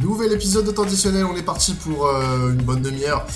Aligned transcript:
Nouvel 0.00 0.32
épisode 0.32 0.64
de 0.64 0.70
traditionnel, 0.70 1.26
on 1.26 1.36
est 1.36 1.42
parti 1.42 1.74
pour 1.74 2.06
euh, 2.06 2.52
une 2.52 2.62
bonne 2.62 2.80
demi-heure 2.80 3.26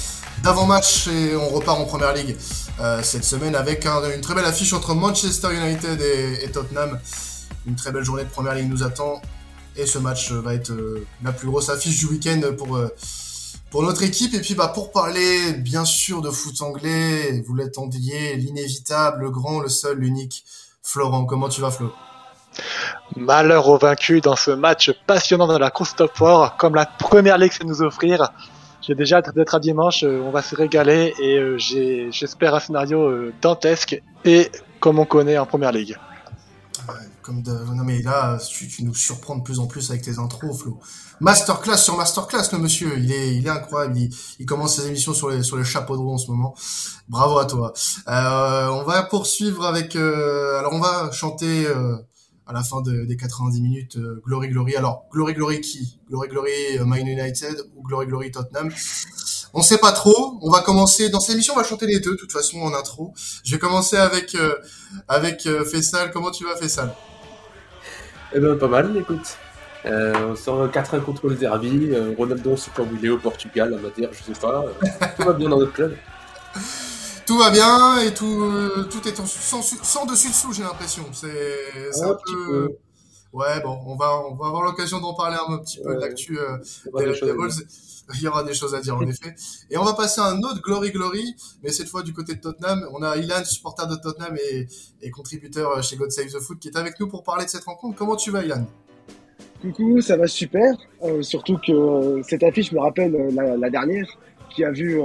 d'avant-match 0.43 1.09
et 1.09 1.37
on 1.37 1.51
repart 1.51 1.79
en 1.79 1.85
première 1.85 2.15
ligue 2.15 2.37
euh, 2.81 3.03
cette 3.03 3.25
semaine 3.25 3.55
avec 3.55 3.85
une 3.85 4.23
très 4.23 4.35
belle 4.35 4.47
affiche 4.47 4.73
entre 4.73 4.95
Manchester 4.95 5.49
United 5.55 6.01
et, 6.01 6.51
Tottenham. 6.51 6.99
Une 7.67 7.75
très 7.77 7.93
belle 7.93 8.03
journée 8.03 8.25
de 8.25 8.31
première 8.31 8.55
ligue 8.55 8.71
nous 8.71 8.83
attend 8.83 9.21
et 9.77 9.85
ce 9.85 9.99
match 9.99 10.33
va 10.33 10.55
être 10.55 10.71
euh, 10.71 11.07
la 11.23 11.33
plus 11.33 11.49
grosse 11.49 11.69
affiche 11.69 11.99
du 11.99 12.07
week-end 12.07 12.41
pour, 12.57 12.81
pour 13.71 13.83
notre 13.83 14.03
équipe. 14.03 14.33
Et 14.33 14.41
puis 14.41 14.55
bah, 14.55 14.69
pour 14.69 14.91
parler 14.91 15.53
bien 15.53 15.85
sûr 15.85 16.23
de 16.23 16.31
foot 16.31 16.63
anglais, 16.63 17.45
vous 17.47 17.55
l'attendiez, 17.55 18.37
l'inévitable, 18.37 19.25
le 19.25 19.31
grand, 19.31 19.61
le 19.61 19.69
seul, 19.69 19.99
l'unique, 19.99 20.47
Florent. 20.83 21.27
Comment 21.27 21.51
tu 21.51 21.61
vas 21.61 21.71
Flo? 21.71 21.93
Malheur 23.17 23.69
aux 23.69 23.79
vaincus 23.79 24.23
dans 24.23 24.37
ce 24.37 24.51
match 24.51 24.91
passionnant 25.07 25.47
dans 25.47 25.59
la 25.59 25.71
course 25.71 25.95
top 25.95 26.19
war, 26.21 26.57
comme 26.57 26.75
la 26.75 26.87
première 26.87 27.39
ligue 27.39 27.53
sait 27.53 27.65
nous 27.65 27.83
offrir. 27.83 28.33
J'ai 28.87 28.95
déjà 28.95 29.19
hâte 29.19 29.35
d'être 29.35 29.55
à 29.55 29.61
dimanche, 29.61 30.05
euh, 30.05 30.21
on 30.21 30.31
va 30.31 30.43
se 30.43 30.55
régaler 30.55 31.15
et 31.19 31.39
euh, 31.39 31.57
j'espère 31.59 32.55
un 32.55 32.61
scénario 32.61 33.01
euh, 33.01 33.33
dantesque 33.41 34.03
et 34.27 34.51
comme 34.79 34.99
on 34.99 35.07
connaît 35.07 35.39
en 35.39 35.47
première 35.47 35.73
ligue. 35.73 35.97
comme 37.23 37.43
Non 37.43 37.83
mais 37.83 38.03
là, 38.03 38.39
tu, 38.47 38.83
nous 38.83 38.95
surprends 38.95 39.37
de 39.37 39.43
plus 39.43 39.59
en 39.59 39.67
plus 39.67 39.91
avec 39.91 40.03
tes 40.03 40.19
intros, 40.19 40.61
Flo. 40.61 40.81
Masterclass 41.21 41.79
sur 41.79 41.97
masterclass, 41.97 42.53
le 42.53 42.59
monsieur, 42.59 42.99
il 42.99 43.11
est, 43.11 43.49
incroyable. 43.49 43.97
Il, 44.39 44.45
commence 44.45 44.77
ses 44.77 44.89
émissions 44.89 45.15
sur, 45.15 45.31
les, 45.31 45.43
sur 45.43 45.57
le 45.57 45.65
chapeau 45.65 45.97
de 45.97 46.03
roue 46.03 46.13
en 46.13 46.19
ce 46.19 46.31
moment. 46.31 46.55
Bravo 47.09 47.39
à 47.39 47.47
toi. 47.47 47.73
on 48.07 48.83
va 48.83 49.03
poursuivre 49.05 49.65
avec. 49.65 49.97
alors 49.97 50.73
on 50.75 50.81
va 50.81 51.11
chanter 51.13 51.67
à 52.47 52.53
la 52.53 52.63
fin 52.63 52.83
des 52.83 53.17
90 53.17 53.61
minutes 53.63 53.97
euh, 53.97 54.23
Glory 54.25 54.49
Glory. 54.49 54.77
Alors 54.77 55.07
Glory 55.11 55.35
Glory 55.35 55.61
qui? 55.61 55.99
Glory 56.09 56.29
Glory 56.29 56.79
euh, 56.79 56.85
Man 56.85 57.07
United 57.07 57.57
ou 57.77 57.83
Glory 57.83 58.07
Glory 58.07 58.31
Tottenham? 58.31 58.71
On 59.55 59.63
sait 59.63 59.79
pas 59.79 59.93
trop. 59.93 60.39
On 60.43 60.51
va 60.51 60.61
commencer 60.61 61.09
dans 61.11 61.21
cette 61.21 61.35
émission. 61.35 61.55
On 61.55 61.59
va 61.59 61.65
chanter 61.65 61.87
les 61.87 62.01
deux 62.01 62.13
de 62.13 62.17
toute 62.17 62.33
façon 62.33 62.61
en 62.61 62.75
intro. 62.75 63.15
Je 63.45 63.53
vais 63.53 63.59
commencer 63.59 63.97
avec 63.97 64.35
euh, 64.35 64.55
avec 65.09 65.49
Fessal. 65.71 66.11
Comment 66.11 66.31
tu 66.31 66.45
vas 66.45 66.57
Fessal 66.57 66.95
Eh 68.35 68.41
ben 68.41 68.57
pas 68.57 68.69
mal. 68.69 68.97
Écoute. 68.97 69.39
on 69.85 70.37
sort 70.37 70.69
4-1 70.69 71.03
contre 71.03 71.29
le 71.29 71.37
Derby. 71.37 71.93
Ronaldo, 72.19 72.57
il 73.01 73.07
est 73.07 73.11
au 73.11 73.19
Portugal, 73.19 73.75
on 73.79 73.83
va 73.83 73.91
dire, 73.91 74.11
je 74.13 74.33
sais 74.33 74.41
pas. 74.41 74.65
tout 75.17 75.23
va 75.25 75.33
bien 75.33 75.49
dans 75.49 75.59
notre 75.59 75.73
club 75.73 75.97
tout 77.27 77.39
va 77.39 77.51
bien 77.51 78.01
et 78.01 78.13
tout, 78.13 78.43
euh, 78.43 78.89
tout 78.91 79.07
est 79.09 79.15
sans, 79.17 79.63
sans, 79.63 80.07
dessus 80.07 80.29
dessous, 80.29 80.53
j'ai 80.53 80.63
l'impression. 80.63 81.05
C'est 81.13 82.03
un, 82.03 82.17
peu. 82.25 82.77
Ouais, 83.33 83.61
bon, 83.63 83.81
on 83.87 83.97
va, 83.97 84.17
on 84.29 84.35
va 84.35 84.47
avoir 84.47 84.63
l'occasion 84.63 85.01
d'en 85.01 85.15
parler 85.15 85.37
un 85.49 85.59
petit 85.59 85.81
peu 85.83 85.95
de 85.95 86.01
l'actu 86.01 86.39
euh, 86.39 86.59
Il 88.15 88.21
y 88.21 88.29
aura 88.29 88.45
des 88.45 88.53
choses 88.53 88.75
à 88.75 88.81
dire, 88.81 88.97
en 88.97 89.01
effet. 89.09 89.35
Et 89.71 89.79
on 89.79 89.85
va 89.85 89.95
passer 89.95 90.21
à 90.21 90.27
un 90.27 90.39
autre 90.41 90.61
Glory 90.63 90.93
Glory, 90.93 91.35
mais 91.63 91.71
cette 91.71 91.89
fois 91.89 92.03
du 92.03 92.13
côté 92.13 92.35
de 92.35 92.41
Tottenham. 92.41 92.87
On 92.93 93.03
a 93.03 93.17
Ilan, 93.17 93.45
supporter 93.45 93.87
de 93.87 93.97
Tottenham 93.97 94.37
et, 94.37 94.67
et 95.01 95.11
contributeur 95.11 95.83
chez 95.83 95.97
God 95.97 96.13
Save 96.13 96.27
the 96.27 96.41
Foot, 96.41 96.59
qui 96.59 96.69
est 96.69 96.77
avec 96.77 97.01
nous 97.01 97.09
pour 97.09 97.23
parler 97.23 97.47
de 97.47 97.51
cette 97.51 97.65
rencontre. 97.65 97.97
Comment 97.97 98.17
tu 98.17 98.31
vas, 98.31 98.45
Ilan? 98.45 98.67
Coucou, 99.63 100.03
ça 100.03 100.19
va 100.19 100.27
super. 100.27 100.75
Euh, 101.03 101.23
surtout 101.23 101.59
que 101.67 102.21
cette 102.29 102.43
affiche 102.43 102.73
me 102.73 102.81
rappelle 102.81 103.31
la, 103.35 103.57
la 103.57 103.71
dernière, 103.71 104.07
qui 104.51 104.63
a 104.63 104.71
vu 104.71 105.01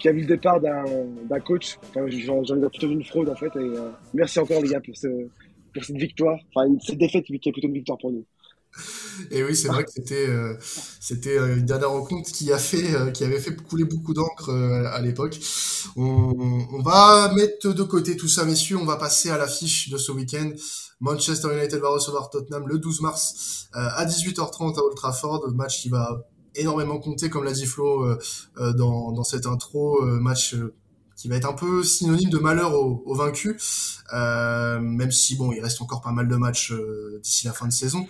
qui 0.00 0.08
a 0.08 0.12
vu 0.12 0.22
le 0.22 0.26
départ 0.26 0.60
d'un 0.60 1.40
coach. 1.40 1.78
Enfin, 1.90 2.06
j'en 2.08 2.42
ai 2.42 2.68
plutôt 2.68 2.88
une 2.88 3.04
fraude 3.04 3.28
en 3.28 3.36
fait. 3.36 3.54
Euh, 3.56 3.90
merci 4.14 4.38
encore 4.38 4.62
les 4.62 4.70
gars 4.70 4.80
pour 4.80 4.96
cette 4.96 5.96
victoire. 5.96 6.38
Enfin, 6.54 6.68
cette 6.84 6.98
défaite 6.98 7.24
qui 7.24 7.34
est 7.34 7.52
plutôt 7.52 7.68
une 7.68 7.74
victoire 7.74 7.98
pour 7.98 8.10
nous. 8.10 8.24
Et 9.32 9.42
oui, 9.42 9.56
c'est 9.56 9.66
vrai 9.66 9.82
que 9.84 9.90
c'était 9.90 10.28
euh, 10.28 10.54
c'était 10.60 11.36
euh, 11.36 11.56
une 11.56 11.66
dernière 11.66 11.90
rencontre 11.90 12.30
qui 12.30 12.52
a 12.52 12.58
fait 12.58 13.12
qui 13.12 13.24
avait 13.24 13.40
fait 13.40 13.54
couler 13.56 13.84
beaucoup 13.84 14.14
d'encre 14.14 14.50
à 14.50 15.00
l'époque. 15.00 15.38
On, 15.96 16.66
on, 16.72 16.82
va 16.82 17.32
mettre 17.34 17.72
de 17.72 17.82
côté 17.82 18.16
tout 18.16 18.28
ça, 18.28 18.44
messieurs. 18.44 18.76
On 18.76 18.84
va 18.84 18.96
passer 18.96 19.30
à 19.30 19.38
l'affiche 19.38 19.90
de 19.90 19.98
ce 19.98 20.12
week-end. 20.12 20.50
Manchester 21.00 21.48
United 21.52 21.80
va 21.80 21.88
recevoir 21.88 22.30
Tottenham 22.30 22.68
le 22.68 22.78
12 22.78 23.00
mars 23.00 23.68
à 23.72 24.04
18h30 24.06 24.78
à 24.78 24.84
Old 24.84 24.94
Trafford. 24.94 25.50
Match 25.52 25.82
qui 25.82 25.88
va 25.88 26.29
énormément 26.54 26.98
compté, 26.98 27.30
comme 27.30 27.44
l'a 27.44 27.52
dit 27.52 27.66
Flo 27.66 28.02
euh, 28.02 28.18
euh, 28.58 28.72
dans, 28.72 29.12
dans 29.12 29.24
cette 29.24 29.46
intro, 29.46 30.02
euh, 30.02 30.20
match 30.20 30.56
qui 31.16 31.28
va 31.28 31.36
être 31.36 31.48
un 31.48 31.52
peu 31.52 31.82
synonyme 31.82 32.30
de 32.30 32.38
malheur 32.38 32.74
aux, 32.74 33.02
aux 33.04 33.14
vaincus, 33.14 33.56
même 34.10 35.10
si 35.10 35.36
bon, 35.36 35.52
il 35.52 35.60
reste 35.60 35.82
encore 35.82 36.00
pas 36.00 36.12
mal 36.12 36.28
de 36.28 36.36
matchs 36.36 36.72
d'ici 37.22 37.46
la 37.46 37.52
fin 37.52 37.66
de 37.66 37.72
saison. 37.72 38.06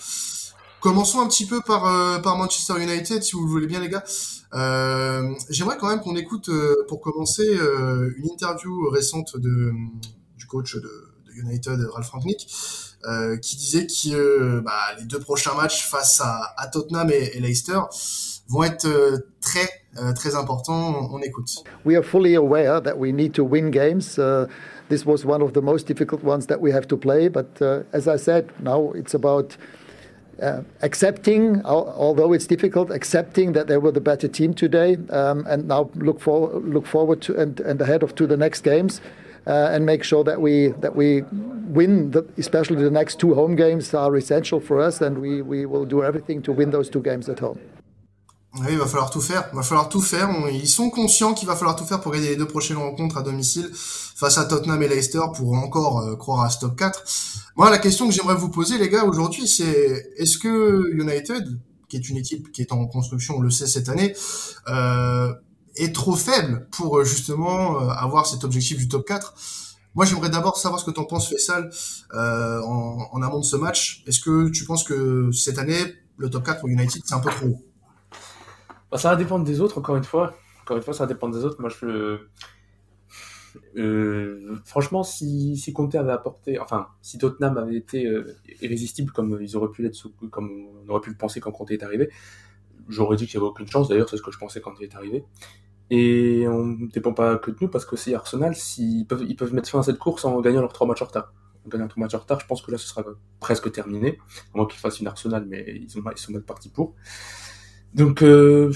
Commençons 0.80 1.20
un 1.20 1.26
petit 1.26 1.44
peu 1.44 1.60
par, 1.60 2.22
par 2.22 2.38
Manchester 2.38 2.80
United, 2.80 3.24
si 3.24 3.32
vous 3.32 3.44
le 3.44 3.50
voulez 3.50 3.66
bien 3.66 3.80
les 3.80 3.88
gars. 3.88 4.04
J'aimerais 5.48 5.76
quand 5.76 5.88
même 5.88 6.00
qu'on 6.00 6.14
écoute, 6.14 6.50
pour 6.86 7.00
commencer, 7.00 7.48
une 8.16 8.30
interview 8.30 8.88
récente 8.90 9.36
de, 9.36 9.72
du 10.38 10.46
coach 10.46 10.76
de, 10.76 10.82
de 11.26 11.32
United, 11.32 11.80
Ralph 11.92 12.10
Rangnick, 12.10 12.46
qui 13.40 13.56
disait 13.56 13.86
que 13.86 14.60
bah, 14.60 14.72
les 14.98 15.04
deux 15.04 15.20
prochains 15.20 15.54
matchs 15.54 15.88
face 15.88 16.20
à, 16.20 16.54
à 16.56 16.66
Tottenham 16.68 17.10
et, 17.10 17.36
et 17.36 17.40
Leicester 17.40 17.80
vont 18.50 18.64
être 18.64 18.86
euh, 18.86 19.18
très 19.40 19.68
euh, 19.98 20.12
très 20.12 20.34
importants. 20.34 21.08
On 21.12 21.20
écoute. 21.20 21.64
We 21.84 21.96
are 21.96 22.04
fully 22.04 22.34
aware 22.34 22.82
that 22.82 22.98
we 22.98 23.12
need 23.12 23.32
to 23.34 23.44
win 23.44 23.70
games. 23.70 24.18
Uh, 24.18 24.46
this 24.88 25.06
was 25.06 25.24
one 25.24 25.42
of 25.42 25.52
the 25.52 25.62
most 25.62 25.86
difficult 25.86 26.22
ones 26.22 26.46
that 26.46 26.60
we 26.60 26.72
have 26.72 26.86
to 26.88 26.96
play. 26.96 27.28
But 27.28 27.60
uh, 27.60 27.82
as 27.92 28.06
I 28.06 28.16
said, 28.16 28.50
now 28.60 28.92
it's 28.94 29.14
about 29.14 29.56
uh, 30.42 30.62
accepting, 30.82 31.62
although 31.64 32.32
it's 32.32 32.46
difficult, 32.46 32.90
accepting 32.90 33.52
that 33.52 33.66
they 33.66 33.78
were 33.78 33.92
the 33.92 34.00
better 34.00 34.28
team 34.28 34.54
today, 34.54 34.96
um, 35.10 35.44
and 35.46 35.68
now 35.68 35.90
look 35.94 36.20
for 36.20 36.50
look 36.60 36.86
forward 36.86 37.20
to 37.22 37.36
and, 37.36 37.60
and 37.60 37.80
ahead 37.80 38.02
of 38.02 38.14
to 38.16 38.26
the 38.26 38.36
next 38.36 38.62
games. 38.62 39.00
Uh, 39.46 39.70
and 39.72 39.86
make 39.86 40.04
sure 40.04 40.22
that 40.22 40.40
we 40.40 40.68
that 40.80 40.94
we 40.94 41.22
win. 41.70 42.10
The, 42.10 42.22
especially 42.36 42.82
the 42.82 42.90
next 42.90 43.18
two 43.18 43.34
home 43.34 43.56
games 43.56 43.94
are 43.94 44.14
essential 44.16 44.60
for 44.60 44.80
us, 44.80 45.00
and 45.00 45.18
we, 45.18 45.42
we 45.42 45.66
will 45.66 45.86
do 45.86 46.02
everything 46.02 46.42
to 46.42 46.52
win 46.52 46.70
those 46.70 46.90
two 46.90 47.00
games 47.00 47.28
at 47.28 47.38
home. 47.38 47.58
Oui, 48.54 48.66
il 48.72 48.78
va 48.78 48.86
falloir 48.86 49.10
tout 49.10 49.20
faire. 49.20 49.48
Il 49.52 49.56
va 49.56 49.62
falloir 49.62 49.88
tout 49.88 50.00
faire. 50.00 50.28
Ils 50.50 50.68
sont 50.68 50.90
conscients 50.90 51.34
qu'il 51.34 51.46
va 51.46 51.54
falloir 51.54 51.76
tout 51.76 51.84
faire 51.84 52.00
pour 52.00 52.10
gagner 52.10 52.30
les 52.30 52.36
deux 52.36 52.48
prochaines 52.48 52.78
rencontres 52.78 53.16
à 53.16 53.22
domicile 53.22 53.70
face 53.72 54.38
à 54.38 54.44
Tottenham 54.44 54.82
et 54.82 54.88
Leicester 54.88 55.20
pour 55.36 55.52
encore 55.54 56.00
euh, 56.00 56.16
croire 56.16 56.42
à 56.42 56.50
stop 56.50 56.76
4. 56.76 57.04
Moi, 57.54 57.70
la 57.70 57.78
question 57.78 58.08
que 58.08 58.12
j'aimerais 58.12 58.34
vous 58.34 58.50
poser, 58.50 58.76
les 58.78 58.88
gars, 58.88 59.04
aujourd'hui, 59.04 59.46
c'est 59.46 60.12
est-ce 60.16 60.36
que 60.36 60.90
United, 60.94 61.60
qui 61.88 61.96
est 61.96 62.08
une 62.08 62.16
équipe 62.16 62.50
qui 62.50 62.62
est 62.62 62.72
en 62.72 62.86
construction, 62.86 63.36
on 63.36 63.40
le 63.40 63.50
sait 63.50 63.68
cette 63.68 63.88
année, 63.88 64.14
euh, 64.68 65.32
est 65.82 65.94
trop 65.94 66.14
faible 66.14 66.68
pour 66.70 66.98
euh, 66.98 67.04
justement 67.04 67.80
euh, 67.80 67.88
avoir 67.88 68.26
cet 68.26 68.44
objectif 68.44 68.78
du 68.78 68.88
top 68.88 69.06
4 69.06 69.34
moi, 69.96 70.04
j'aimerais 70.04 70.30
d'abord 70.30 70.56
savoir 70.56 70.80
ce 70.80 70.84
que 70.84 70.92
tu 70.92 71.00
en 71.00 71.04
penses, 71.04 71.28
Fessal, 71.28 71.68
euh, 72.14 72.60
en, 72.62 73.22
amont 73.22 73.40
de 73.40 73.44
ce 73.44 73.56
match. 73.56 74.04
Est-ce 74.06 74.20
que 74.20 74.48
tu 74.48 74.64
penses 74.64 74.84
que 74.84 75.32
cette 75.32 75.58
année, 75.58 75.80
le 76.16 76.30
top 76.30 76.44
4 76.44 76.60
pour 76.60 76.68
United, 76.68 77.02
c'est 77.04 77.14
un 77.14 77.18
peu 77.18 77.30
trop 77.30 77.60
bah, 78.92 78.98
ça 78.98 79.10
va 79.10 79.16
dépendre 79.16 79.44
des 79.44 79.60
autres, 79.60 79.78
encore 79.78 79.96
une 79.96 80.04
fois. 80.04 80.32
Encore 80.62 80.76
une 80.76 80.82
fois, 80.82 80.94
ça 80.94 81.06
va 81.06 81.12
dépendre 81.12 81.36
des 81.36 81.44
autres. 81.44 81.60
Moi, 81.60 81.70
je. 81.70 82.20
Franchement, 84.64 85.02
si, 85.02 85.56
si 85.56 85.72
Conte 85.72 85.96
avait 85.96 86.12
apporté, 86.12 86.60
enfin, 86.60 86.86
si 87.02 87.18
Tottenham 87.18 87.58
avait 87.58 87.76
été 87.76 88.08
irrésistible 88.62 89.10
comme 89.12 89.38
ils 89.40 89.56
auraient 89.56 89.70
pu 89.70 89.82
l'être, 89.82 89.96
comme 90.30 90.50
on 90.84 90.88
aurait 90.88 91.00
pu 91.00 91.10
le 91.10 91.16
penser 91.16 91.40
quand 91.40 91.50
Conte 91.50 91.72
est 91.72 91.82
arrivé, 91.82 92.10
j'aurais 92.88 93.16
dit 93.16 93.26
qu'il 93.26 93.38
n'y 93.38 93.44
avait 93.44 93.50
aucune 93.50 93.66
chance. 93.68 93.88
D'ailleurs, 93.88 94.08
c'est 94.08 94.16
ce 94.16 94.22
que 94.22 94.30
je 94.30 94.38
pensais 94.38 94.60
quand 94.60 94.74
il 94.80 94.84
est 94.84 94.94
arrivé. 94.94 95.24
Et 95.90 96.46
on 96.46 96.64
ne 96.64 96.86
dépend 96.86 97.12
pas 97.12 97.36
que 97.36 97.50
de 97.50 97.56
nous 97.60 97.68
parce 97.68 97.84
que 97.84 97.96
si 97.96 98.14
Arsenal, 98.14 98.54
s'ils 98.54 99.06
peuvent, 99.06 99.24
ils 99.28 99.34
peuvent 99.34 99.52
mettre 99.52 99.68
fin 99.68 99.80
à 99.80 99.82
cette 99.82 99.98
course 99.98 100.24
en 100.24 100.40
gagnant 100.40 100.60
leurs 100.60 100.72
trois 100.72 100.86
matchs 100.86 101.02
en 101.02 101.06
retard. 101.06 101.34
En 101.66 101.68
gagnant 101.68 101.88
trois 101.88 102.04
matchs 102.04 102.14
en 102.14 102.20
retard, 102.20 102.38
je 102.38 102.46
pense 102.46 102.62
que 102.62 102.70
là, 102.70 102.78
ce 102.78 102.86
sera 102.86 103.04
presque 103.40 103.70
terminé. 103.72 104.18
À 104.54 104.56
moins 104.56 104.66
qu'ils 104.66 104.78
fassent 104.78 105.00
une 105.00 105.08
Arsenal, 105.08 105.44
mais 105.48 105.64
ils, 105.68 105.98
ont, 105.98 106.02
ils 106.10 106.18
sont 106.18 106.32
même 106.32 106.42
partis 106.42 106.68
pour. 106.68 106.94
Donc, 107.92 108.22
euh, 108.22 108.72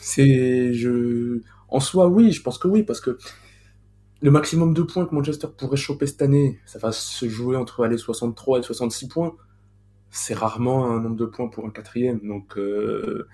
c'est. 0.00 0.74
Je... 0.74 1.42
En 1.68 1.78
soi, 1.80 2.08
oui, 2.08 2.32
je 2.32 2.42
pense 2.42 2.58
que 2.58 2.66
oui, 2.68 2.82
parce 2.82 3.00
que 3.00 3.18
le 4.20 4.30
maximum 4.30 4.74
de 4.74 4.82
points 4.82 5.06
que 5.06 5.14
Manchester 5.14 5.48
pourrait 5.56 5.76
choper 5.76 6.06
cette 6.06 6.22
année, 6.22 6.58
ça 6.66 6.78
va 6.80 6.90
se 6.90 7.28
jouer 7.28 7.56
entre 7.56 7.86
les 7.86 7.98
63 7.98 8.58
et 8.58 8.62
66 8.62 9.08
points. 9.08 9.36
C'est 10.10 10.34
rarement 10.34 10.86
un 10.86 11.00
nombre 11.00 11.16
de 11.16 11.26
points 11.26 11.48
pour 11.48 11.66
un 11.66 11.70
quatrième. 11.70 12.20
Donc, 12.26 12.58
euh... 12.58 13.28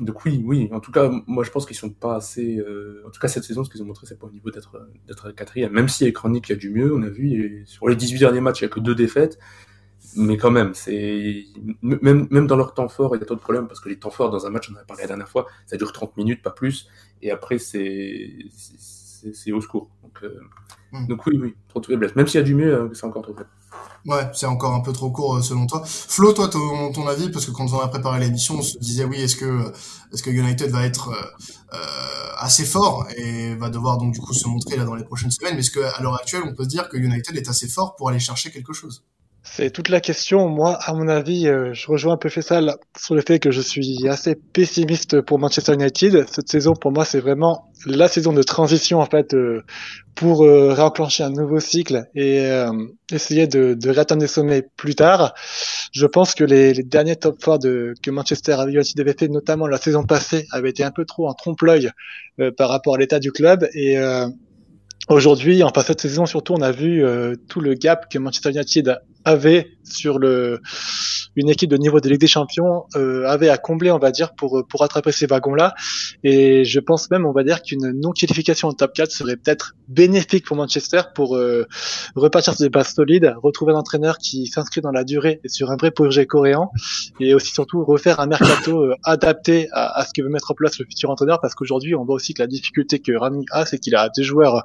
donc 0.00 0.24
oui, 0.24 0.42
oui. 0.44 0.68
En 0.72 0.80
tout 0.80 0.92
cas, 0.92 1.10
moi 1.26 1.44
je 1.44 1.50
pense 1.50 1.66
qu'ils 1.66 1.76
sont 1.76 1.90
pas 1.90 2.16
assez. 2.16 2.58
Euh... 2.58 3.02
En 3.06 3.10
tout 3.10 3.20
cas, 3.20 3.28
cette 3.28 3.44
saison, 3.44 3.64
ce 3.64 3.70
qu'ils 3.70 3.82
ont 3.82 3.86
montré, 3.86 4.06
c'est 4.06 4.18
pas 4.18 4.26
au 4.26 4.30
niveau 4.30 4.50
d'être 4.50 4.88
d'être 5.06 5.30
quatrième. 5.32 5.72
Même 5.72 5.88
si 5.88 6.04
avec 6.04 6.16
Chronique, 6.16 6.48
il 6.48 6.52
y 6.52 6.54
a 6.54 6.58
du 6.58 6.70
mieux, 6.70 6.94
on 6.94 7.02
a 7.02 7.08
vu. 7.08 7.64
sur 7.66 7.88
les 7.88 7.96
18 7.96 8.18
derniers 8.18 8.40
matchs, 8.40 8.60
il 8.60 8.64
n'y 8.64 8.70
a 8.70 8.74
que 8.74 8.80
deux 8.80 8.94
défaites 8.94 9.38
mais 10.16 10.36
quand 10.36 10.50
même, 10.50 10.74
c'est 10.74 11.44
même, 11.82 12.28
même 12.30 12.46
dans 12.46 12.56
leur 12.56 12.72
temps 12.72 12.88
fort, 12.88 13.14
il 13.14 13.20
y 13.20 13.22
a 13.22 13.26
d'autres 13.26 13.42
problèmes 13.42 13.66
parce 13.66 13.80
que 13.80 13.88
les 13.88 13.98
temps 13.98 14.10
forts 14.10 14.30
dans 14.30 14.46
un 14.46 14.50
match, 14.50 14.70
on 14.70 14.74
en 14.74 14.80
a 14.80 14.84
parlé 14.84 15.02
la 15.02 15.08
dernière 15.08 15.28
fois, 15.28 15.46
ça 15.66 15.76
dure 15.76 15.92
30 15.92 16.16
minutes, 16.16 16.42
pas 16.42 16.50
plus, 16.50 16.88
et 17.20 17.30
après 17.30 17.58
c'est 17.58 18.30
c'est 18.50 19.52
au 19.52 19.60
secours. 19.60 19.90
Donc, 20.02 20.22
euh, 20.22 20.40
hmm. 20.92 21.06
donc 21.08 21.26
oui, 21.26 21.38
oui, 21.40 21.54
trop 21.68 21.80
de. 21.80 22.12
Même 22.14 22.26
s'il 22.26 22.38
y 22.38 22.42
a 22.42 22.46
du 22.46 22.54
mieux, 22.54 22.72
euh, 22.72 22.94
c'est 22.94 23.04
encore 23.04 23.22
trop 23.22 23.34
faible. 23.34 23.50
Ouais, 24.06 24.26
c'est 24.32 24.46
encore 24.46 24.74
un 24.74 24.80
peu 24.80 24.92
trop 24.92 25.10
court 25.10 25.36
euh, 25.36 25.42
selon 25.42 25.66
toi. 25.66 25.82
Flo, 25.84 26.32
toi, 26.32 26.48
ton, 26.48 27.06
avis, 27.06 27.30
parce 27.30 27.44
que 27.44 27.50
quand 27.50 27.70
on 27.72 27.80
a 27.80 27.88
préparé 27.88 28.20
l'émission, 28.20 28.56
on 28.58 28.62
se 28.62 28.78
disait 28.78 29.04
oui, 29.04 29.20
est-ce 29.20 29.36
que 29.36 29.72
est-ce 30.12 30.22
que 30.22 30.30
United 30.30 30.70
va 30.70 30.86
être 30.86 31.10
euh, 31.10 31.22
euh, 31.74 32.30
assez 32.38 32.64
fort 32.64 33.06
et 33.16 33.54
va 33.56 33.68
devoir 33.68 33.98
donc 33.98 34.14
du 34.14 34.20
coup 34.20 34.32
se 34.32 34.48
montrer 34.48 34.76
là 34.76 34.84
dans 34.84 34.94
les 34.94 35.04
prochaines 35.04 35.30
semaines, 35.30 35.54
mais 35.54 35.60
est-ce 35.60 35.70
qu'à 35.70 36.00
l'heure 36.00 36.14
actuelle, 36.14 36.42
on 36.46 36.54
peut 36.54 36.64
se 36.64 36.68
dire 36.68 36.88
que 36.88 36.96
United 36.96 37.36
est 37.36 37.48
assez 37.48 37.68
fort 37.68 37.96
pour 37.96 38.08
aller 38.08 38.18
chercher 38.18 38.50
quelque 38.50 38.72
chose? 38.72 39.04
C'est 39.50 39.70
toute 39.70 39.88
la 39.88 40.00
question. 40.00 40.48
Moi, 40.48 40.78
à 40.80 40.92
mon 40.94 41.08
avis, 41.08 41.48
euh, 41.48 41.72
je 41.72 41.86
rejoins 41.86 42.14
un 42.14 42.16
peu 42.16 42.28
Fessal 42.28 42.76
sur 42.96 43.14
le 43.14 43.22
fait 43.22 43.38
que 43.38 43.50
je 43.50 43.60
suis 43.60 44.08
assez 44.08 44.34
pessimiste 44.34 45.20
pour 45.20 45.38
Manchester 45.38 45.74
United. 45.74 46.26
Cette 46.30 46.48
saison, 46.48 46.74
pour 46.74 46.92
moi, 46.92 47.04
c'est 47.04 47.20
vraiment 47.20 47.70
la 47.86 48.08
saison 48.08 48.32
de 48.32 48.42
transition 48.42 49.00
en 49.00 49.06
fait 49.06 49.34
euh, 49.34 49.62
pour 50.14 50.44
euh, 50.44 50.72
réenclencher 50.72 51.24
un 51.24 51.30
nouveau 51.30 51.60
cycle 51.60 52.04
et 52.14 52.50
essayer 53.12 53.46
de, 53.46 53.74
de 53.74 53.90
réatteindre 53.90 54.22
les 54.22 54.28
sommets 54.28 54.62
plus 54.76 54.94
tard. 54.94 55.34
Je 55.92 56.06
pense 56.06 56.34
que 56.34 56.44
les, 56.44 56.74
les 56.74 56.82
derniers 56.82 57.16
top 57.16 57.38
4 57.38 57.58
de, 57.58 57.94
que 58.02 58.10
Manchester 58.10 58.56
United 58.68 59.00
avait 59.00 59.16
fait, 59.18 59.28
notamment 59.28 59.66
la 59.66 59.78
saison 59.78 60.04
passée, 60.04 60.46
avaient 60.52 60.70
été 60.70 60.84
un 60.84 60.90
peu 60.90 61.04
trop 61.04 61.28
en 61.28 61.34
trompe-l'œil 61.34 61.90
par 62.56 62.68
rapport 62.68 62.94
à 62.96 62.98
l'état 62.98 63.18
du 63.18 63.32
club 63.32 63.66
et 63.74 63.96
Aujourd'hui, 65.08 65.62
enfin 65.62 65.80
cette 65.80 66.02
saison 66.02 66.26
surtout, 66.26 66.52
on 66.52 66.60
a 66.60 66.70
vu 66.70 67.02
tout 67.48 67.60
le 67.60 67.72
gap 67.72 68.10
que 68.10 68.18
Manchester 68.18 68.50
United 68.50 68.98
avait 69.24 69.72
sur 69.84 70.18
le 70.18 70.60
une 71.36 71.48
équipe 71.50 71.70
de 71.70 71.76
niveau 71.76 72.00
de 72.00 72.08
Ligue 72.08 72.20
des 72.20 72.26
Champions 72.26 72.86
euh, 72.96 73.24
avait 73.26 73.48
à 73.48 73.58
combler, 73.58 73.90
on 73.92 73.98
va 73.98 74.10
dire, 74.10 74.34
pour 74.34 74.66
pour 74.68 74.80
rattraper 74.80 75.12
ces 75.12 75.26
wagons-là. 75.26 75.74
Et 76.24 76.64
je 76.64 76.80
pense 76.80 77.10
même, 77.10 77.26
on 77.26 77.32
va 77.32 77.44
dire, 77.44 77.62
qu'une 77.62 77.92
non 77.92 78.10
qualification 78.10 78.68
en 78.68 78.72
top 78.72 78.92
4 78.92 79.10
serait 79.10 79.36
peut-être 79.36 79.76
bénéfique 79.86 80.44
pour 80.44 80.56
Manchester 80.56 81.02
pour 81.14 81.36
euh, 81.36 81.66
repartir 82.16 82.54
sur 82.54 82.64
des 82.64 82.70
bases 82.70 82.94
solides, 82.94 83.34
retrouver 83.42 83.72
un 83.72 83.76
entraîneur 83.76 84.18
qui 84.18 84.46
s'inscrit 84.46 84.80
dans 84.80 84.90
la 84.90 85.04
durée 85.04 85.40
et 85.44 85.48
sur 85.48 85.70
un 85.70 85.76
vrai 85.76 85.90
projet 85.90 86.26
coréen, 86.26 86.68
et 87.20 87.34
aussi 87.34 87.52
surtout 87.52 87.84
refaire 87.84 88.20
un 88.20 88.26
mercato 88.26 88.82
euh, 88.82 88.94
adapté 89.04 89.68
à, 89.72 90.00
à, 90.00 90.04
ce 90.04 90.10
que 90.14 90.22
veut 90.22 90.30
mettre 90.30 90.50
en 90.50 90.54
place 90.54 90.78
le 90.78 90.86
futur 90.86 91.10
entraîneur, 91.10 91.40
parce 91.40 91.54
qu'aujourd'hui, 91.54 91.94
on 91.94 92.04
voit 92.04 92.16
aussi 92.16 92.34
que 92.34 92.42
la 92.42 92.48
difficulté 92.48 92.98
que 92.98 93.12
Rami 93.12 93.44
a, 93.52 93.64
c'est 93.64 93.78
qu'il 93.78 93.94
a 93.94 94.08
des 94.08 94.24
joueurs 94.24 94.64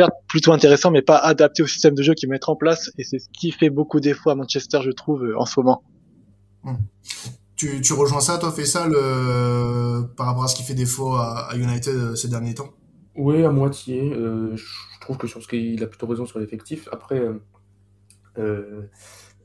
certes 0.00 0.14
plutôt 0.28 0.52
intéressant, 0.52 0.90
mais 0.90 1.02
pas 1.02 1.18
adapté 1.18 1.62
au 1.62 1.66
système 1.66 1.94
de 1.94 2.02
jeu 2.02 2.14
qu'il 2.14 2.28
mettre 2.28 2.50
en 2.50 2.56
place. 2.56 2.90
Et 2.98 3.04
c'est 3.04 3.18
ce 3.18 3.28
qui 3.32 3.52
fait 3.52 3.70
beaucoup 3.70 4.00
défaut 4.00 4.30
à 4.30 4.34
Manchester, 4.34 4.80
je 4.82 4.90
trouve, 4.90 5.24
euh, 5.24 5.38
en 5.38 5.46
ce 5.46 5.60
moment. 5.60 5.82
Hmm. 6.62 6.76
Tu, 7.56 7.80
tu, 7.82 7.92
rejoins 7.92 8.20
ça, 8.20 8.38
toi, 8.38 8.50
fais 8.50 8.64
ça 8.64 8.86
le... 8.86 10.06
par 10.16 10.26
rapport 10.26 10.44
à 10.44 10.48
ce 10.48 10.56
qui 10.56 10.62
fait 10.62 10.74
défaut 10.74 11.14
à, 11.14 11.50
United 11.54 11.94
euh, 11.94 12.14
ces 12.14 12.28
derniers 12.28 12.54
temps? 12.54 12.70
Oui, 13.16 13.44
à 13.44 13.50
moitié. 13.50 14.10
Euh, 14.14 14.56
je 14.56 15.00
trouve 15.02 15.18
que 15.18 15.26
sur 15.26 15.42
ce 15.42 15.48
qu'il 15.48 15.82
a 15.82 15.86
plutôt 15.86 16.06
raison 16.06 16.24
sur 16.24 16.38
l'effectif. 16.38 16.88
Après, 16.90 17.22
euh, 18.38 18.88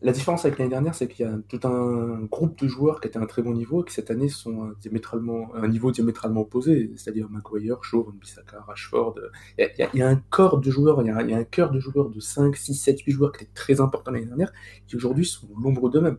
la 0.01 0.11
différence 0.11 0.45
avec 0.45 0.59
l'année 0.59 0.69
dernière, 0.69 0.93
c'est 0.93 1.07
qu'il 1.07 1.25
y 1.25 1.29
a 1.29 1.35
tout 1.47 1.59
un 1.67 2.25
groupe 2.25 2.59
de 2.59 2.67
joueurs 2.67 2.99
qui 3.01 3.07
étaient 3.07 3.17
à 3.17 3.21
un 3.21 3.25
très 3.25 3.41
bon 3.41 3.53
niveau 3.53 3.81
et 3.81 3.85
qui 3.85 3.93
cette 3.93 4.11
année 4.11 4.29
sont 4.29 4.73
diamétralement, 4.79 5.53
à 5.55 5.61
un 5.61 5.67
niveau 5.67 5.91
diamétralement 5.91 6.41
opposé, 6.41 6.91
c'est-à-dire 6.95 7.29
Maguire, 7.29 7.83
Shaw, 7.83 8.13
Bissaka, 8.19 8.61
Rashford. 8.67 9.15
Il 9.57 9.69
y, 9.93 10.01
a, 10.01 10.07
un 10.07 10.21
corps 10.29 10.59
de 10.59 10.69
joueurs, 10.69 11.01
il 11.01 11.07
y 11.07 11.33
a, 11.33 11.37
un 11.37 11.43
cœur 11.43 11.71
de 11.71 11.79
joueurs 11.79 12.09
de 12.09 12.19
5, 12.19 12.55
6, 12.55 12.75
7, 12.75 13.01
8 13.01 13.11
joueurs 13.11 13.31
qui 13.31 13.45
étaient 13.45 13.53
très 13.53 13.81
importants 13.81 14.11
l'année 14.11 14.25
dernière, 14.25 14.51
qui 14.85 14.95
aujourd'hui 14.95 15.25
sont 15.25 15.47
l'ombre 15.59 15.89
d'eux-mêmes. 15.89 16.17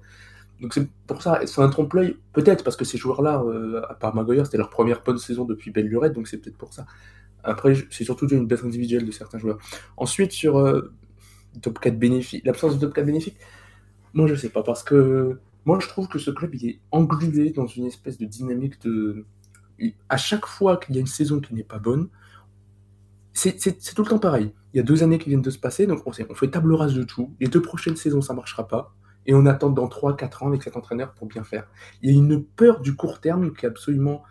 Donc 0.61 0.72
c'est 0.72 0.88
pour 1.06 1.22
ça, 1.22 1.43
c'est 1.44 1.61
un 1.61 1.69
trompe-l'œil, 1.69 2.17
peut-être, 2.32 2.64
parce 2.64 2.76
que 2.76 2.84
ces 2.84 2.96
joueurs-là, 2.96 3.43
euh, 3.43 3.82
à 3.88 3.94
part 3.94 4.14
Maguire, 4.14 4.46
c'était 4.46 4.58
leur 4.58 4.70
première 4.70 5.02
bonne 5.02 5.19
saison 5.19 5.44
depuis 5.44 5.70
belle 5.70 5.87
lurette, 5.87 6.14
donc 6.14 6.29
c'est 6.29 6.38
peut-être 6.38 6.56
pour 6.56 6.72
ça. 6.72 6.87
Après, 7.44 7.75
c'est 7.90 8.05
surtout 8.05 8.26
une 8.29 8.46
baisse 8.46 8.64
individuelle 8.64 9.06
de 9.06 9.12
certains 9.12 9.38
joueurs. 9.38 9.58
Ensuite, 9.96 10.32
sur 10.32 10.58
euh, 10.58 10.93
top 11.61 11.79
4 11.79 11.99
bénéfique, 11.99 12.44
l'absence 12.44 12.79
de 12.79 12.87
top 12.87 12.94
4 12.94 13.05
bénéfique, 13.06 13.37
moi, 14.16 14.26
je 14.26 14.34
sais 14.34 14.48
pas, 14.48 14.62
parce 14.62 14.82
que 14.82 15.38
moi, 15.64 15.78
je 15.80 15.88
trouve 15.88 16.08
que 16.08 16.18
ce 16.18 16.30
club, 16.30 16.54
il 16.54 16.70
est 16.70 16.80
englué 16.90 17.50
dans 17.50 17.66
une 17.66 17.86
espèce 17.86 18.18
de 18.18 18.26
dynamique 18.26 18.80
de. 18.82 19.26
À 20.08 20.16
chaque 20.16 20.46
fois 20.46 20.78
qu'il 20.78 20.94
y 20.94 20.98
a 20.98 21.00
une 21.02 21.06
saison 21.06 21.40
qui 21.40 21.54
n'est 21.54 21.62
pas 21.62 21.78
bonne, 21.78 22.08
c'est 23.34 23.94
tout 23.94 24.02
le 24.02 24.08
temps 24.08 24.18
pareil. 24.18 24.52
Il 24.72 24.78
y 24.78 24.80
a 24.80 24.82
deux 24.82 25.02
années 25.02 25.18
qui 25.18 25.28
viennent 25.28 25.42
de 25.42 25.50
se 25.50 25.58
passer, 25.58 25.86
donc 25.86 26.02
on, 26.06 26.12
on 26.30 26.34
fait 26.34 26.50
table 26.50 26.72
rase 26.74 26.94
de 26.94 27.02
tout. 27.02 27.34
Les 27.40 27.48
deux 27.48 27.60
prochaines 27.60 27.96
saisons, 27.96 28.22
ça 28.22 28.32
marchera 28.34 28.66
pas. 28.66 28.94
Et 29.26 29.34
on 29.34 29.44
attend 29.44 29.70
dans 29.70 29.88
3-4 29.88 30.44
ans 30.44 30.48
avec 30.48 30.62
cet 30.62 30.76
entraîneur 30.76 31.12
pour 31.14 31.26
bien 31.26 31.44
faire. 31.44 31.69
Il 32.02 32.10
y 32.10 32.14
a 32.14 32.16
une 32.16 32.42
peur 32.44 32.80
du 32.80 32.96
court 32.96 33.20
terme 33.20 33.52
qui 33.54 33.66
est 33.66 33.69
absolument. 33.69 34.22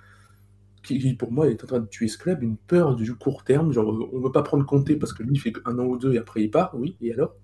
qui 0.84 1.14
pour 1.16 1.32
moi 1.32 1.48
est 1.50 1.64
en 1.64 1.68
train 1.68 1.80
de 1.80 1.88
tuer 1.88 2.08
ce 2.08 2.18
club, 2.18 2.44
une 2.44 2.58
peur 2.58 2.96
du 2.96 3.14
court 3.16 3.44
terme. 3.44 3.72
Genre, 3.72 3.88
on 4.14 4.18
ne 4.20 4.24
veut 4.24 4.32
pas 4.32 4.44
prendre 4.44 4.66
Comté 4.66 4.96
parce 4.96 5.14
que 5.14 5.24
lui, 5.24 5.36
il 5.36 5.40
fait 5.40 5.54
un 5.66 5.78
an 5.80 5.86
ou 5.86 5.98
deux 5.98 6.14
et 6.14 6.18
après 6.18 6.42
il 6.44 6.50
part, 6.52 6.72
oui, 6.76 6.98
et 7.02 7.14
alors? 7.14 7.36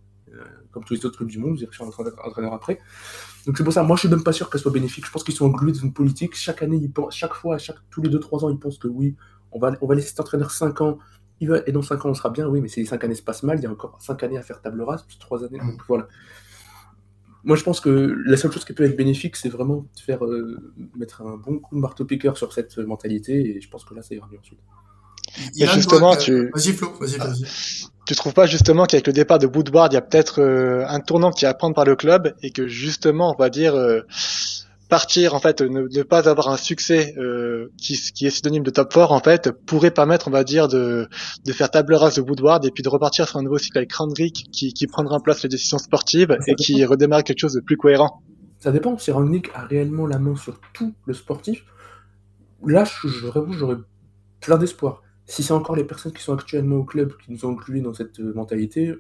Comme 0.72 0.84
tous 0.84 0.94
les 0.94 1.06
autres 1.06 1.18
clubs 1.18 1.30
du 1.30 1.40
monde, 1.40 1.56
vous 1.56 1.64
irez 1.64 1.72
chercher 1.72 1.92
un 1.92 2.28
entraîneur 2.28 2.54
après. 2.54 2.80
Donc 3.46 3.58
c'est 3.58 3.64
pour 3.64 3.74
ça, 3.74 3.84
moi 3.84 3.96
je 3.96 4.02
suis 4.02 4.10
même 4.10 4.24
pas 4.24 4.34
sûr 4.34 4.50
qu'elle 4.50 4.62
soit 4.62 4.72
bénéfique. 4.72 5.06
Je 5.06 5.12
pense 5.12 5.24
qu'ils 5.24 5.36
sont 5.36 5.46
englués 5.46 5.72
dans 5.72 5.80
une 5.80 5.94
politique. 5.94 6.36
Chaque 6.36 6.62
année, 6.62 6.78
ils 6.78 6.92
pensent, 6.92 7.16
chaque 7.16 7.34
fois, 7.34 7.58
chaque, 7.58 7.78
tous 7.90 8.02
les 8.02 8.10
2-3 8.10 8.46
ans, 8.46 8.50
ils 8.50 8.60
pensent 8.60 8.78
que 8.78 8.88
oui, 8.88 9.16
on 9.52 9.60
va, 9.60 9.74
on 9.82 9.88
va 9.88 9.96
laisser 9.96 10.10
cet 10.10 10.20
entraîneur 10.20 10.52
5 10.52 10.82
ans, 10.82 10.98
il 11.40 11.50
va, 11.50 11.60
et 11.66 11.72
dans 11.72 11.82
5 11.82 12.06
ans 12.06 12.10
on 12.10 12.14
sera 12.14 12.30
bien, 12.30 12.48
oui, 12.48 12.62
mais 12.62 12.68
si 12.68 12.80
les 12.80 12.86
5 12.86 13.04
années 13.04 13.16
se 13.16 13.24
passent 13.24 13.44
mal, 13.44 13.60
il 13.60 13.64
y 13.64 13.66
a 13.66 13.72
encore 13.72 13.98
5 14.02 14.22
années 14.24 14.38
à 14.38 14.44
faire 14.44 14.62
table 14.62 14.82
rase, 14.82 15.04
puis 15.08 15.18
3 15.20 15.44
années. 15.44 15.60
Donc 15.60 15.82
voilà. 15.88 16.08
Moi 17.44 17.56
je 17.56 17.64
pense 17.64 17.80
que 17.80 17.90
la 18.26 18.38
seule 18.38 18.52
chose 18.52 18.66
qui 18.66 18.74
peut 18.74 18.84
être 18.84 18.96
bénéfique, 18.96 19.36
c'est 19.36 19.50
vraiment 19.50 19.88
de 19.96 20.00
faire 20.00 20.24
euh, 20.24 20.72
mettre 20.96 21.24
un 21.24 21.38
bon 21.38 21.58
coup 21.58 21.76
de 21.76 21.82
marteau-piqueur 21.82 22.38
sur 22.38 22.54
cette 22.54 22.78
mentalité, 22.78 23.58
et 23.58 23.62
je 23.62 23.70
pense 23.70 23.84
que 23.84 23.96
là 23.96 24.04
ça 24.04 24.14
ira 24.14 24.28
mieux 24.32 24.40
ensuite. 24.40 24.60
Et 25.58 25.66
justement, 25.68 26.16
tu. 26.16 26.52
Vas-y, 26.54 26.74
Flo, 26.74 26.94
vas-y, 27.00 27.18
vas-y. 27.18 27.46
Tu 28.12 28.16
trouves 28.18 28.34
pas 28.34 28.46
justement 28.46 28.84
qu'avec 28.88 29.08
le 29.08 29.14
départ 29.14 29.40
de 29.40 29.48
Woodward, 29.48 29.94
il 29.94 29.96
y 29.96 29.98
a 29.98 30.02
peut-être 30.02 30.42
euh, 30.42 30.84
un 30.90 31.00
tournant 31.00 31.32
qui 31.32 31.46
est 31.46 31.48
à 31.48 31.54
prendre 31.54 31.74
par 31.74 31.86
le 31.86 31.96
club 31.96 32.36
et 32.44 32.52
que 32.52 32.68
justement, 32.68 33.34
on 33.34 33.42
va 33.42 33.50
dire, 33.50 33.74
euh, 33.74 34.02
partir, 34.90 35.34
en 35.34 35.40
fait, 35.40 35.62
ne, 35.62 36.04
pas 36.04 36.28
avoir 36.28 36.50
un 36.50 36.58
succès 36.58 37.16
euh, 37.18 37.72
qui, 37.78 37.98
qui, 38.14 38.26
est 38.26 38.30
synonyme 38.30 38.64
de 38.64 38.70
top 38.70 38.94
4, 38.94 39.14
en 39.14 39.22
fait, 39.22 39.50
pourrait 39.66 39.92
permettre, 39.92 40.28
on 40.28 40.32
va 40.32 40.44
dire, 40.44 40.68
de, 40.68 41.08
de 41.46 41.54
faire 41.54 41.72
table 41.72 41.94
rase 41.94 42.16
de 42.16 42.22
Woodward 42.22 42.66
et 42.66 42.72
puis 42.72 42.84
de 42.84 42.90
repartir 42.90 43.30
sur 43.30 43.40
un 43.40 43.44
nouveau 43.44 43.60
cycle 43.60 43.78
avec 43.78 43.94
Rangnick 43.94 44.52
qui, 44.52 44.74
qui 44.74 44.88
prendra 44.88 45.16
en 45.16 45.22
place 45.22 45.42
les 45.44 45.50
décisions 45.50 45.78
sportives 45.78 46.38
et 46.48 46.56
qui 46.56 46.84
redémarre 46.84 47.24
quelque 47.24 47.40
chose 47.40 47.54
de 47.54 47.62
plus 47.62 47.78
cohérent. 47.78 48.22
Ça 48.60 48.74
dépend. 48.74 48.98
Si 48.98 49.12
Rangnick 49.12 49.52
a 49.54 49.64
réellement 49.64 50.06
la 50.06 50.20
main 50.20 50.36
sur 50.36 50.60
tout 50.74 50.94
le 51.06 51.14
sportif, 51.14 51.64
là, 52.66 52.84
j'aurais 53.06 53.78
plein 54.42 54.58
d'espoir 54.58 55.02
si 55.32 55.44
c'est 55.44 55.54
encore 55.54 55.78
les 55.78 55.86
personnes 55.86 56.12
qui 56.12 56.22
sont 56.22 56.34
actuellement 56.34 56.76
au 56.76 56.84
club 56.84 57.16
qui 57.16 57.32
nous 57.32 57.46
ont 57.46 57.54
inclus 57.54 57.80
dans 57.80 57.94
cette 57.94 58.20
euh, 58.20 58.34
mentalité, 58.34 58.94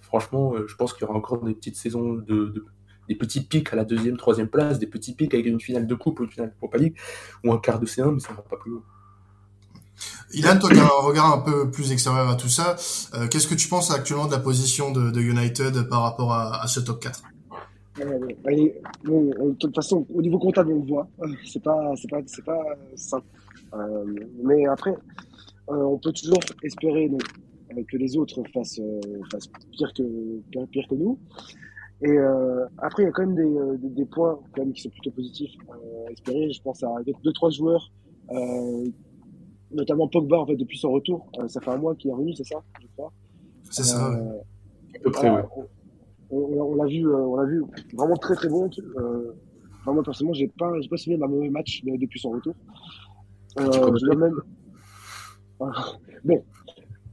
franchement, 0.00 0.54
euh, 0.54 0.68
je 0.68 0.76
pense 0.76 0.92
qu'il 0.92 1.02
y 1.02 1.04
aura 1.04 1.18
encore 1.18 1.42
des 1.42 1.52
petites 1.52 1.74
saisons 1.74 2.12
de, 2.12 2.64
des 3.08 3.16
petits 3.16 3.40
pics 3.40 3.72
à 3.72 3.76
la 3.76 3.84
deuxième, 3.84 4.16
troisième 4.16 4.46
place, 4.46 4.78
des 4.78 4.86
petits 4.86 5.14
pics 5.14 5.34
avec 5.34 5.46
une 5.46 5.60
finale 5.60 5.88
de 5.88 5.94
coupe 5.96 6.20
ou 6.20 6.24
une 6.24 6.30
finale 6.30 6.50
de 6.50 6.54
Europa 6.62 6.78
League, 6.78 6.96
ou 7.42 7.52
un 7.52 7.58
quart 7.58 7.80
de 7.80 7.86
C1, 7.86 8.14
mais 8.14 8.20
ça 8.20 8.30
ne 8.30 8.36
va 8.36 8.42
pas 8.42 8.56
plus 8.56 8.70
haut. 8.70 8.84
Ilan, 10.32 10.60
toi 10.60 10.70
qui 10.70 10.78
as 10.78 10.84
un 10.84 11.02
regard 11.02 11.32
un 11.32 11.38
peu 11.38 11.68
plus 11.68 11.90
extérieur 11.90 12.28
à 12.28 12.36
tout 12.36 12.48
ça, 12.48 12.76
euh, 13.14 13.26
qu'est-ce 13.26 13.48
que 13.48 13.56
tu 13.56 13.66
penses 13.66 13.90
actuellement 13.90 14.26
de 14.26 14.32
la 14.32 14.38
position 14.38 14.92
de, 14.92 15.20
United 15.20 15.88
par 15.88 16.02
rapport 16.02 16.32
à, 16.32 16.64
ce 16.68 16.78
top 16.78 17.02
4 17.02 17.20
de 17.96 19.54
toute 19.58 19.74
façon, 19.74 20.06
au 20.12 20.22
niveau 20.22 20.38
comptable, 20.38 20.72
on 20.72 20.80
le 20.80 20.86
voit. 20.86 21.08
C'est 21.44 21.62
pas, 21.62 21.94
c'est 21.96 22.10
pas, 22.10 22.18
c'est 22.26 22.44
pas 22.44 22.62
simple. 22.96 23.26
mais 24.42 24.66
après, 24.66 24.90
euh, 24.90 25.33
on 25.68 25.98
peut 25.98 26.12
toujours 26.12 26.40
espérer 26.62 27.08
donc, 27.08 27.22
euh, 27.76 27.82
que 27.90 27.96
les 27.96 28.16
autres 28.16 28.42
fassent, 28.52 28.80
euh, 28.80 29.00
fassent 29.30 29.48
pire, 29.72 29.92
que, 29.94 30.64
pire 30.66 30.86
que 30.88 30.94
nous. 30.94 31.18
Et 32.02 32.18
après, 32.78 33.04
il 33.04 33.06
y 33.06 33.08
a 33.08 33.12
quand 33.12 33.24
même 33.26 33.34
des, 33.78 33.88
des, 33.88 34.04
points 34.04 34.38
quand 34.54 34.62
même 34.62 34.74
qui 34.74 34.82
sont 34.82 34.90
plutôt 34.90 35.12
positifs 35.12 35.52
à 35.70 36.10
espérer. 36.10 36.52
Je 36.52 36.60
pense 36.60 36.82
à 36.82 36.88
deux, 37.06 37.32
trois 37.32 37.48
joueurs, 37.48 37.90
notamment 39.70 40.08
Pogba 40.08 40.38
en 40.40 40.46
fait 40.46 40.56
depuis 40.56 40.76
son 40.76 40.90
retour. 40.90 41.30
ça 41.48 41.62
fait 41.62 41.70
un 41.70 41.78
mois 41.78 41.94
qu'il 41.94 42.10
est 42.10 42.12
revenu, 42.12 42.34
c'est 42.34 42.44
ça, 42.44 42.62
je 42.78 42.86
crois. 42.94 43.10
C'est 43.70 43.84
ça. 43.84 44.08
À 44.08 44.98
peu 45.02 45.10
près, 45.12 45.30
On, 46.30 46.74
l'a 46.74 46.86
vu, 46.86 47.08
on 47.08 47.36
l'a 47.36 47.46
vu 47.46 47.62
vraiment 47.94 48.16
très 48.16 48.34
très 48.34 48.48
bon. 48.48 48.68
moi 49.86 50.02
personnellement, 50.02 50.34
j'ai 50.34 50.48
pas, 50.48 50.78
j'ai 50.80 50.88
pas 50.88 50.98
souvenir 50.98 51.20
d'un 51.20 51.28
mauvais 51.28 51.48
match 51.48 51.80
depuis 51.84 52.20
son 52.20 52.32
retour. 52.32 52.54
Euh, 53.60 54.16
même, 54.16 54.34
bon, 56.24 56.44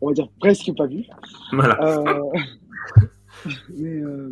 on 0.01 0.07
va 0.07 0.13
dire 0.13 0.29
presque 0.39 0.75
pas 0.75 0.87
vu. 0.87 1.03
Euh, 1.53 2.21
mais 3.77 4.01
euh, 4.01 4.31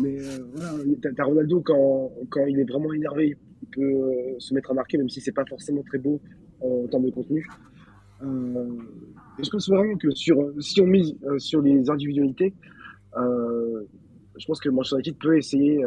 mais 0.00 0.18
euh, 0.18 0.38
voilà, 0.54 0.70
t'as 1.16 1.24
Ronaldo 1.24 1.60
quand, 1.60 2.12
quand 2.30 2.46
il 2.46 2.58
est 2.58 2.64
vraiment 2.64 2.92
énervé, 2.92 3.36
il 3.62 3.68
peut 3.68 4.36
se 4.38 4.54
mettre 4.54 4.70
à 4.70 4.74
marquer, 4.74 4.98
même 4.98 5.08
si 5.08 5.20
c'est 5.20 5.32
pas 5.32 5.44
forcément 5.46 5.82
très 5.82 5.98
beau 5.98 6.20
en 6.60 6.86
termes 6.88 7.04
de 7.04 7.10
contenu. 7.10 7.46
je 8.20 9.50
pense 9.50 9.68
vraiment 9.68 9.96
que 9.96 10.10
sur, 10.10 10.52
si 10.60 10.80
on 10.80 10.86
mise 10.86 11.16
sur 11.38 11.62
les 11.62 11.88
individualités, 11.90 12.54
je 13.16 14.46
pense 14.46 14.60
que 14.60 14.68
Manchester 14.68 14.96
United 14.96 15.16
peut 15.18 15.36
essayer, 15.36 15.84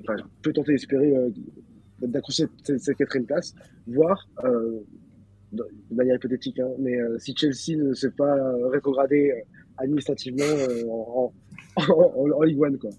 enfin, 0.00 0.22
peut 0.42 0.52
tenter 0.52 0.72
d'espérer 0.72 1.14
d'accrocher 2.00 2.46
cette, 2.62 2.80
cette, 2.80 2.96
quatrième 2.96 3.26
place, 3.26 3.54
voire 3.86 4.28
de 5.52 5.94
manière 5.94 6.16
hypothétique, 6.16 6.58
hein, 6.58 6.68
mais 6.78 6.96
euh, 7.00 7.18
si 7.18 7.34
Chelsea 7.36 7.76
ne 7.76 7.94
s'est 7.94 8.10
pas 8.10 8.34
rétrogradé 8.70 9.30
euh, 9.30 9.42
administrativement 9.78 10.44
euh, 10.44 10.84
en, 10.88 11.32
en, 11.76 12.30
en 12.36 12.42
Ligue 12.42 12.64
1, 12.64 12.76
quoi. 12.78 12.90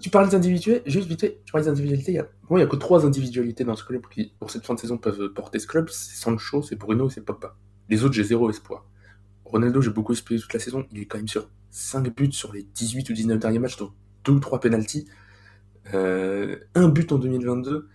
Tu 0.00 0.10
parles 0.10 0.28
d'individuels, 0.30 0.82
juste 0.86 1.08
vite 1.08 1.20
fait, 1.20 1.40
tu 1.44 1.52
parles 1.52 1.64
d'individualité, 1.64 2.12
il 2.12 2.14
y 2.16 2.18
a... 2.18 2.28
Moi, 2.50 2.58
il 2.58 2.62
n'y 2.62 2.68
a 2.68 2.70
que 2.70 2.76
trois 2.76 3.06
individualités 3.06 3.64
dans 3.64 3.76
ce 3.76 3.84
club 3.84 4.02
qui, 4.12 4.32
pour 4.38 4.50
cette 4.50 4.66
fin 4.66 4.74
de 4.74 4.80
saison, 4.80 4.98
peuvent 4.98 5.28
porter 5.28 5.58
ce 5.60 5.66
club. 5.66 5.88
C'est 5.90 6.16
Sancho, 6.16 6.62
c'est 6.62 6.76
Bruno 6.76 7.08
et 7.08 7.10
c'est 7.12 7.20
Pogba. 7.20 7.56
Les 7.88 8.02
autres, 8.04 8.14
j'ai 8.14 8.24
zéro 8.24 8.50
espoir. 8.50 8.86
Ronaldo, 9.44 9.80
j'ai 9.80 9.90
beaucoup 9.90 10.12
espéré 10.12 10.40
toute 10.40 10.52
la 10.52 10.60
saison. 10.60 10.84
Il 10.92 11.00
est 11.00 11.06
quand 11.06 11.18
même 11.18 11.28
sur 11.28 11.48
5 11.70 12.14
buts 12.14 12.32
sur 12.32 12.52
les 12.52 12.64
18 12.64 13.10
ou 13.10 13.12
19 13.12 13.38
derniers 13.38 13.60
matchs, 13.60 13.76
donc 13.76 13.92
2 14.24 14.32
ou 14.32 14.40
3 14.40 14.60
penalties. 14.60 15.06
Euh, 15.92 16.56
un 16.74 16.88
but 16.88 17.12
en 17.12 17.18
2022. 17.18 17.88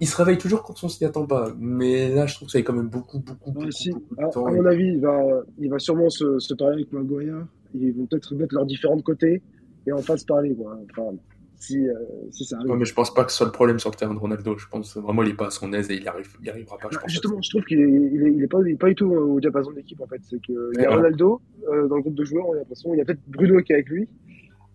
Il 0.00 0.06
se 0.08 0.16
réveille 0.16 0.38
toujours 0.38 0.62
quand 0.62 0.74
on 0.82 0.88
s'y 0.88 1.04
attend 1.04 1.26
pas. 1.26 1.52
Mais 1.58 2.08
là, 2.14 2.26
je 2.26 2.34
trouve 2.34 2.46
que 2.46 2.52
ça 2.52 2.58
est 2.58 2.62
quand 2.64 2.72
même 2.72 2.88
beaucoup, 2.88 3.18
beaucoup, 3.20 3.50
beaucoup, 3.52 3.66
Ouais, 3.66 3.72
si. 3.72 3.90
beaucoup 3.90 4.16
de 4.16 4.22
À, 4.22 4.28
temps. 4.28 4.46
à 4.46 4.52
mon 4.52 4.64
avis, 4.66 4.86
il 4.88 5.00
va, 5.00 5.20
il 5.58 5.70
va 5.70 5.78
sûrement 5.78 6.08
se, 6.10 6.38
se 6.38 6.54
parler 6.54 6.74
avec 6.74 6.92
Maguire. 6.92 7.46
Ils 7.74 7.92
vont 7.92 8.06
peut-être 8.06 8.34
mettre 8.34 8.54
leurs 8.54 8.66
différents 8.66 9.00
côtés 9.00 9.42
et 9.86 9.92
en 9.92 9.98
face 9.98 10.24
parler, 10.24 10.54
quoi. 10.54 10.78
Enfin, 10.90 11.16
si, 11.60 11.88
euh, 11.88 11.92
si 12.30 12.44
ça 12.44 12.56
arrive. 12.58 12.72
Mais 12.76 12.84
je 12.84 12.94
pense 12.94 13.12
pas 13.12 13.24
que 13.24 13.32
ce 13.32 13.38
soit 13.38 13.46
le 13.46 13.52
problème 13.52 13.78
sur 13.80 13.90
le 13.90 13.96
terrain 13.96 14.14
de 14.14 14.18
Ronaldo. 14.18 14.56
Je 14.56 14.66
pense 14.68 14.96
vraiment 14.96 15.24
il 15.24 15.30
est 15.30 15.34
pas 15.36 15.48
à 15.48 15.50
son 15.50 15.72
aise 15.72 15.90
et 15.90 15.96
il 15.96 16.06
arrive, 16.06 16.28
il 16.40 16.48
arrivera 16.48 16.78
pas. 16.78 16.88
Je 16.90 16.94
Bah, 16.96 17.02
pense. 17.02 17.10
Justement, 17.10 17.42
je 17.42 17.50
trouve 17.50 17.64
qu'il 17.64 17.80
est, 17.80 17.90
il 17.90 18.22
est, 18.22 18.32
il 18.32 18.42
est 18.44 18.46
pas, 18.46 18.58
il 18.64 18.72
est 18.72 18.76
pas 18.76 18.88
du 18.88 18.94
tout 18.94 19.06
au 19.10 19.40
diapason 19.40 19.70
de 19.72 19.76
l'équipe 19.76 20.00
en 20.00 20.06
fait. 20.06 20.20
C'est 20.22 20.36
y 20.48 20.84
a 20.84 20.94
Ronaldo 20.94 21.40
euh, 21.68 21.88
dans 21.88 21.96
le 21.96 22.02
groupe 22.02 22.14
de 22.14 22.24
joueurs, 22.24 22.48
on 22.48 22.52
a 22.52 22.56
l'impression. 22.58 22.94
Il 22.94 22.98
y 22.98 23.00
a 23.00 23.04
peut-être 23.04 23.20
Bruno 23.26 23.60
qui 23.62 23.72
est 23.72 23.76
avec 23.76 23.88
lui. 23.88 24.08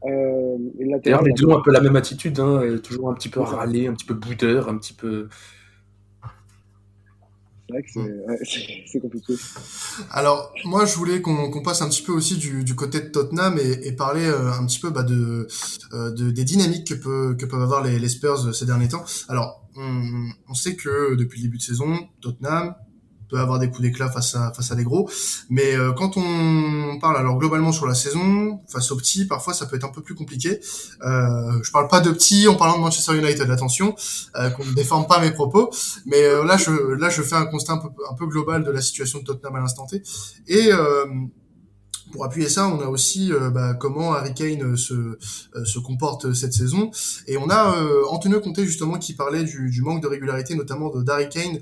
Euh, 0.05 0.57
D'ailleurs, 1.03 1.23
les 1.23 1.33
deux 1.33 1.45
ont 1.45 1.57
un 1.57 1.61
peu 1.61 1.71
la 1.71 1.81
même 1.81 1.95
attitude, 1.95 2.39
hein, 2.39 2.77
toujours 2.83 3.09
un 3.09 3.13
petit 3.13 3.29
peu 3.29 3.39
râlé, 3.41 3.87
un 3.87 3.93
petit 3.93 4.05
peu 4.05 4.13
boudeur, 4.13 4.67
un 4.69 4.77
petit 4.77 4.93
peu. 4.93 5.29
c'est 7.69 7.73
vrai 7.73 7.83
que 7.83 7.89
c'est, 7.91 7.99
ouais, 7.99 8.83
c'est 8.91 8.99
compliqué. 8.99 9.35
Alors, 10.11 10.53
moi, 10.65 10.85
je 10.85 10.95
voulais 10.95 11.21
qu'on 11.21 11.63
passe 11.63 11.81
un 11.81 11.89
petit 11.89 12.01
peu 12.03 12.11
aussi 12.11 12.37
du, 12.37 12.63
du 12.63 12.75
côté 12.75 12.99
de 13.01 13.07
Tottenham 13.07 13.57
et, 13.57 13.87
et 13.87 13.93
parler 13.93 14.25
euh, 14.25 14.51
un 14.51 14.65
petit 14.65 14.79
peu 14.79 14.89
bah, 14.89 15.03
de, 15.03 15.47
euh, 15.93 16.11
de- 16.11 16.31
des 16.31 16.43
dynamiques 16.43 16.87
que, 16.87 16.93
peut, 16.95 17.35
que 17.39 17.45
peuvent 17.45 17.61
avoir 17.61 17.83
les, 17.83 17.99
les 17.99 18.09
Spurs 18.09 18.53
ces 18.53 18.65
derniers 18.65 18.89
temps. 18.89 19.05
Alors, 19.29 19.65
on, 19.77 20.03
on 20.49 20.53
sait 20.53 20.75
que 20.75 21.15
depuis 21.15 21.39
le 21.41 21.47
début 21.47 21.57
de 21.57 21.63
saison, 21.63 21.97
Tottenham 22.21 22.75
peut 23.33 23.39
avoir 23.39 23.57
des 23.57 23.69
coups 23.69 23.81
d'éclat 23.81 24.09
face 24.09 24.35
à, 24.35 24.53
face 24.53 24.71
à 24.71 24.75
des 24.75 24.83
gros. 24.83 25.09
Mais 25.49 25.75
euh, 25.75 25.91
quand 25.91 26.17
on 26.17 26.99
parle 26.99 27.17
alors 27.17 27.37
globalement 27.39 27.71
sur 27.71 27.87
la 27.87 27.95
saison, 27.95 28.59
face 28.67 28.91
aux 28.91 28.95
petits, 28.95 29.25
parfois 29.25 29.53
ça 29.53 29.65
peut 29.65 29.75
être 29.75 29.85
un 29.85 29.91
peu 29.91 30.03
plus 30.03 30.13
compliqué. 30.13 30.59
Euh, 31.03 31.63
je 31.63 31.71
parle 31.71 31.87
pas 31.87 31.99
de 31.99 32.11
petits 32.11 32.47
en 32.47 32.55
parlant 32.55 32.75
de 32.77 32.81
Manchester 32.81 33.17
United, 33.17 33.49
attention, 33.49 33.95
euh, 34.35 34.51
qu'on 34.51 34.65
ne 34.65 34.73
déforme 34.73 35.07
pas 35.07 35.19
mes 35.19 35.31
propos. 35.31 35.71
Mais 36.05 36.23
euh, 36.23 36.45
là, 36.45 36.57
je, 36.57 36.71
là, 36.71 37.09
je 37.09 37.23
fais 37.23 37.35
un 37.35 37.45
constat 37.45 37.73
un 37.73 37.77
peu, 37.77 37.89
un 38.09 38.13
peu 38.13 38.27
global 38.27 38.63
de 38.63 38.71
la 38.71 38.81
situation 38.81 39.19
de 39.19 39.23
Tottenham 39.23 39.55
à 39.55 39.59
l'instant 39.61 39.87
T. 39.87 40.03
Et 40.47 40.69
pour 42.13 42.23
appuyer 42.23 42.47
ça, 42.47 42.63
on 42.69 42.79
a 42.79 42.85
aussi 42.85 43.33
euh, 43.33 43.49
bah, 43.49 43.73
comment 43.73 44.13
Harry 44.13 44.33
Kane 44.33 44.77
se, 44.77 44.93
euh, 44.93 45.65
se 45.65 45.79
comporte 45.79 46.31
cette 46.33 46.53
saison. 46.53 46.91
Et 47.27 47.35
on 47.37 47.49
a 47.49 47.75
euh, 47.75 48.15
Antonio 48.15 48.39
Conte 48.39 48.61
justement 48.61 48.97
qui 48.99 49.13
parlait 49.13 49.43
du, 49.43 49.71
du 49.71 49.81
manque 49.81 50.01
de 50.03 50.07
régularité, 50.07 50.55
notamment 50.55 50.89
de 50.95 51.01
d'Harry 51.01 51.27
Kane, 51.27 51.57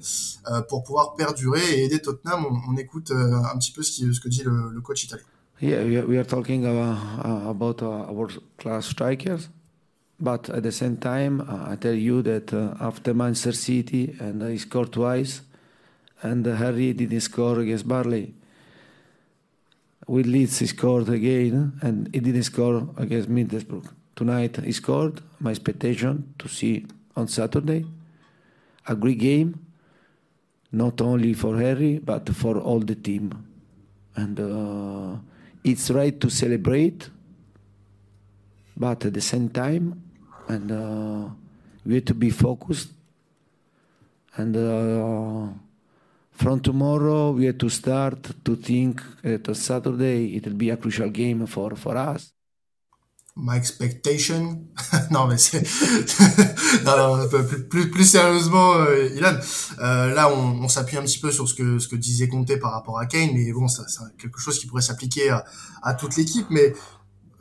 euh, 0.51 0.61
pour 0.69 0.83
pouvoir 0.83 1.15
perdurer 1.15 1.63
et 1.73 1.85
aider 1.85 1.99
Tottenham. 1.99 2.45
On, 2.45 2.73
on 2.73 2.77
écoute 2.77 3.09
euh, 3.11 3.33
un 3.53 3.57
petit 3.57 3.71
peu 3.71 3.81
ce, 3.81 3.91
qui, 3.91 4.13
ce 4.13 4.19
que 4.19 4.29
dit 4.29 4.43
le, 4.43 4.71
le 4.75 4.81
coach 4.81 5.05
italien. 5.05 5.25
Yeah, 5.61 5.83
we 6.05 6.17
are, 6.17 6.25
talking 6.25 6.65
about, 6.65 6.97
about 7.23 7.81
our 7.83 8.27
class 8.57 8.87
strikers, 8.87 9.49
but 10.19 10.49
at 10.49 10.63
the 10.63 10.71
same 10.71 10.97
time, 10.97 11.41
uh, 11.41 11.71
I 11.71 11.77
tell 11.77 11.95
you 11.95 12.21
that 12.23 12.51
uh, 12.51 12.73
after 12.79 13.13
Manchester 13.13 13.53
City 13.53 14.15
and 14.19 14.41
he 14.41 14.57
scored 14.57 14.91
twice, 14.91 15.43
and 16.23 16.45
Harry 16.45 16.93
didn't 16.93 17.21
score 17.21 17.59
against 17.59 17.87
Barley. 17.87 18.33
With 20.07 20.25
Leeds, 20.25 20.59
he 20.59 20.65
scored 20.67 21.09
again, 21.09 21.79
and 21.81 22.09
he 22.13 22.19
didn't 22.19 22.43
score 22.43 22.89
against 22.97 23.29
Middlesbrough. 23.29 23.87
Tonight, 24.15 24.57
he 24.57 24.71
scored. 24.71 25.21
My 25.39 25.51
expectation 25.51 26.33
to 26.39 26.47
see 26.47 26.85
on 27.15 27.27
Saturday 27.27 27.85
a 28.87 28.95
great 28.95 29.19
game, 29.19 29.65
not 30.71 31.01
only 31.01 31.33
for 31.33 31.57
Harry 31.57 31.99
but 31.99 32.29
for 32.29 32.57
all 32.57 32.79
the 32.79 32.95
team, 32.95 33.47
and. 34.15 34.39
Uh, 34.39 35.17
it's 35.63 35.91
right 35.91 36.19
to 36.19 36.29
celebrate, 36.29 37.09
but 38.75 39.05
at 39.05 39.13
the 39.13 39.21
same 39.21 39.49
time, 39.49 40.01
and 40.47 40.71
uh, 40.71 41.29
we 41.85 41.95
have 41.95 42.05
to 42.05 42.13
be 42.13 42.29
focused. 42.29 42.89
And 44.35 44.55
uh, 44.55 45.53
from 46.41 46.59
tomorrow, 46.59 47.31
we 47.31 47.45
have 47.45 47.59
to 47.59 47.69
start 47.69 48.17
to 48.43 48.55
think 48.55 49.01
that 49.21 49.47
on 49.47 49.55
Saturday 49.55 50.25
it 50.35 50.45
will 50.45 50.55
be 50.55 50.71
a 50.71 50.77
crucial 50.77 51.09
game 51.09 51.45
for, 51.45 51.75
for 51.75 51.95
us. 51.95 52.33
My 53.35 53.55
expectation. 53.55 54.67
non, 55.11 55.27
mais 55.27 55.37
c'est. 55.37 55.61
non, 56.83 56.97
non, 56.97 57.29
plus, 57.69 57.89
plus, 57.89 58.05
sérieusement, 58.05 58.73
euh, 58.73 59.15
Ilan, 59.15 59.37
euh, 59.79 60.13
là, 60.13 60.33
on, 60.33 60.67
s'appuie 60.67 60.97
un 60.97 61.03
petit 61.03 61.19
peu 61.19 61.31
sur 61.31 61.47
ce 61.47 61.53
que, 61.53 61.79
ce 61.79 61.87
que 61.87 61.95
disait 61.95 62.27
Conte 62.27 62.59
par 62.59 62.73
rapport 62.73 62.99
à 62.99 63.05
Kane, 63.05 63.29
mais 63.33 63.51
bon, 63.53 63.67
c'est 63.67 63.83
quelque 64.17 64.39
chose 64.39 64.59
qui 64.59 64.67
pourrait 64.67 64.81
s'appliquer 64.81 65.29
à, 65.29 65.45
à 65.81 65.93
toute 65.93 66.17
l'équipe, 66.17 66.47
mais 66.49 66.73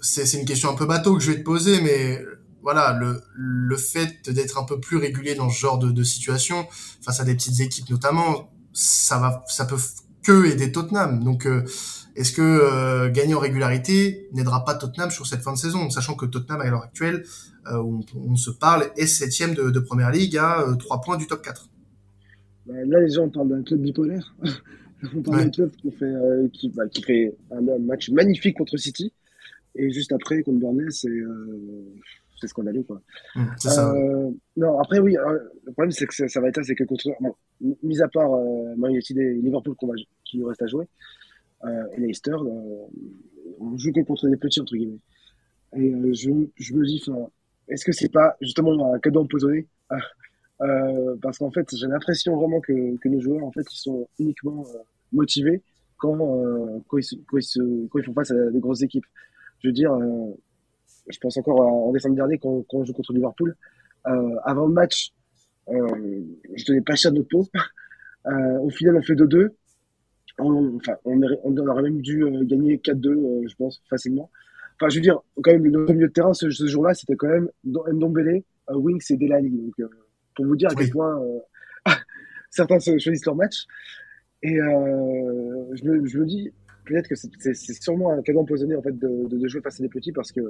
c'est, 0.00 0.26
c'est 0.26 0.38
une 0.38 0.46
question 0.46 0.70
un 0.70 0.74
peu 0.74 0.86
bateau 0.86 1.16
que 1.16 1.22
je 1.22 1.32
vais 1.32 1.38
te 1.38 1.44
poser, 1.44 1.80
mais 1.80 2.22
voilà, 2.62 2.92
le, 2.92 3.20
le 3.34 3.76
fait 3.76 4.30
d'être 4.30 4.58
un 4.58 4.64
peu 4.64 4.78
plus 4.78 4.98
régulier 4.98 5.34
dans 5.34 5.50
ce 5.50 5.58
genre 5.58 5.78
de, 5.78 5.90
de 5.90 6.04
situation, 6.04 6.68
face 7.02 7.18
à 7.18 7.24
des 7.24 7.34
petites 7.34 7.58
équipes 7.58 7.90
notamment, 7.90 8.48
ça 8.72 9.18
va, 9.18 9.44
ça 9.48 9.64
peut 9.64 9.76
que 10.22 10.46
aider 10.52 10.72
Tottenham. 10.72 11.22
Donc, 11.24 11.46
euh, 11.46 11.62
est-ce 12.16 12.32
que 12.32 12.42
euh, 12.42 13.10
gagner 13.10 13.34
en 13.34 13.38
régularité 13.38 14.28
n'aidera 14.32 14.64
pas 14.64 14.74
Tottenham 14.74 15.10
sur 15.10 15.26
cette 15.26 15.40
fin 15.40 15.52
de 15.52 15.58
saison, 15.58 15.90
sachant 15.90 16.14
que 16.14 16.26
Tottenham 16.26 16.60
à 16.60 16.68
l'heure 16.68 16.82
actuelle, 16.82 17.24
euh, 17.68 17.76
on, 17.76 18.00
on, 18.14 18.36
se 18.36 18.50
parle, 18.50 18.90
est 18.96 19.06
septième 19.06 19.54
de, 19.54 19.70
de 19.70 19.80
première 19.80 20.10
ligue 20.10 20.36
à 20.36 20.64
3 20.78 21.00
points 21.00 21.16
du 21.16 21.26
top 21.26 21.42
4 21.42 21.68
bah, 22.66 22.74
Là, 22.84 23.00
les 23.00 23.10
gens 23.10 23.28
parlent 23.28 23.48
d'un 23.48 23.62
club 23.62 23.80
bipolaire. 23.80 24.34
on 25.14 25.22
parle 25.22 25.38
ouais. 25.38 25.44
d'un 25.44 25.50
club 25.50 25.70
qui 25.76 25.90
fait, 25.90 26.14
qui, 26.52 26.68
bah, 26.70 26.88
qui 26.88 27.02
fait 27.02 27.36
un, 27.50 27.66
un, 27.66 27.78
match 27.78 28.10
magnifique 28.10 28.56
contre 28.56 28.76
City, 28.76 29.12
et 29.74 29.90
juste 29.90 30.12
après 30.12 30.42
contre 30.42 30.58
Burnley, 30.58 30.90
c'est 30.90 31.08
c'est 32.40 32.48
scandaleux 32.48 32.82
quoi. 32.82 33.00
Mmh, 33.36 33.44
ça. 33.58 33.92
Euh, 33.92 34.30
non, 34.56 34.78
après 34.80 34.98
oui, 34.98 35.16
euh, 35.16 35.38
le 35.64 35.72
problème 35.72 35.90
c'est 35.90 36.06
que 36.06 36.14
ça, 36.14 36.28
ça 36.28 36.40
va 36.40 36.48
être 36.48 36.62
c'est 36.62 36.74
que 36.74 36.84
contre 36.84 37.10
bon, 37.20 37.34
mis 37.82 38.00
à 38.00 38.08
part 38.08 38.32
euh, 38.34 38.74
Man 38.76 38.92
United 38.92 39.18
et 39.18 39.34
Liverpool 39.34 39.74
qu'on 39.76 39.88
va, 39.88 39.94
qui 40.24 40.38
nous 40.38 40.46
reste 40.46 40.62
à 40.62 40.66
jouer 40.66 40.86
et 41.96 42.00
Leicester, 42.00 42.36
on 43.60 43.76
joue 43.76 43.92
que 43.92 44.00
contre 44.00 44.28
des 44.28 44.38
petits 44.38 44.60
entre 44.62 44.74
guillemets. 44.74 44.98
Et 45.76 45.92
je, 46.14 46.30
je 46.56 46.74
me 46.74 46.86
dis, 46.86 47.04
est-ce 47.68 47.84
que 47.84 47.92
c'est 47.92 48.10
pas 48.10 48.36
justement 48.40 48.94
un 48.94 48.98
cadeau 48.98 49.20
empoisonné? 49.20 49.66
Euh, 50.62 51.16
Parce 51.20 51.38
qu'en 51.38 51.50
fait, 51.50 51.68
j'ai 51.74 51.86
l'impression 51.86 52.36
vraiment 52.36 52.60
que, 52.60 52.96
que 52.96 53.08
nos 53.08 53.20
joueurs 53.20 53.44
en 53.44 53.52
fait 53.52 53.66
ils 53.72 53.78
sont 53.78 54.08
uniquement 54.18 54.64
euh, 54.74 54.78
motivés 55.12 55.62
quand 55.98 56.16
quand 56.88 56.98
ils, 56.98 57.24
quand, 57.26 57.36
ils 57.38 57.42
se, 57.42 57.86
quand 57.88 57.98
ils 57.98 58.04
font 58.04 58.14
face 58.14 58.30
à 58.30 58.50
des 58.50 58.60
grosses 58.60 58.82
équipes. 58.82 59.06
Je 59.62 59.68
veux 59.68 59.74
dire 59.74 59.94
je 61.10 61.18
pense 61.18 61.36
encore 61.36 61.60
en 61.60 61.92
décembre 61.92 62.16
dernier 62.16 62.38
quand, 62.38 62.64
quand 62.68 62.78
on 62.78 62.84
joue 62.84 62.92
contre 62.92 63.12
Liverpool. 63.12 63.56
Euh, 64.06 64.36
avant 64.44 64.66
le 64.66 64.72
match, 64.72 65.12
euh, 65.68 66.22
je 66.56 66.64
tenais 66.64 66.80
pas 66.80 66.94
cher 66.94 67.12
de 67.12 67.22
peau. 67.22 67.46
Euh, 68.26 68.58
au 68.58 68.70
final, 68.70 68.96
on 68.96 69.02
fait 69.02 69.14
2-2. 69.14 69.50
On, 70.38 70.76
enfin, 70.76 70.94
on, 71.04 71.20
on, 71.44 71.56
aurait 71.56 71.82
même 71.82 72.00
dû 72.00 72.22
euh, 72.22 72.44
gagner 72.44 72.78
4-2, 72.78 73.08
euh, 73.08 73.48
je 73.48 73.54
pense, 73.56 73.82
facilement. 73.88 74.30
Enfin, 74.76 74.88
je 74.88 74.96
veux 74.96 75.02
dire, 75.02 75.20
quand 75.42 75.52
même, 75.52 75.64
le 75.64 75.86
milieu 75.86 76.08
de 76.08 76.12
terrain 76.12 76.32
ce, 76.32 76.50
ce 76.50 76.66
jour-là, 76.66 76.94
c'était 76.94 77.16
quand 77.16 77.28
même 77.28 77.50
Ndombele, 77.64 78.42
Wings 78.68 79.04
et 79.10 79.16
Delali. 79.16 79.50
Donc, 79.50 79.90
pour 80.34 80.46
vous 80.46 80.56
dire 80.56 80.70
à 80.70 80.74
quel 80.74 80.86
oui. 80.86 80.90
point 80.90 81.20
certains 82.50 82.78
choisissent 82.78 83.26
leur 83.26 83.34
match. 83.34 83.66
Et 84.42 84.56
je 84.56 85.84
me, 85.84 86.06
je 86.06 86.18
me 86.18 86.24
dis, 86.24 86.52
peut-être 86.90 87.08
que 87.08 87.14
c'est 87.14 87.82
sûrement 87.82 88.12
un 88.12 88.22
cadeau 88.22 88.40
empoisonné 88.40 88.74
en 88.74 88.82
fait 88.82 88.98
de, 88.98 89.48
jouer 89.48 89.60
face 89.60 89.80
à 89.80 89.82
des 89.82 89.88
petits 89.88 90.12
parce 90.12 90.32
que 90.32 90.40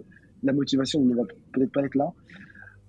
la 0.42 0.52
motivation 0.52 1.02
ne 1.04 1.14
va 1.14 1.22
peut-être 1.52 1.72
pas 1.72 1.84
être 1.84 1.94
là. 1.94 2.12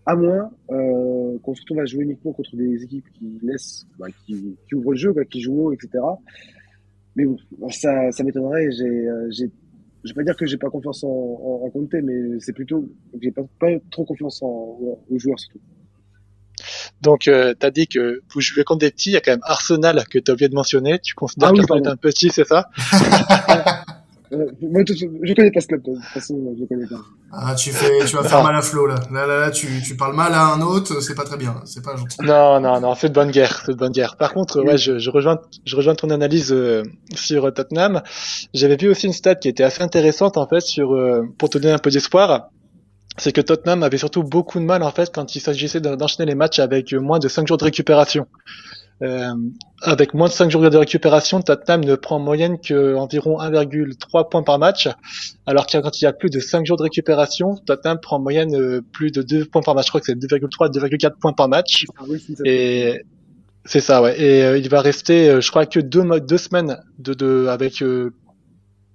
À 0.06 0.16
moins 0.16 0.52
euh, 0.72 1.38
qu'on 1.44 1.54
se 1.54 1.62
retrouve 1.62 1.80
à 1.80 1.86
jouer 1.86 2.04
uniquement 2.04 2.34
contre 2.34 2.56
des 2.56 2.84
équipes 2.84 3.06
qui 3.14 3.40
laissent, 3.44 3.86
bah, 4.00 4.08
qui, 4.26 4.58
ouvrent 4.74 4.94
le 4.94 4.98
jeu, 4.98 5.14
qui 5.30 5.42
jouent, 5.42 5.74
etc. 5.74 6.04
Mais 7.16 7.26
bon, 7.26 7.70
ça, 7.70 8.12
ça 8.12 8.24
m'étonnerait. 8.24 8.72
J'ai, 8.72 9.08
j'ai, 9.30 9.52
je 10.04 10.10
vais 10.10 10.16
pas 10.16 10.24
dire 10.24 10.36
que 10.36 10.48
j'ai 10.48 10.58
pas 10.58 10.70
confiance 10.70 11.04
en, 11.04 11.08
en, 11.08 11.66
en 11.66 11.70
Conte, 11.70 11.94
mais 12.04 12.40
c'est 12.40 12.54
plutôt 12.54 12.82
que 12.82 13.20
j'ai 13.22 13.32
pas, 13.32 13.44
pas 13.60 13.68
trop 13.92 14.06
confiance 14.06 14.42
en, 14.42 14.80
aux 15.10 15.20
joueurs 15.20 15.40
surtout. 15.40 15.60
Donc, 17.02 17.28
euh, 17.28 17.54
tu 17.60 17.66
as 17.66 17.72
dit 17.72 17.88
que 17.88 18.22
vous 18.34 18.42
jouez 18.42 18.64
contre 18.64 18.80
des 18.80 18.92
petits. 18.92 19.10
Il 19.12 19.14
y 19.14 19.18
a 19.18 19.22
quand 19.22 19.32
même 19.32 19.42
Arsenal 19.44 20.04
que 20.10 20.20
tu 20.20 20.30
as 20.30 20.34
oublié 20.34 20.50
de 20.50 20.56
mentionner. 20.56 21.00
Tu 21.00 21.16
considères 21.16 21.50
ah 21.50 21.52
oui, 21.52 21.60
qu'Arsenal 21.60 21.84
est 21.84 21.88
un 21.88 21.96
petit, 21.98 22.30
c'est 22.30 22.48
ça? 22.48 22.70
Euh, 24.34 24.46
moi, 24.62 24.82
tout- 24.86 24.96
je 24.96 25.34
connais 25.34 25.52
pas 25.52 25.60
ce 25.60 25.68
club, 25.68 25.82
de 25.82 25.94
toute 25.94 26.04
façon, 26.06 26.56
je 26.58 26.64
connais 26.66 26.88
pas. 26.88 27.02
Ah, 27.34 27.54
tu 27.54 27.72
fais, 27.72 28.06
tu 28.06 28.16
vas 28.16 28.24
faire 28.24 28.42
mal 28.42 28.56
à 28.56 28.62
Flo 28.62 28.86
là. 28.88 28.96
Là, 29.12 29.28
là, 29.28 29.40
là, 29.42 29.52
tu, 29.52 29.68
tu 29.86 29.98
parles 29.98 30.16
mal 30.16 30.34
à 30.34 30.46
un 30.54 30.62
autre, 30.62 31.02
c'est 31.02 31.16
pas 31.16 31.26
très 31.26 31.36
bien, 31.36 31.56
c'est 31.66 31.84
pas 31.84 31.98
gentil. 31.98 32.16
Non, 32.22 32.62
non, 32.62 32.80
non, 32.80 32.96
c'est 32.96 33.10
de 33.10 33.14
bonne 33.14 33.32
guerre, 33.32 33.62
c'est 33.66 33.74
de 33.74 33.78
bonne 33.78 33.92
guerre. 33.92 34.16
Par 34.16 34.34
contre, 34.34 34.62
ouais, 34.64 34.78
je, 34.78 35.00
je 35.00 35.10
rejoins, 35.10 35.40
je 35.66 35.76
rejoins 35.76 35.96
ton 35.96 36.10
analyse 36.12 36.54
euh, 36.54 36.84
sur 37.14 37.54
Tottenham. 37.54 38.02
J'avais 38.54 38.78
vu 38.78 38.90
aussi 38.90 39.08
une 39.08 39.12
stat 39.12 39.36
qui 39.36 39.50
était 39.50 39.66
assez 39.66 39.82
intéressante 39.84 40.38
en 40.38 40.48
fait 40.48 40.62
sur, 40.62 40.94
euh, 40.94 41.24
pour 41.38 41.50
te 41.50 41.58
donner 41.58 41.74
un 41.74 41.80
peu 41.80 41.90
d'espoir. 41.90 42.52
C'est 43.18 43.32
que 43.34 43.42
Tottenham 43.42 43.84
avait 43.84 43.98
surtout 43.98 44.24
beaucoup 44.24 44.60
de 44.60 44.66
mal 44.66 44.84
en 44.84 44.92
fait 44.92 45.12
quand 45.14 45.36
il 45.36 45.40
s'agissait 45.42 45.82
d'en- 45.82 45.96
d'enchaîner 45.96 46.26
les 46.28 46.36
matchs 46.36 46.60
avec 46.60 46.94
moins 46.94 47.20
de 47.20 47.28
5 47.28 47.48
jours 47.48 47.58
de 47.58 47.64
récupération. 47.64 48.28
Euh, 49.04 49.34
avec 49.82 50.14
moins 50.14 50.28
de 50.28 50.34
5 50.34 50.52
jours 50.52 50.62
de 50.70 50.78
récupération, 50.78 51.42
Tottenham 51.42 51.84
ne 51.84 51.96
prend 51.96 52.18
en 52.18 52.20
moyenne 52.20 52.60
que 52.60 52.96
environ 52.96 53.40
1,3 53.40 54.30
points 54.30 54.44
par 54.44 54.60
match, 54.60 54.88
alors 55.48 55.66
que 55.66 55.78
quand 55.80 56.00
il 56.00 56.04
y 56.04 56.08
a 56.08 56.14
plus 56.14 56.30
de 56.30 56.40
5 56.40 56.66
jours 56.68 56.78
de 56.78 56.84
récupération, 56.84 57.56
Tottenham 57.66 58.00
prend 58.00 58.18
en 58.18 58.22
moyenne 58.22 58.54
euh, 58.56 58.82
plus 58.94 59.12
de 59.12 59.24
2 59.24 59.46
points 59.46 59.64
par 59.64 59.74
match. 59.74 59.86
Je 59.88 59.92
crois 59.92 60.02
que 60.02 60.06
c'est 60.06 60.16
2,3, 60.16 60.70
2,4 60.70 61.14
points 61.20 61.34
par 61.34 61.50
match. 61.50 61.86
Ah 61.98 62.04
oui, 62.08 62.24
Et 62.46 63.02
c'est 63.66 63.80
ça, 63.82 64.04
ouais. 64.04 64.22
Et 64.22 64.44
euh, 64.44 64.58
il 64.60 64.70
va 64.70 64.82
rester, 64.82 65.30
euh, 65.30 65.42
je 65.42 65.50
crois 65.50 65.66
que 65.66 65.80
deux, 65.80 66.04
deux 66.20 66.38
semaines 66.38 66.78
de, 67.00 67.16
de 67.16 67.48
avec 67.50 67.82
euh, 67.82 68.12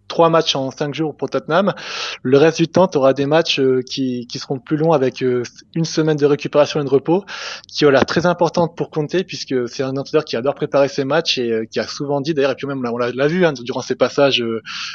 trois 0.09 0.31
matchs 0.31 0.57
en 0.57 0.71
cinq 0.71 0.95
jours 0.95 1.17
pour 1.17 1.29
Tottenham. 1.31 1.75
Le 2.23 2.39
reste 2.39 2.59
du 2.59 2.69
temps, 2.69 2.87
tu 2.89 2.99
auras 2.99 3.13
des 3.13 3.27
matchs 3.27 3.61
euh, 3.61 3.83
qui, 3.83 4.27
qui 4.27 4.39
seront 4.39 4.59
plus 4.59 4.77
longs 4.77 4.93
avec 4.93 5.23
euh, 5.23 5.43
une 5.75 5.85
semaine 5.85 6.17
de 6.17 6.27
récupération 6.27 6.81
et 6.81 6.85
de 6.85 6.89
repos, 6.89 7.25
qui 7.69 7.85
ont 7.87 7.91
l'air 7.91 8.07
très 8.07 8.27
importante 8.27 8.77
pour 8.77 8.91
compter 8.91 9.25
puisque 9.25 9.69
c'est 9.69 9.83
un 9.83 9.97
entraîneur 9.97 10.25
qui 10.25 10.37
adore 10.37 10.55
préparer 10.55 10.89
ses 10.89 11.05
matchs 11.05 11.39
et 11.39 11.51
euh, 11.51 11.65
qui 11.65 11.81
a 11.81 11.87
souvent 11.87 12.21
dit 12.21 12.35
d'ailleurs 12.35 12.53
et 12.53 12.55
puis 12.55 12.67
même 12.67 12.85
on 12.85 12.97
l'a- 12.99 13.27
vu 13.29 13.45
hein, 13.45 13.53
durant 13.53 13.83
ses 13.83 13.97
passages 13.97 14.43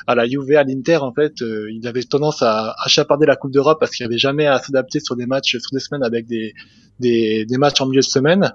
à 0.07 0.15
la 0.15 0.25
Juve, 0.25 0.55
à 0.55 0.63
l'Inter 0.63 0.97
en 0.97 1.13
fait, 1.13 1.41
il 1.41 1.85
avait 1.85 2.03
tendance 2.03 2.41
à, 2.41 2.75
à 2.81 2.87
chaparder 2.87 3.25
la 3.25 3.35
Coupe 3.35 3.51
d'Europe 3.51 3.77
parce 3.79 3.91
qu'il 3.91 4.05
avait 4.05 4.17
jamais 4.17 4.47
à 4.47 4.57
s'adapter 4.59 4.99
sur 5.01 5.15
des 5.15 5.25
matchs 5.25 5.57
sur 5.57 5.71
des 5.73 5.79
semaines 5.79 6.03
avec 6.03 6.27
des 6.27 6.53
des, 6.99 7.45
des 7.45 7.57
matchs 7.57 7.81
en 7.81 7.87
milieu 7.87 8.01
de 8.01 8.05
semaine. 8.05 8.53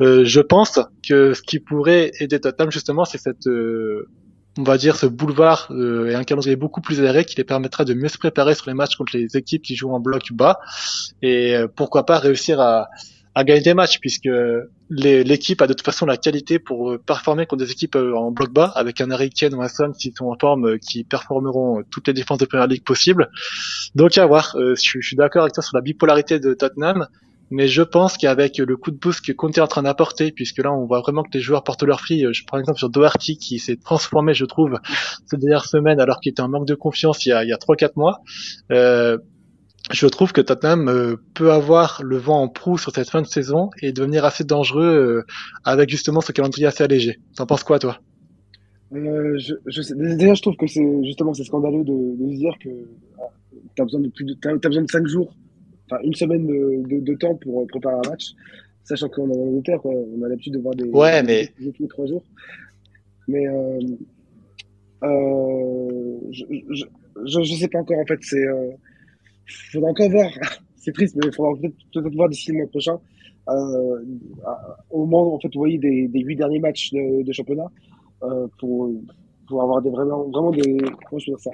Je 0.00 0.40
pense 0.40 0.78
que 1.06 1.34
ce 1.34 1.42
qui 1.42 1.58
pourrait 1.58 2.12
aider 2.20 2.40
Tottenham 2.40 2.70
justement, 2.70 3.04
c'est 3.04 3.18
cette, 3.18 3.48
on 4.58 4.62
va 4.62 4.78
dire, 4.78 4.96
ce 4.96 5.06
boulevard 5.06 5.68
euh, 5.70 6.10
et 6.10 6.14
un 6.14 6.24
calendrier 6.24 6.56
beaucoup 6.56 6.80
plus 6.80 7.00
aéré 7.00 7.24
qui 7.24 7.36
les 7.36 7.44
permettra 7.44 7.84
de 7.84 7.94
mieux 7.94 8.08
se 8.08 8.18
préparer 8.18 8.54
sur 8.54 8.66
les 8.68 8.74
matchs 8.74 8.96
contre 8.96 9.16
les 9.16 9.36
équipes 9.36 9.62
qui 9.62 9.74
jouent 9.74 9.92
en 9.92 10.00
bloc 10.00 10.32
bas 10.32 10.60
et 11.22 11.56
euh, 11.56 11.66
pourquoi 11.66 12.06
pas 12.06 12.18
réussir 12.18 12.60
à, 12.60 12.88
gagner 13.36 13.62
des 13.62 13.74
matchs 13.74 13.98
puisque 13.98 14.28
l'équipe 14.90 15.60
a 15.60 15.66
de 15.66 15.72
toute 15.72 15.84
façon 15.84 16.06
la 16.06 16.16
qualité 16.16 16.60
pour 16.60 16.92
euh, 16.92 16.98
performer 16.98 17.46
contre 17.46 17.64
des 17.64 17.72
équipes 17.72 17.96
euh, 17.96 18.16
en 18.16 18.30
bloc 18.30 18.52
bas 18.52 18.72
avec 18.76 19.00
un 19.00 19.10
Harry 19.10 19.30
Kane 19.30 19.54
ou 19.54 19.62
un 19.62 19.68
Son 19.68 19.92
s'ils 19.92 20.14
sont 20.16 20.26
en 20.26 20.36
forme 20.38 20.78
qui 20.78 21.02
performeront 21.02 21.82
toutes 21.90 22.06
les 22.06 22.14
défenses 22.14 22.38
de 22.38 22.44
Première 22.44 22.68
Ligue 22.68 22.84
possibles. 22.84 23.30
Donc 23.96 24.16
à 24.18 24.26
voir. 24.26 24.54
Je 24.56 25.00
suis 25.00 25.16
d'accord 25.16 25.42
avec 25.42 25.54
toi 25.54 25.64
sur 25.64 25.76
la 25.76 25.82
bipolarité 25.82 26.38
de 26.38 26.54
Tottenham. 26.54 27.08
Mais 27.54 27.68
je 27.68 27.82
pense 27.82 28.18
qu'avec 28.18 28.58
le 28.58 28.76
coup 28.76 28.90
de 28.90 28.96
boost 28.96 29.24
que 29.24 29.30
Conte 29.30 29.58
est 29.58 29.60
en 29.60 29.68
train 29.68 29.84
d'apporter, 29.84 30.32
puisque 30.32 30.58
là 30.58 30.72
on 30.72 30.86
voit 30.86 30.98
vraiment 30.98 31.22
que 31.22 31.30
les 31.32 31.38
joueurs 31.38 31.62
portent 31.62 31.84
leur 31.84 32.00
euh, 32.10 32.32
Je 32.32 32.44
prends 32.44 32.58
exemple 32.58 32.80
sur 32.80 32.90
Doherty 32.90 33.38
qui 33.38 33.60
s'est 33.60 33.76
transformé, 33.76 34.34
je 34.34 34.44
trouve, 34.44 34.80
ces 35.26 35.36
dernières 35.36 35.66
semaines 35.66 36.00
alors 36.00 36.18
qu'il 36.18 36.30
était 36.30 36.42
en 36.42 36.48
manque 36.48 36.66
de 36.66 36.74
confiance 36.74 37.24
il 37.26 37.28
y 37.28 37.32
a, 37.32 37.44
il 37.44 37.48
y 37.48 37.52
a 37.52 37.56
3-4 37.56 37.92
mois. 37.94 38.22
Euh, 38.72 39.18
je 39.92 40.08
trouve 40.08 40.32
que 40.32 40.40
Tottenham 40.40 40.88
euh, 40.88 41.14
peut 41.34 41.52
avoir 41.52 42.02
le 42.02 42.16
vent 42.16 42.42
en 42.42 42.48
proue 42.48 42.76
sur 42.76 42.90
cette 42.90 43.08
fin 43.08 43.22
de 43.22 43.28
saison 43.28 43.70
et 43.80 43.92
devenir 43.92 44.24
assez 44.24 44.42
dangereux 44.42 44.84
euh, 44.84 45.22
avec 45.62 45.90
justement 45.90 46.22
ce 46.22 46.32
calendrier 46.32 46.66
assez 46.66 46.82
allégé. 46.82 47.20
T'en 47.36 47.46
penses 47.46 47.62
quoi 47.62 47.78
toi? 47.78 48.00
Euh, 48.94 49.38
je, 49.38 49.54
je 49.66 49.80
sais, 49.80 49.94
déjà, 49.94 50.34
je 50.34 50.42
trouve 50.42 50.56
que 50.56 50.66
c'est 50.66 51.04
justement 51.04 51.32
c'est 51.34 51.44
scandaleux 51.44 51.84
de, 51.84 51.92
de 51.92 52.34
dire 52.34 52.54
que 52.60 52.70
ah, 53.20 53.28
t'as 53.76 53.84
besoin 53.84 54.00
de 54.00 54.08
plus 54.08 54.24
de 54.24 54.34
t'as 54.34 54.68
besoin 54.68 54.82
de 54.82 54.90
cinq 54.90 55.06
jours, 55.06 55.32
enfin 55.86 56.00
une 56.02 56.14
semaine 56.14 56.46
de, 56.46 56.82
de, 56.88 57.00
de 57.00 57.14
temps 57.14 57.34
pour 57.36 57.62
euh, 57.62 57.66
préparer 57.66 57.94
un 57.96 58.10
match, 58.10 58.32
sachant 58.84 59.08
qu'on 59.08 59.30
est 59.30 59.36
en 59.36 59.40
Angleterre, 59.48 59.80
quoi. 59.80 59.92
On 59.92 60.22
a 60.22 60.28
l'habitude 60.28 60.54
de 60.54 60.58
voir 60.58 60.74
des 60.74 60.84
Ouais, 60.84 61.22
mais- 61.22 61.48
des 61.58 61.88
trois 61.88 62.06
jours. 62.06 62.22
Mais 63.28 63.46
euh, 63.46 63.80
euh, 65.04 66.18
je, 66.30 66.44
je, 66.70 66.84
je, 67.26 67.42
je 67.42 67.54
sais 67.54 67.68
pas 67.68 67.78
encore 67.80 67.98
en 67.98 68.06
fait. 68.06 68.18
C'est 68.22 68.46
euh, 68.46 68.70
faudra 69.72 69.90
encore 69.90 70.10
voir. 70.10 70.30
c'est 70.76 70.92
triste, 70.92 71.16
mais 71.16 71.26
il 71.26 71.34
faudra 71.34 71.52
peut-être 71.60 72.14
voir 72.14 72.28
d'ici 72.28 72.50
le 72.52 72.58
mois 72.58 72.66
prochain. 72.68 72.98
Au 74.90 74.98
moment 75.04 75.34
en 75.34 75.38
fait 75.40 75.48
vous 75.52 75.60
voyez 75.60 75.76
des, 75.78 76.08
des 76.08 76.20
huit 76.20 76.36
derniers 76.36 76.60
matchs 76.60 76.92
de, 76.92 77.22
de 77.22 77.32
championnat 77.32 77.70
pour 78.58 78.90
pour 79.46 79.62
avoir 79.62 79.82
des 79.82 79.90
vraiment 79.90 80.24
vraiment 80.30 80.50
des 80.50 80.76
comment 81.08 81.18
je 81.18 81.26
dire 81.26 81.38
ça 81.40 81.50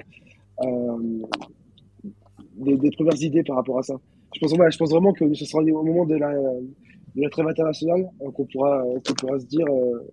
des, 2.55 2.77
des 2.77 2.91
premières 2.91 3.21
idées 3.21 3.43
par 3.43 3.57
rapport 3.57 3.79
à 3.79 3.83
ça. 3.83 3.95
Je 4.33 4.39
pense, 4.39 4.53
ouais, 4.53 4.71
je 4.71 4.77
pense 4.77 4.91
vraiment 4.91 5.13
que 5.13 5.33
ce 5.33 5.45
sera 5.45 5.61
au 5.61 5.83
moment 5.83 6.05
de 6.05 6.15
la, 6.15 6.31
de 6.33 7.21
la 7.21 7.29
trêve 7.29 7.47
internationale 7.47 8.09
euh, 8.21 8.31
qu'on 8.31 8.45
pourra, 8.45 8.83
euh, 8.85 8.99
pourra 9.17 9.39
se 9.39 9.45
dire 9.45 9.65
euh, 9.67 10.09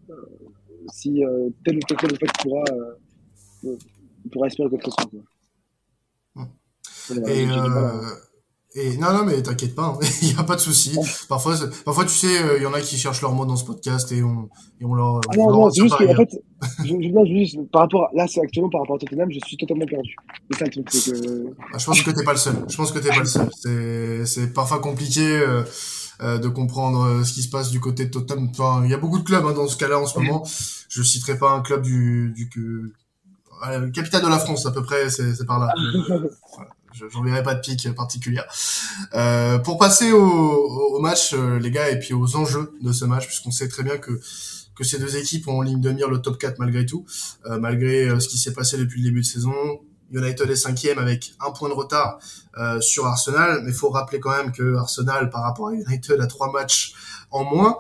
si 0.93 1.25
euh, 1.25 1.49
tel 1.65 1.77
ou 1.77 1.81
tel 1.81 1.99
tel 1.99 2.29
pourra, 2.43 2.65
pourra 4.33 4.47
espérer 4.47 4.71
quelque 4.71 4.85
chose. 4.85 5.11
Quoi. 5.11 5.21
Et, 7.29 7.47
euh, 7.47 8.28
et 8.81 8.97
non, 8.97 9.13
non, 9.13 9.25
mais 9.25 9.43
t'inquiète 9.43 9.75
pas, 9.75 9.85
hein, 9.85 9.99
il 10.23 10.29
n'y 10.29 10.39
a 10.39 10.45
pas 10.45 10.57
de 10.57 10.61
souci. 10.61 10.97
Parfois, 11.29 11.55
parfois, 11.85 12.05
tu 12.05 12.15
sais, 12.15 12.43
euh, 12.43 12.57
il 12.59 12.63
y 12.63 12.67
en 12.67 12.73
a 12.73 12.81
qui 12.81 12.97
cherchent 12.97 13.23
leur 13.23 13.33
mot 13.33 13.45
dans 13.45 13.57
ce 13.57 13.65
podcast 13.65 14.11
et 14.13 14.23
on, 14.23 14.49
et 14.81 14.85
on 14.85 14.95
leur. 14.95 15.21
Ah 15.29 15.35
on 15.37 15.51
non, 15.51 15.61
non, 15.65 15.71
c'est 15.71 15.83
juste 15.83 15.97
que, 15.97 16.05
en 16.05 16.15
fait, 16.15 16.43
je, 16.85 16.89
je, 16.89 17.09
non, 17.13 17.25
juste, 17.25 17.59
par 17.71 17.83
rapport 17.83 18.05
à, 18.05 18.11
là, 18.15 18.27
c'est 18.29 18.41
actuellement 18.41 18.71
par 18.71 18.83
rapport 18.83 18.97
à 18.97 18.99
Tottenham, 18.99 19.31
je 19.31 19.39
suis 19.47 19.57
totalement 19.57 19.87
perdu. 19.87 20.15
C'est 20.51 20.59
ça 20.59 20.65
le 20.65 20.71
truc, 20.71 20.87
que, 20.87 21.55
Ah, 21.73 21.79
je 21.79 21.87
pense 21.87 22.03
que 22.03 22.11
t'es 22.11 22.25
pas 22.25 22.33
le 22.33 22.39
seul. 22.39 22.55
Je 22.69 22.77
pense 22.77 22.93
que 22.93 22.99
t'es 22.99 23.09
pas 23.09 23.21
le 23.21 23.25
seul. 23.27 23.49
C'est, 23.57 24.27
c'est 24.27 24.53
parfois 24.53 24.79
compliqué 24.79 25.23
euh, 25.23 25.63
euh, 26.21 26.39
de 26.39 26.49
comprendre 26.49 27.05
euh, 27.05 27.23
ce 27.23 27.33
qui 27.33 27.43
se 27.43 27.49
passe 27.49 27.71
du 27.71 27.79
côté 27.79 28.07
de 28.07 28.11
Tottenham. 28.11 28.49
Enfin, 28.51 28.83
il 28.85 28.91
y 28.91 28.95
a 28.95 28.99
beaucoup 28.99 29.21
de 29.21 29.25
clubs 29.25 29.45
hein, 29.47 29.53
dans 29.53 29.69
ce 29.69 29.77
cas-là 29.77 30.01
en 30.01 30.07
ce 30.07 30.19
moment. 30.19 30.45
Je 30.89 31.03
citerai 31.03 31.39
pas 31.39 31.53
un 31.53 31.61
club 31.61 31.83
du, 31.83 32.33
du 32.35 32.51
euh, 33.67 33.79
le 33.79 33.91
capital 33.91 34.23
de 34.23 34.29
la 34.29 34.39
France 34.39 34.67
à 34.67 34.73
peu 34.73 34.83
près. 34.83 35.11
C'est, 35.11 35.35
c'est 35.35 35.47
par 35.47 35.61
là. 35.61 35.73
Voilà. 36.57 36.71
Je- 36.93 37.07
J'enverrai 37.09 37.43
pas 37.43 37.55
de 37.55 37.61
pique 37.61 37.93
particulière. 37.95 38.45
Euh, 39.15 39.59
pour 39.59 39.79
passer 39.79 40.13
au, 40.13 40.21
au 40.23 40.99
match, 41.01 41.33
euh, 41.35 41.59
les 41.59 41.71
gars, 41.71 41.91
et 41.91 41.99
puis 41.99 42.15
aux 42.15 42.37
enjeux 42.37 42.73
de 42.83 42.93
ce 42.93 43.05
match, 43.05 43.27
puisqu'on 43.27 43.51
sait 43.51 43.69
très 43.69 43.83
bien 43.83 43.99
que 43.99 44.21
que 44.75 44.85
ces 44.85 45.01
deux 45.01 45.17
équipes 45.17 45.49
ont 45.49 45.59
en 45.59 45.63
ligne 45.63 45.81
de 45.81 45.91
mire 45.91 46.09
le 46.09 46.19
top 46.23 46.39
4 46.39 46.61
malgré 46.61 46.87
tout, 46.87 47.05
euh, 47.47 47.59
malgré 47.59 48.09
euh, 48.09 48.21
ce 48.21 48.29
qui 48.29 48.39
s'est 48.39 48.53
passé 48.53 48.79
depuis 48.79 49.01
le 49.03 49.09
début 49.09 49.23
de 49.23 49.27
saison. 49.27 49.53
United 50.13 50.49
est 50.49 50.55
cinquième 50.57 50.99
avec 51.01 51.35
un 51.45 51.51
point 51.51 51.69
de 51.69 51.75
retard 51.75 52.19
euh, 52.57 52.81
sur 52.81 53.05
Arsenal, 53.07 53.61
mais 53.65 53.73
faut 53.73 53.91
rappeler 53.91 54.21
quand 54.21 54.31
même 54.31 54.53
que 54.53 54.77
Arsenal, 54.77 55.31
par 55.31 55.43
rapport 55.43 55.69
à 55.69 55.73
United, 55.75 56.21
a 56.21 56.27
trois 56.29 56.53
matchs 56.53 56.95
en 57.33 57.43
moins. 57.45 57.77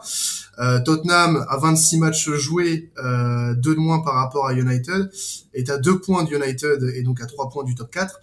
Euh, 0.58 0.80
Tottenham 0.80 1.46
a 1.48 1.56
26 1.56 1.98
matchs 1.98 2.30
joués, 2.32 2.90
euh, 2.98 3.54
deux 3.54 3.76
de 3.76 3.80
moins 3.80 4.00
par 4.00 4.14
rapport 4.14 4.46
à 4.48 4.52
United, 4.52 5.08
est 5.54 5.70
à 5.70 5.78
deux 5.78 6.00
points 6.00 6.24
de 6.24 6.34
United 6.34 6.82
et 6.96 7.02
donc 7.02 7.22
à 7.22 7.26
trois 7.26 7.48
points 7.48 7.62
du 7.64 7.76
top 7.76 7.92
4. 7.92 8.18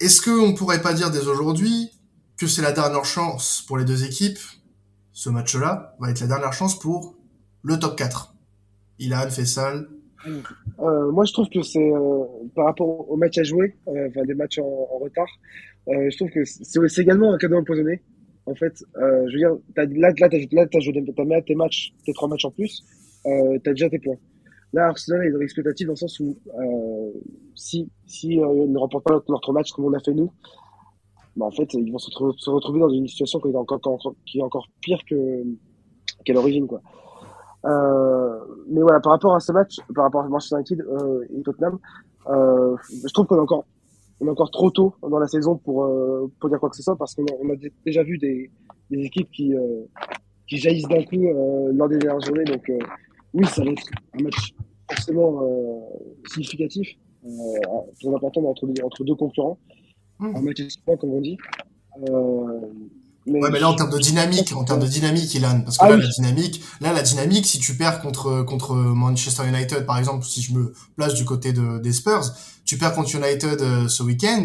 Est-ce 0.00 0.22
qu'on 0.22 0.54
pourrait 0.54 0.80
pas 0.80 0.94
dire 0.94 1.10
dès 1.10 1.26
aujourd'hui 1.26 1.90
que 2.38 2.46
c'est 2.46 2.62
la 2.62 2.72
dernière 2.72 3.04
chance 3.04 3.64
pour 3.66 3.78
les 3.78 3.84
deux 3.84 4.04
équipes 4.04 4.38
Ce 5.12 5.28
match-là 5.28 5.96
va 5.98 6.10
être 6.10 6.20
la 6.20 6.28
dernière 6.28 6.52
chance 6.52 6.78
pour 6.78 7.16
le 7.62 7.78
top 7.78 7.96
4. 7.96 8.34
Ilan, 9.00 9.30
Fessal, 9.30 9.88
euh, 10.80 11.10
moi, 11.12 11.24
je 11.24 11.32
trouve 11.32 11.48
que 11.48 11.62
c'est, 11.62 11.78
euh, 11.78 12.24
par 12.54 12.66
rapport 12.66 13.10
au 13.10 13.16
match 13.16 13.38
à 13.38 13.42
jouer, 13.42 13.76
euh, 13.88 14.08
enfin, 14.08 14.24
des 14.24 14.34
matchs 14.34 14.58
en, 14.58 14.98
retard, 14.98 15.28
euh, 15.88 16.10
je 16.10 16.16
trouve 16.16 16.30
que 16.30 16.44
c'est 16.44 17.02
également 17.02 17.32
un 17.32 17.38
cadeau 17.38 17.56
empoisonné. 17.56 18.02
En 18.46 18.54
fait, 18.54 18.82
je 18.96 19.32
veux 19.32 19.38
dire, 19.38 19.56
t'as, 19.74 19.84
là, 19.84 20.12
là, 20.18 20.28
t'as, 20.28 20.38
là, 20.52 20.66
t'as 20.66 20.80
joué 20.80 21.00
mis 21.00 21.44
tes 21.44 21.54
matchs, 21.54 21.92
tes 22.04 22.12
trois 22.14 22.28
matchs 22.28 22.46
en 22.46 22.50
plus, 22.50 22.82
euh, 23.26 23.58
t'as 23.62 23.70
déjà 23.72 23.90
tes 23.90 23.98
points. 23.98 24.16
Là, 24.72 24.86
Arsenal 24.86 25.26
est 25.26 25.30
dans 25.30 25.38
l'expectative 25.38 25.86
dans 25.86 25.92
le 25.92 25.96
sens 25.96 26.18
où, 26.20 26.36
si, 27.58 27.90
si, 28.06 28.40
euh, 28.40 28.64
ils 28.66 28.72
ne 28.72 28.78
remportent 28.78 29.04
pas 29.04 29.20
trois 29.42 29.54
matchs 29.54 29.72
comme 29.72 29.86
on 29.86 29.92
a 29.92 30.00
fait 30.00 30.14
nous, 30.14 30.32
bah, 31.36 31.46
en 31.46 31.50
fait, 31.50 31.72
ils 31.74 31.90
vont 31.92 31.98
se, 31.98 32.10
retrouver- 32.10 32.80
dans 32.80 32.88
une 32.88 33.06
situation 33.06 33.38
qui 33.40 33.48
est 33.48 34.42
encore, 34.42 34.68
pire 34.80 34.98
que, 35.08 35.44
qu'à 36.24 36.32
l'origine. 36.32 36.66
Euh, 37.64 38.38
mais 38.68 38.80
voilà, 38.80 39.00
par 39.00 39.12
rapport 39.12 39.34
à 39.34 39.40
ce 39.40 39.52
match, 39.52 39.76
par 39.94 40.04
rapport 40.04 40.22
à 40.22 40.28
Manchester 40.28 40.56
United 40.56 40.80
euh, 40.80 41.24
et 41.36 41.42
Tottenham, 41.42 41.78
euh, 42.28 42.76
je 42.90 43.12
trouve 43.12 43.26
qu'on 43.26 43.36
est 43.36 44.30
encore, 44.30 44.50
trop 44.50 44.70
tôt 44.70 44.94
dans 45.02 45.18
la 45.18 45.26
saison 45.26 45.56
pour 45.56 45.84
euh, 45.84 46.30
pour 46.40 46.50
dire 46.50 46.58
quoi 46.60 46.70
que 46.70 46.76
ce 46.76 46.82
soit 46.82 46.96
parce 46.96 47.14
qu'on 47.14 47.24
a, 47.24 47.34
on 47.40 47.48
déjà 47.84 48.02
vu 48.02 48.18
des, 48.18 48.50
équipes 48.90 49.30
qui 49.30 49.54
euh, 49.54 49.84
qui 50.48 50.56
jaillissent 50.56 50.88
d'un 50.88 51.02
coup 51.02 51.24
euh, 51.24 51.72
lors 51.72 51.88
des 51.88 51.98
dernières 51.98 52.20
journées. 52.20 52.44
Donc 52.44 52.68
euh, 52.70 52.78
oui, 53.34 53.44
ça 53.46 53.64
va 53.64 53.70
être 53.70 53.82
un 54.14 54.22
match 54.22 54.54
forcément 54.90 55.42
euh, 55.42 55.80
significatif, 56.28 56.88
euh, 56.90 57.07
très 57.22 58.14
important 58.14 58.44
entre 58.44 58.66
entre 58.82 59.04
deux 59.04 59.14
concurrents, 59.14 59.58
Mm. 60.18 60.36
un 60.36 60.40
match 60.40 60.60
espoir 60.60 60.98
comme 60.98 61.10
on 61.10 61.20
dit. 61.20 61.36
Euh, 62.08 62.60
Mais 63.26 63.40
ouais, 63.42 63.50
mais 63.50 63.60
là, 63.60 63.68
en 63.68 63.74
termes 63.74 63.90
de 63.90 63.98
dynamique, 63.98 64.54
en 64.56 64.64
termes 64.64 64.80
de 64.80 64.86
dynamique, 64.86 65.34
Ilan, 65.34 65.60
parce 65.60 65.76
que 65.76 65.84
ah 65.84 65.90
là, 65.90 65.96
la 65.96 66.06
dynamique, 66.08 66.62
là, 66.80 66.92
la 66.92 67.02
dynamique, 67.02 67.46
si 67.46 67.58
tu 67.58 67.76
perds 67.76 68.00
contre, 68.00 68.42
contre 68.42 68.74
Manchester 68.74 69.46
United, 69.46 69.84
par 69.84 69.98
exemple, 69.98 70.24
si 70.24 70.40
je 70.40 70.54
me 70.54 70.72
place 70.96 71.14
du 71.14 71.24
côté 71.24 71.52
de, 71.52 71.78
des 71.78 71.92
Spurs, 71.92 72.24
tu 72.64 72.78
perds 72.78 72.94
contre 72.94 73.14
United 73.14 73.60
euh, 73.60 73.88
ce 73.88 74.02
week-end, 74.02 74.44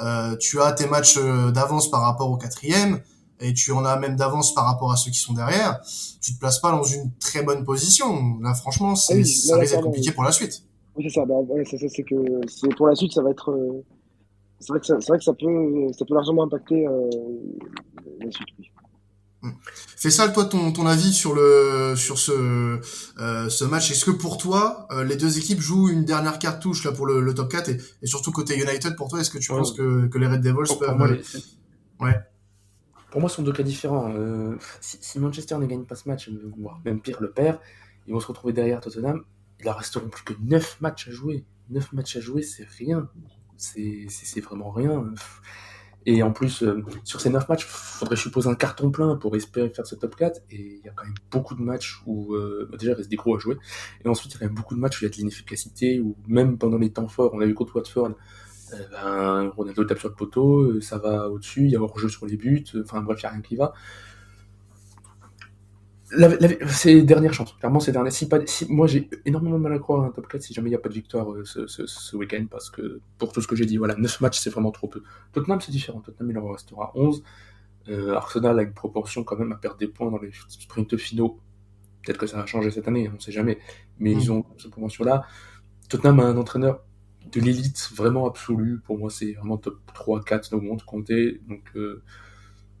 euh, 0.00 0.36
tu 0.36 0.60
as 0.60 0.72
tes 0.72 0.86
matchs 0.86 1.16
euh, 1.18 1.52
d'avance 1.52 1.90
par 1.90 2.00
rapport 2.00 2.30
au 2.30 2.36
quatrième, 2.36 3.00
et 3.38 3.52
tu 3.54 3.70
en 3.72 3.84
as 3.84 3.96
même 3.96 4.16
d'avance 4.16 4.54
par 4.54 4.64
rapport 4.64 4.90
à 4.90 4.96
ceux 4.96 5.10
qui 5.10 5.20
sont 5.20 5.34
derrière, 5.34 5.80
tu 6.20 6.34
te 6.34 6.40
places 6.40 6.58
pas 6.58 6.72
dans 6.72 6.82
une 6.82 7.12
très 7.20 7.42
bonne 7.42 7.64
position. 7.64 8.38
Là, 8.40 8.54
franchement, 8.54 8.94
ah 8.94 8.96
c'est, 8.96 9.24
ça 9.24 9.56
risque 9.56 9.74
d'être 9.74 9.84
compliqué 9.84 10.10
pour 10.10 10.24
la 10.24 10.32
suite. 10.32 10.64
Oui, 10.96 11.04
c'est 11.04 11.20
ça. 11.20 11.24
Bah, 11.26 11.34
ouais, 11.34 11.64
c'est, 11.64 11.78
c'est 11.78 12.02
que 12.02 12.14
c'est 12.46 12.74
pour 12.76 12.88
la 12.88 12.94
suite, 12.94 13.12
ça 13.12 13.22
va 13.22 13.30
être. 13.30 13.50
Euh, 13.50 13.84
c'est 14.60 14.72
vrai 14.72 14.80
que 14.80 14.86
ça, 14.86 15.00
c'est 15.00 15.08
vrai 15.08 15.18
que 15.18 15.24
ça 15.24 15.34
peut, 15.34 15.92
ça 15.92 16.04
peut 16.04 16.14
largement 16.14 16.44
impacter 16.44 16.86
euh, 16.86 17.10
la 18.20 18.30
suite. 18.30 18.48
Oui. 18.58 18.70
Hmm. 19.42 19.50
Fais 19.96 20.10
ça, 20.10 20.28
toi, 20.28 20.46
ton, 20.46 20.72
ton 20.72 20.86
avis 20.86 21.12
sur 21.12 21.34
le 21.34 21.94
sur 21.96 22.18
ce 22.18 22.80
euh, 23.18 23.48
ce 23.50 23.64
match. 23.64 23.90
Est-ce 23.90 24.06
que 24.06 24.10
pour 24.10 24.38
toi, 24.38 24.88
euh, 24.92 25.04
les 25.04 25.16
deux 25.16 25.38
équipes 25.38 25.60
jouent 25.60 25.90
une 25.90 26.04
dernière 26.04 26.38
cartouche 26.38 26.84
là 26.84 26.92
pour 26.92 27.06
le, 27.06 27.20
le 27.20 27.34
top 27.34 27.50
4 27.50 27.68
et, 27.68 27.76
et, 28.02 28.06
surtout 28.06 28.32
côté 28.32 28.54
United 28.56 28.96
pour 28.96 29.08
toi, 29.08 29.20
est-ce 29.20 29.30
que 29.30 29.38
tu 29.38 29.48
penses 29.48 29.72
que, 29.72 30.06
que 30.06 30.18
les 30.18 30.26
Red 30.26 30.40
Devils 30.40 30.66
pour, 30.66 30.78
peuvent 30.78 30.88
pour 30.88 30.98
moi, 30.98 31.08
les... 31.08 31.20
ouais 32.00 32.14
pour 33.10 33.20
moi, 33.22 33.30
ce 33.30 33.36
sont 33.36 33.42
deux 33.42 33.52
cas 33.52 33.62
différents. 33.62 34.12
Euh, 34.14 34.56
si, 34.82 34.98
si, 35.00 35.18
Manchester 35.18 35.56
ne 35.56 35.64
gagne 35.64 35.84
pas 35.84 35.94
ce 35.94 36.06
match, 36.06 36.28
voire 36.58 36.80
même 36.84 37.00
pire, 37.00 37.16
le 37.22 37.30
perd, 37.30 37.58
ils 38.06 38.12
vont 38.12 38.20
se 38.20 38.26
retrouver 38.26 38.52
derrière 38.52 38.80
Tottenham. 38.80 39.24
Il 39.60 39.64
leur 39.64 39.78
resteront 39.78 40.08
plus 40.08 40.24
que 40.24 40.34
9 40.40 40.80
matchs 40.80 41.08
à 41.08 41.10
jouer. 41.10 41.44
9 41.70 41.92
matchs 41.92 42.16
à 42.16 42.20
jouer, 42.20 42.42
c'est 42.42 42.66
rien. 42.78 43.08
C'est 43.56 44.40
vraiment 44.40 44.70
rien. 44.70 45.12
Et 46.08 46.22
en 46.22 46.30
plus, 46.30 46.62
euh, 46.62 46.84
sur 47.02 47.20
ces 47.20 47.30
9 47.30 47.48
matchs, 47.48 47.64
il 47.64 47.68
faudrait, 47.68 48.14
je 48.14 48.22
suppose, 48.22 48.46
un 48.46 48.54
carton 48.54 48.92
plein 48.92 49.16
pour 49.16 49.34
espérer 49.34 49.70
faire 49.70 49.86
ce 49.86 49.96
top 49.96 50.14
4. 50.14 50.40
Et 50.50 50.78
il 50.78 50.84
y 50.84 50.88
a 50.88 50.92
quand 50.92 51.04
même 51.04 51.14
beaucoup 51.30 51.54
de 51.56 51.62
matchs 51.62 52.00
où, 52.06 52.34
euh, 52.34 52.68
bah 52.70 52.76
déjà, 52.76 52.92
il 52.92 52.94
reste 52.94 53.10
des 53.10 53.16
gros 53.16 53.34
à 53.34 53.38
jouer. 53.38 53.56
Et 54.04 54.08
ensuite, 54.08 54.32
il 54.32 54.34
y 54.34 54.36
a 54.36 54.40
quand 54.40 54.46
même 54.46 54.54
beaucoup 54.54 54.76
de 54.76 54.80
matchs 54.80 55.00
où 55.00 55.04
il 55.04 55.08
y 55.08 55.10
a 55.10 55.12
de 55.12 55.16
l'inefficacité, 55.16 55.98
où 55.98 56.16
même 56.28 56.58
pendant 56.58 56.78
les 56.78 56.92
temps 56.92 57.08
forts, 57.08 57.32
on 57.34 57.40
a 57.40 57.46
vu 57.46 57.54
contre 57.54 57.74
Watford, 57.76 58.14
euh, 58.72 58.78
ben, 58.90 59.48
Ronaldo 59.56 59.84
tape 59.84 59.98
sur 59.98 60.08
le 60.08 60.14
poteau, 60.14 60.60
euh, 60.60 60.80
ça 60.80 60.98
va 60.98 61.30
au-dessus, 61.30 61.64
il 61.64 61.70
y 61.70 61.76
a 61.76 61.80
hors-jeu 61.80 62.08
sur 62.08 62.26
les 62.26 62.36
buts, 62.36 62.64
euh, 62.74 62.82
enfin 62.84 63.00
bref, 63.00 63.20
il 63.22 63.26
n'y 63.26 63.28
a 63.28 63.32
rien 63.32 63.42
qui 63.42 63.56
va. 63.56 63.72
La, 66.12 66.28
la, 66.28 66.68
c'est 66.68 67.02
dernière 67.02 67.32
chance, 67.32 67.52
clairement 67.58 67.80
c'est 67.80 67.90
dernière. 67.92 68.12
Si 68.12 68.28
pas, 68.28 68.38
si, 68.46 68.70
moi 68.70 68.86
j'ai 68.86 69.10
énormément 69.24 69.58
de 69.58 69.62
mal 69.62 69.72
à 69.72 69.78
croire 69.78 70.04
à 70.04 70.06
un 70.06 70.10
top 70.10 70.28
4 70.28 70.40
si 70.40 70.54
jamais 70.54 70.68
il 70.68 70.72
n'y 70.72 70.76
a 70.76 70.80
pas 70.80 70.88
de 70.88 70.94
victoire 70.94 71.32
euh, 71.32 71.44
ce, 71.44 71.66
ce, 71.66 71.86
ce 71.86 72.16
week-end 72.16 72.46
parce 72.48 72.70
que 72.70 73.00
pour 73.18 73.32
tout 73.32 73.40
ce 73.40 73.48
que 73.48 73.56
j'ai 73.56 73.66
dit, 73.66 73.76
voilà, 73.76 73.96
9 73.96 74.20
matchs 74.20 74.38
c'est 74.38 74.50
vraiment 74.50 74.70
trop 74.70 74.86
peu. 74.86 75.02
Tottenham 75.32 75.60
c'est 75.60 75.72
différent, 75.72 76.00
Tottenham 76.00 76.30
il 76.30 76.38
en 76.38 76.52
restera 76.52 76.92
11. 76.94 77.22
Euh, 77.88 78.14
Arsenal 78.14 78.58
a 78.58 78.62
une 78.62 78.72
proportion 78.72 79.24
quand 79.24 79.36
même 79.36 79.52
à 79.52 79.56
perdre 79.56 79.78
des 79.78 79.88
points 79.88 80.10
dans 80.10 80.18
les 80.18 80.30
sprints 80.48 80.96
finaux. 80.96 81.40
Peut-être 82.04 82.18
que 82.18 82.26
ça 82.26 82.36
va 82.36 82.46
changer 82.46 82.70
cette 82.70 82.86
année, 82.86 83.08
on 83.08 83.16
ne 83.16 83.20
sait 83.20 83.32
jamais, 83.32 83.58
mais 83.98 84.14
mmh. 84.14 84.18
ils 84.20 84.32
ont 84.32 84.44
cette 84.58 84.70
proportion-là. 84.70 85.24
Tottenham 85.88 86.20
a 86.20 86.24
un 86.24 86.36
entraîneur 86.36 86.82
de 87.32 87.40
l'élite 87.40 87.90
vraiment 87.94 88.26
absolue. 88.26 88.80
Pour 88.84 88.98
moi, 88.98 89.10
c'est 89.10 89.32
vraiment 89.32 89.56
top 89.56 89.78
3, 89.94 90.22
4 90.24 90.54
au 90.54 90.60
monde 90.60 90.82
compté. 90.82 91.40
Donc, 91.48 91.62
euh, 91.76 92.02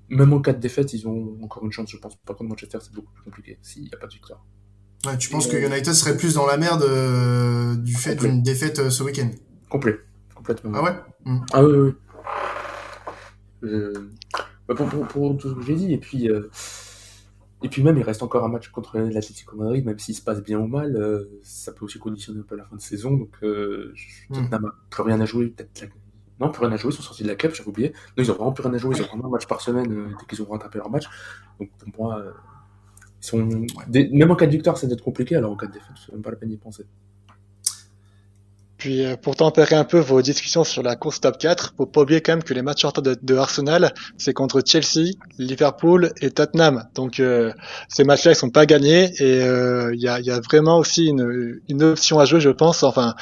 même 0.08 0.32
en 0.32 0.40
cas 0.40 0.52
de 0.52 0.60
défaite, 0.60 0.92
ils 0.92 1.06
ont 1.08 1.36
encore 1.42 1.64
une 1.64 1.72
chance, 1.72 1.90
je 1.90 1.96
pense. 1.96 2.16
Par 2.16 2.36
contre, 2.36 2.50
Manchester, 2.50 2.78
c'est 2.80 2.92
beaucoup 2.92 3.12
plus 3.12 3.24
compliqué 3.24 3.58
s'il 3.62 3.82
n'y 3.82 3.90
a 3.92 3.96
pas 3.96 4.06
de 4.06 4.12
victoire. 4.12 4.44
Ouais, 5.04 5.16
tu 5.18 5.28
penses 5.28 5.46
que 5.46 5.56
United 5.56 5.92
serait 5.92 6.16
plus 6.16 6.34
dans 6.34 6.46
la 6.46 6.56
merde 6.56 6.82
euh, 6.82 7.76
du 7.76 7.94
fait 7.94 8.16
d'une 8.16 8.42
défaite 8.42 8.78
euh, 8.78 8.90
ce 8.90 9.02
week-end? 9.02 9.30
Complet. 9.68 10.00
Complètement. 10.34 10.72
Ah 10.74 10.82
ouais? 10.82 10.94
Mmh. 11.24 11.38
Ah 11.52 11.64
oui, 11.64 11.78
oui. 11.78 11.92
Euh, 13.64 14.10
bah, 14.68 14.74
pour, 14.74 14.88
pour, 14.88 15.06
pour, 15.06 15.36
tout 15.36 15.50
ce 15.50 15.54
que 15.54 15.62
j'ai 15.62 15.74
dit. 15.74 15.92
Et 15.92 15.98
puis, 15.98 16.28
euh, 16.28 16.50
et 17.62 17.68
puis 17.68 17.82
même, 17.82 17.96
il 17.96 18.02
reste 18.02 18.22
encore 18.22 18.44
un 18.44 18.48
match 18.48 18.68
contre 18.68 18.98
l'Atlético 18.98 19.56
Madrid, 19.56 19.84
même 19.84 19.98
s'il 19.98 20.14
se 20.14 20.22
passe 20.22 20.42
bien 20.42 20.58
ou 20.58 20.66
mal, 20.66 20.96
euh, 20.96 21.40
ça 21.42 21.72
peut 21.72 21.84
aussi 21.84 21.98
conditionner 21.98 22.40
un 22.40 22.44
peu 22.44 22.56
la 22.56 22.64
fin 22.64 22.76
de 22.76 22.80
saison. 22.80 23.12
Donc, 23.16 23.30
euh, 23.42 23.94
Tottenham 24.28 24.62
n'a 24.62 24.74
plus 24.90 25.02
rien 25.02 25.20
à 25.20 25.24
jouer. 25.24 25.48
Peut-être 25.48 25.80
la... 25.80 25.88
Non, 26.40 26.50
plus 26.50 26.64
rien 26.64 26.72
à 26.72 26.76
jouer, 26.76 26.92
ils 26.92 26.96
sont 26.96 27.02
sortis 27.02 27.22
de 27.22 27.28
la 27.28 27.34
Cup, 27.34 27.54
j'avais 27.54 27.68
oublié. 27.68 27.92
Non, 28.16 28.24
ils 28.24 28.30
ont 28.30 28.34
vraiment 28.34 28.52
plus 28.52 28.62
rien 28.62 28.74
à 28.74 28.78
jouer, 28.78 28.96
ils 28.96 29.02
ont 29.02 29.06
vraiment 29.06 29.26
un 29.26 29.30
match 29.30 29.46
par 29.46 29.60
semaine 29.60 29.90
euh, 29.90 30.08
dès 30.18 30.26
qu'ils 30.26 30.42
ont 30.42 30.50
rattrapé 30.50 30.78
leur 30.78 30.90
match. 30.90 31.06
Donc 31.58 31.70
pour 31.78 32.04
moi, 32.04 32.18
euh, 32.18 32.32
ils 33.22 33.26
sont... 33.26 33.66
Des... 33.88 34.08
même 34.08 34.30
en 34.30 34.36
cas 34.36 34.46
de 34.46 34.52
victoire, 34.52 34.76
ça 34.76 34.86
va 34.86 34.92
être 34.92 35.02
compliqué, 35.02 35.36
alors 35.36 35.52
en 35.52 35.56
cas 35.56 35.66
de 35.66 35.72
défaite, 35.72 35.96
c'est 36.04 36.12
même 36.12 36.22
pas 36.22 36.30
la 36.30 36.36
peine 36.36 36.50
d'y 36.50 36.56
penser. 36.56 36.84
Puis 38.78 39.04
euh, 39.04 39.16
pour 39.16 39.36
tempérer 39.36 39.74
un 39.74 39.84
peu 39.84 39.98
vos 39.98 40.20
discussions 40.20 40.64
sur 40.64 40.82
la 40.82 40.96
course 40.96 41.20
top 41.20 41.38
4, 41.38 41.74
faut 41.76 41.86
pas 41.86 42.02
oublier 42.02 42.20
quand 42.20 42.32
même 42.32 42.42
que 42.42 42.52
les 42.52 42.62
matchs 42.62 42.84
en 42.84 42.88
retard 42.88 43.02
de, 43.02 43.16
de, 43.20 43.36
Arsenal, 43.36 43.92
c'est 44.18 44.34
contre 44.34 44.62
Chelsea, 44.64 45.12
Liverpool 45.38 46.12
et 46.20 46.30
Tottenham. 46.30 46.84
Donc 46.94 47.18
euh, 47.18 47.52
ces 47.88 48.04
matchs-là, 48.04 48.32
ils 48.32 48.36
sont 48.36 48.50
pas 48.50 48.66
gagnés 48.66 49.04
et 49.18 49.38
il 49.38 49.42
euh, 49.42 49.94
y, 49.94 50.08
a, 50.08 50.20
y, 50.20 50.30
a, 50.30 50.40
vraiment 50.40 50.78
aussi 50.78 51.06
une, 51.06 51.60
une, 51.68 51.82
option 51.82 52.18
à 52.18 52.26
jouer, 52.26 52.40
je 52.40 52.50
pense. 52.50 52.82
Enfin, 52.82 53.14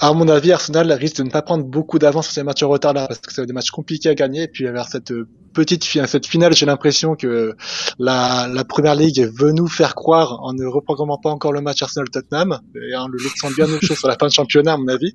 à 0.00 0.12
mon 0.12 0.28
avis, 0.28 0.52
Arsenal 0.52 0.92
risque 0.92 1.16
de 1.16 1.22
ne 1.22 1.30
pas 1.30 1.42
prendre 1.42 1.64
beaucoup 1.64 1.98
d'avance 1.98 2.26
sur 2.26 2.34
ces 2.34 2.42
matchs 2.42 2.62
en 2.62 2.68
retard 2.68 2.92
là, 2.92 3.06
parce 3.06 3.20
que 3.20 3.32
c'est 3.32 3.46
des 3.46 3.52
matchs 3.52 3.70
compliqués 3.70 4.08
à 4.08 4.14
gagner. 4.14 4.42
Et 4.42 4.48
puis 4.48 4.64
vers 4.64 4.88
cette 4.88 5.12
petite 5.52 5.84
cette 5.84 6.26
finale, 6.26 6.54
j'ai 6.54 6.66
l'impression 6.66 7.14
que 7.14 7.54
la, 7.98 8.48
la 8.52 8.64
première 8.64 8.96
ligue 8.96 9.30
veut 9.38 9.52
nous 9.52 9.68
faire 9.68 9.94
croire 9.94 10.40
en 10.42 10.52
ne 10.52 10.66
reprogrammant 10.66 11.18
pas 11.18 11.30
encore 11.30 11.52
le 11.52 11.60
match 11.60 11.82
Arsenal-Tottenham 11.82 12.60
et 12.74 12.96
en 12.96 13.06
le 13.06 13.18
laissant 13.22 13.50
bien 13.50 13.66
autre 13.66 13.86
chose 13.86 13.98
sur 13.98 14.08
la 14.08 14.16
fin 14.18 14.26
de 14.26 14.32
championnat, 14.32 14.72
à 14.72 14.76
mon 14.76 14.88
avis. 14.88 15.14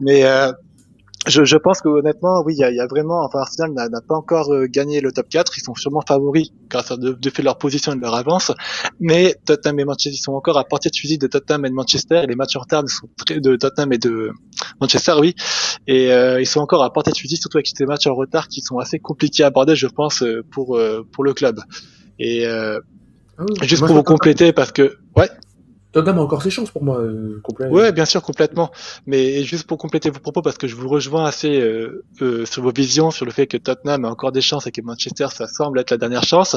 Mais 0.00 0.24
euh, 0.24 0.52
je, 1.26 1.44
je, 1.44 1.56
pense 1.56 1.80
que 1.80 1.88
honnêtement, 1.88 2.42
oui, 2.44 2.54
il 2.56 2.60
y 2.60 2.64
a, 2.64 2.70
y 2.70 2.80
a, 2.80 2.86
vraiment, 2.86 3.24
enfin 3.24 3.40
Arsenal 3.40 3.72
n'a 3.90 4.00
pas 4.00 4.14
encore 4.14 4.52
euh, 4.52 4.66
gagné 4.66 5.00
le 5.00 5.12
top 5.12 5.28
4, 5.28 5.56
ils 5.56 5.62
sont 5.62 5.74
sûrement 5.74 6.02
favoris 6.06 6.50
grâce 6.68 6.90
à 6.90 6.96
de, 6.96 7.12
de 7.12 7.30
fait 7.30 7.42
leur 7.42 7.58
position 7.58 7.92
et 7.92 7.96
de 7.96 8.00
leur 8.00 8.14
avance, 8.14 8.52
mais 8.98 9.36
Tottenham 9.46 9.78
et 9.80 9.84
Manchester, 9.84 10.10
ils 10.10 10.22
sont 10.22 10.32
encore 10.32 10.58
à 10.58 10.64
portée 10.64 10.90
de 10.90 10.96
fusil 10.96 11.18
de 11.18 11.26
Tottenham 11.26 11.64
et 11.64 11.68
de 11.70 11.74
Manchester, 11.74 12.22
et 12.24 12.26
les 12.26 12.34
matchs 12.34 12.56
en 12.56 12.60
retard 12.60 12.82
sont 12.88 13.08
très, 13.16 13.40
de 13.40 13.56
Tottenham 13.56 13.92
et 13.92 13.98
de 13.98 14.32
Manchester, 14.80 15.14
oui, 15.20 15.34
et 15.86 16.12
euh, 16.12 16.40
ils 16.40 16.46
sont 16.46 16.60
encore 16.60 16.82
à 16.82 16.92
portée 16.92 17.12
de 17.12 17.16
fusil, 17.16 17.36
surtout 17.36 17.58
avec 17.58 17.66
ces 17.66 17.86
matchs 17.86 18.06
en 18.06 18.14
retard 18.14 18.48
qui 18.48 18.60
sont 18.60 18.78
assez 18.78 18.98
compliqués 18.98 19.44
à 19.44 19.48
aborder, 19.48 19.76
je 19.76 19.86
pense, 19.86 20.22
euh, 20.22 20.44
pour 20.50 20.76
euh, 20.76 21.06
pour 21.12 21.24
le 21.24 21.34
club. 21.34 21.60
Et 22.18 22.46
oui, 23.38 23.46
juste 23.62 23.84
pour 23.84 23.94
vous 23.94 24.02
compléter, 24.02 24.52
parce 24.52 24.72
que, 24.72 24.96
ouais. 25.16 25.28
Tottenham 25.92 26.18
a 26.18 26.22
encore 26.22 26.42
ses 26.42 26.50
chances 26.50 26.70
pour 26.70 26.82
moi. 26.82 26.98
Euh, 26.98 27.40
complet. 27.42 27.68
Ouais, 27.68 27.92
bien 27.92 28.04
sûr, 28.04 28.22
complètement. 28.22 28.70
Mais 29.06 29.42
juste 29.44 29.66
pour 29.66 29.78
compléter 29.78 30.10
vos 30.10 30.20
propos, 30.20 30.42
parce 30.42 30.58
que 30.58 30.66
je 30.66 30.74
vous 30.74 30.88
rejoins 30.88 31.24
assez 31.24 31.60
euh, 31.60 32.04
euh, 32.20 32.44
sur 32.46 32.62
vos 32.62 32.72
visions, 32.72 33.10
sur 33.10 33.24
le 33.24 33.32
fait 33.32 33.46
que 33.46 33.56
Tottenham 33.56 34.04
a 34.04 34.10
encore 34.10 34.32
des 34.32 34.40
chances 34.40 34.66
et 34.66 34.72
que 34.72 34.80
Manchester, 34.80 35.26
ça 35.32 35.46
semble 35.46 35.78
être 35.80 35.90
la 35.90 35.98
dernière 35.98 36.24
chance. 36.24 36.56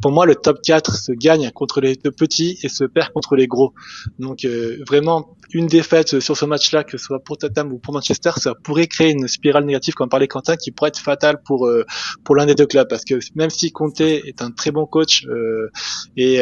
Pour 0.00 0.12
moi, 0.12 0.26
le 0.26 0.34
top 0.34 0.60
4 0.62 0.96
se 0.96 1.12
gagne 1.12 1.50
contre 1.50 1.80
les 1.80 1.96
deux 1.96 2.10
petits 2.10 2.58
et 2.62 2.68
se 2.68 2.84
perd 2.84 3.12
contre 3.12 3.36
les 3.36 3.46
gros. 3.46 3.72
Donc 4.18 4.44
euh, 4.44 4.78
vraiment, 4.86 5.36
une 5.52 5.66
défaite 5.66 6.20
sur 6.20 6.36
ce 6.36 6.44
match-là, 6.44 6.84
que 6.84 6.96
ce 6.96 7.04
soit 7.04 7.20
pour 7.20 7.38
Tottenham 7.38 7.72
ou 7.72 7.78
pour 7.78 7.94
Manchester, 7.94 8.30
ça 8.36 8.54
pourrait 8.54 8.86
créer 8.86 9.10
une 9.10 9.28
spirale 9.28 9.64
négative, 9.64 9.94
comme 9.94 10.08
parlait 10.08 10.28
Quentin, 10.28 10.56
qui 10.56 10.70
pourrait 10.70 10.88
être 10.88 10.98
fatale 10.98 11.42
pour 11.44 11.66
euh, 11.66 11.84
pour 12.24 12.36
l'un 12.36 12.46
des 12.46 12.54
deux 12.54 12.66
clubs. 12.66 12.88
Parce 12.88 13.04
que 13.04 13.14
même 13.34 13.50
si 13.50 13.72
Conte 13.72 14.00
est 14.00 14.42
un 14.42 14.50
très 14.50 14.70
bon 14.70 14.86
coach 14.86 15.26
euh, 15.26 15.70
et 16.16 16.40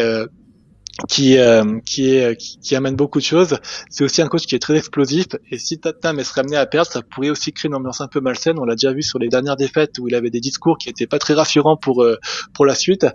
qui 1.09 1.39
euh, 1.39 1.79
qui 1.85 2.17
est 2.17 2.75
amène 2.75 2.97
beaucoup 2.97 3.19
de 3.19 3.25
choses. 3.25 3.59
C'est 3.91 4.05
aussi 4.05 4.23
un 4.23 4.29
coach 4.29 4.47
qui 4.47 4.55
est 4.55 4.59
très 4.59 4.77
explosif 4.77 5.27
et 5.51 5.59
si 5.59 5.79
Tottenham 5.79 6.23
serait 6.23 6.43
amené 6.43 6.57
à 6.57 6.67
perdre, 6.67 6.91
ça 6.91 7.03
pourrait 7.03 7.31
aussi 7.31 7.53
créer 7.53 7.69
une 7.69 7.75
ambiance 7.75 8.01
un 8.01 8.09
peu 8.09 8.21
malsaine. 8.21 8.59
On 8.59 8.65
l'a 8.65 8.75
déjà 8.75 8.93
vu 8.93 9.03
sur 9.03 9.19
les 9.19 9.29
dernières 9.29 9.57
défaites 9.57 9.99
où 9.99 10.09
il 10.09 10.15
avait 10.15 10.31
des 10.31 10.41
discours 10.41 10.79
qui 10.79 10.89
étaient 10.89 11.07
pas 11.07 11.19
très 11.19 11.35
rassurants 11.35 11.77
pour 11.77 12.03
euh, 12.03 12.19
pour 12.55 12.67
la 12.67 12.75
suite. 12.75 13.07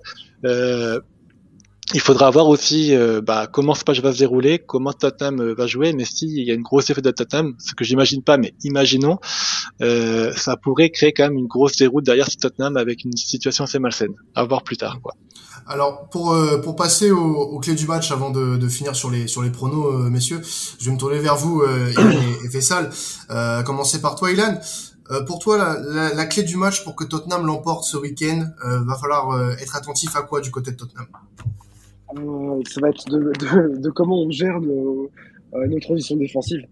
Euh, 0.43 0.99
il 1.95 2.01
faudra 2.01 2.29
voir 2.29 2.49
aussi 2.49 2.93
euh, 2.93 3.21
bah, 3.21 3.47
comment 3.47 3.73
ce 3.73 3.83
match 3.87 4.01
va 4.01 4.11
se 4.11 4.17
dérouler, 4.17 4.59
comment 4.59 4.91
Tottenham 4.91 5.39
euh, 5.39 5.55
va 5.55 5.65
jouer, 5.65 5.93
mais 5.93 6.03
s'il 6.03 6.43
y 6.43 6.51
a 6.51 6.53
une 6.53 6.61
grosse 6.61 6.87
défaite 6.87 7.05
de 7.05 7.11
Tottenham, 7.11 7.55
ce 7.57 7.73
que 7.73 7.85
j'imagine 7.85 8.21
pas, 8.21 8.35
mais 8.35 8.53
imaginons, 8.63 9.17
euh, 9.81 10.33
ça 10.35 10.57
pourrait 10.57 10.89
créer 10.89 11.13
quand 11.13 11.23
même 11.23 11.37
une 11.37 11.47
grosse 11.47 11.77
déroute 11.77 12.03
derrière 12.03 12.27
Tottenham 12.29 12.75
avec 12.75 13.05
une 13.05 13.15
situation 13.15 13.63
assez 13.63 13.79
malsaine. 13.79 14.13
À 14.35 14.43
voir 14.43 14.63
plus 14.63 14.75
tard, 14.75 14.99
quoi. 15.01 15.13
Alors 15.67 16.09
pour 16.09 16.75
passer 16.75 17.11
aux, 17.11 17.59
clés 17.59 17.73
du 17.73 17.87
match 17.87 18.11
avant 18.11 18.29
de, 18.29 18.67
finir 18.67 18.95
sur 18.95 19.09
les 19.09 19.27
sur 19.27 19.41
les 19.41 19.49
pronos, 19.49 20.09
messieurs, 20.11 20.41
je 20.77 20.85
vais 20.85 20.91
me 20.91 20.97
tourner 20.97 21.17
vers 21.19 21.37
vous, 21.37 21.63
et, 21.63 22.45
et 22.45 22.49
Fessal. 22.49 22.91
Commencer 23.65 23.99
par 23.99 24.15
toi, 24.15 24.31
Ilan. 24.31 24.59
pour 25.25 25.39
toi, 25.39 25.57
la, 25.57 26.25
clé 26.27 26.43
du 26.43 26.57
match 26.57 26.83
pour 26.83 26.95
que 26.95 27.03
Tottenham 27.03 27.47
l'emporte 27.47 27.85
ce 27.85 27.97
week-end, 27.97 28.45
va 28.63 28.95
falloir 28.95 29.53
être 29.59 29.75
attentif 29.75 30.15
à 30.15 30.21
quoi 30.21 30.39
du 30.39 30.51
côté 30.51 30.69
de 30.69 30.75
Tottenham? 30.75 31.07
Ça 32.67 32.81
va 32.81 32.89
être 32.89 33.05
de, 33.09 33.19
de, 33.19 33.81
de, 33.81 33.89
comment 33.89 34.21
on 34.21 34.29
gère 34.29 34.59
nos, 34.61 35.09
euh, 35.53 35.67
nos 35.67 35.79
transitions 35.79 36.17
défensives. 36.17 36.65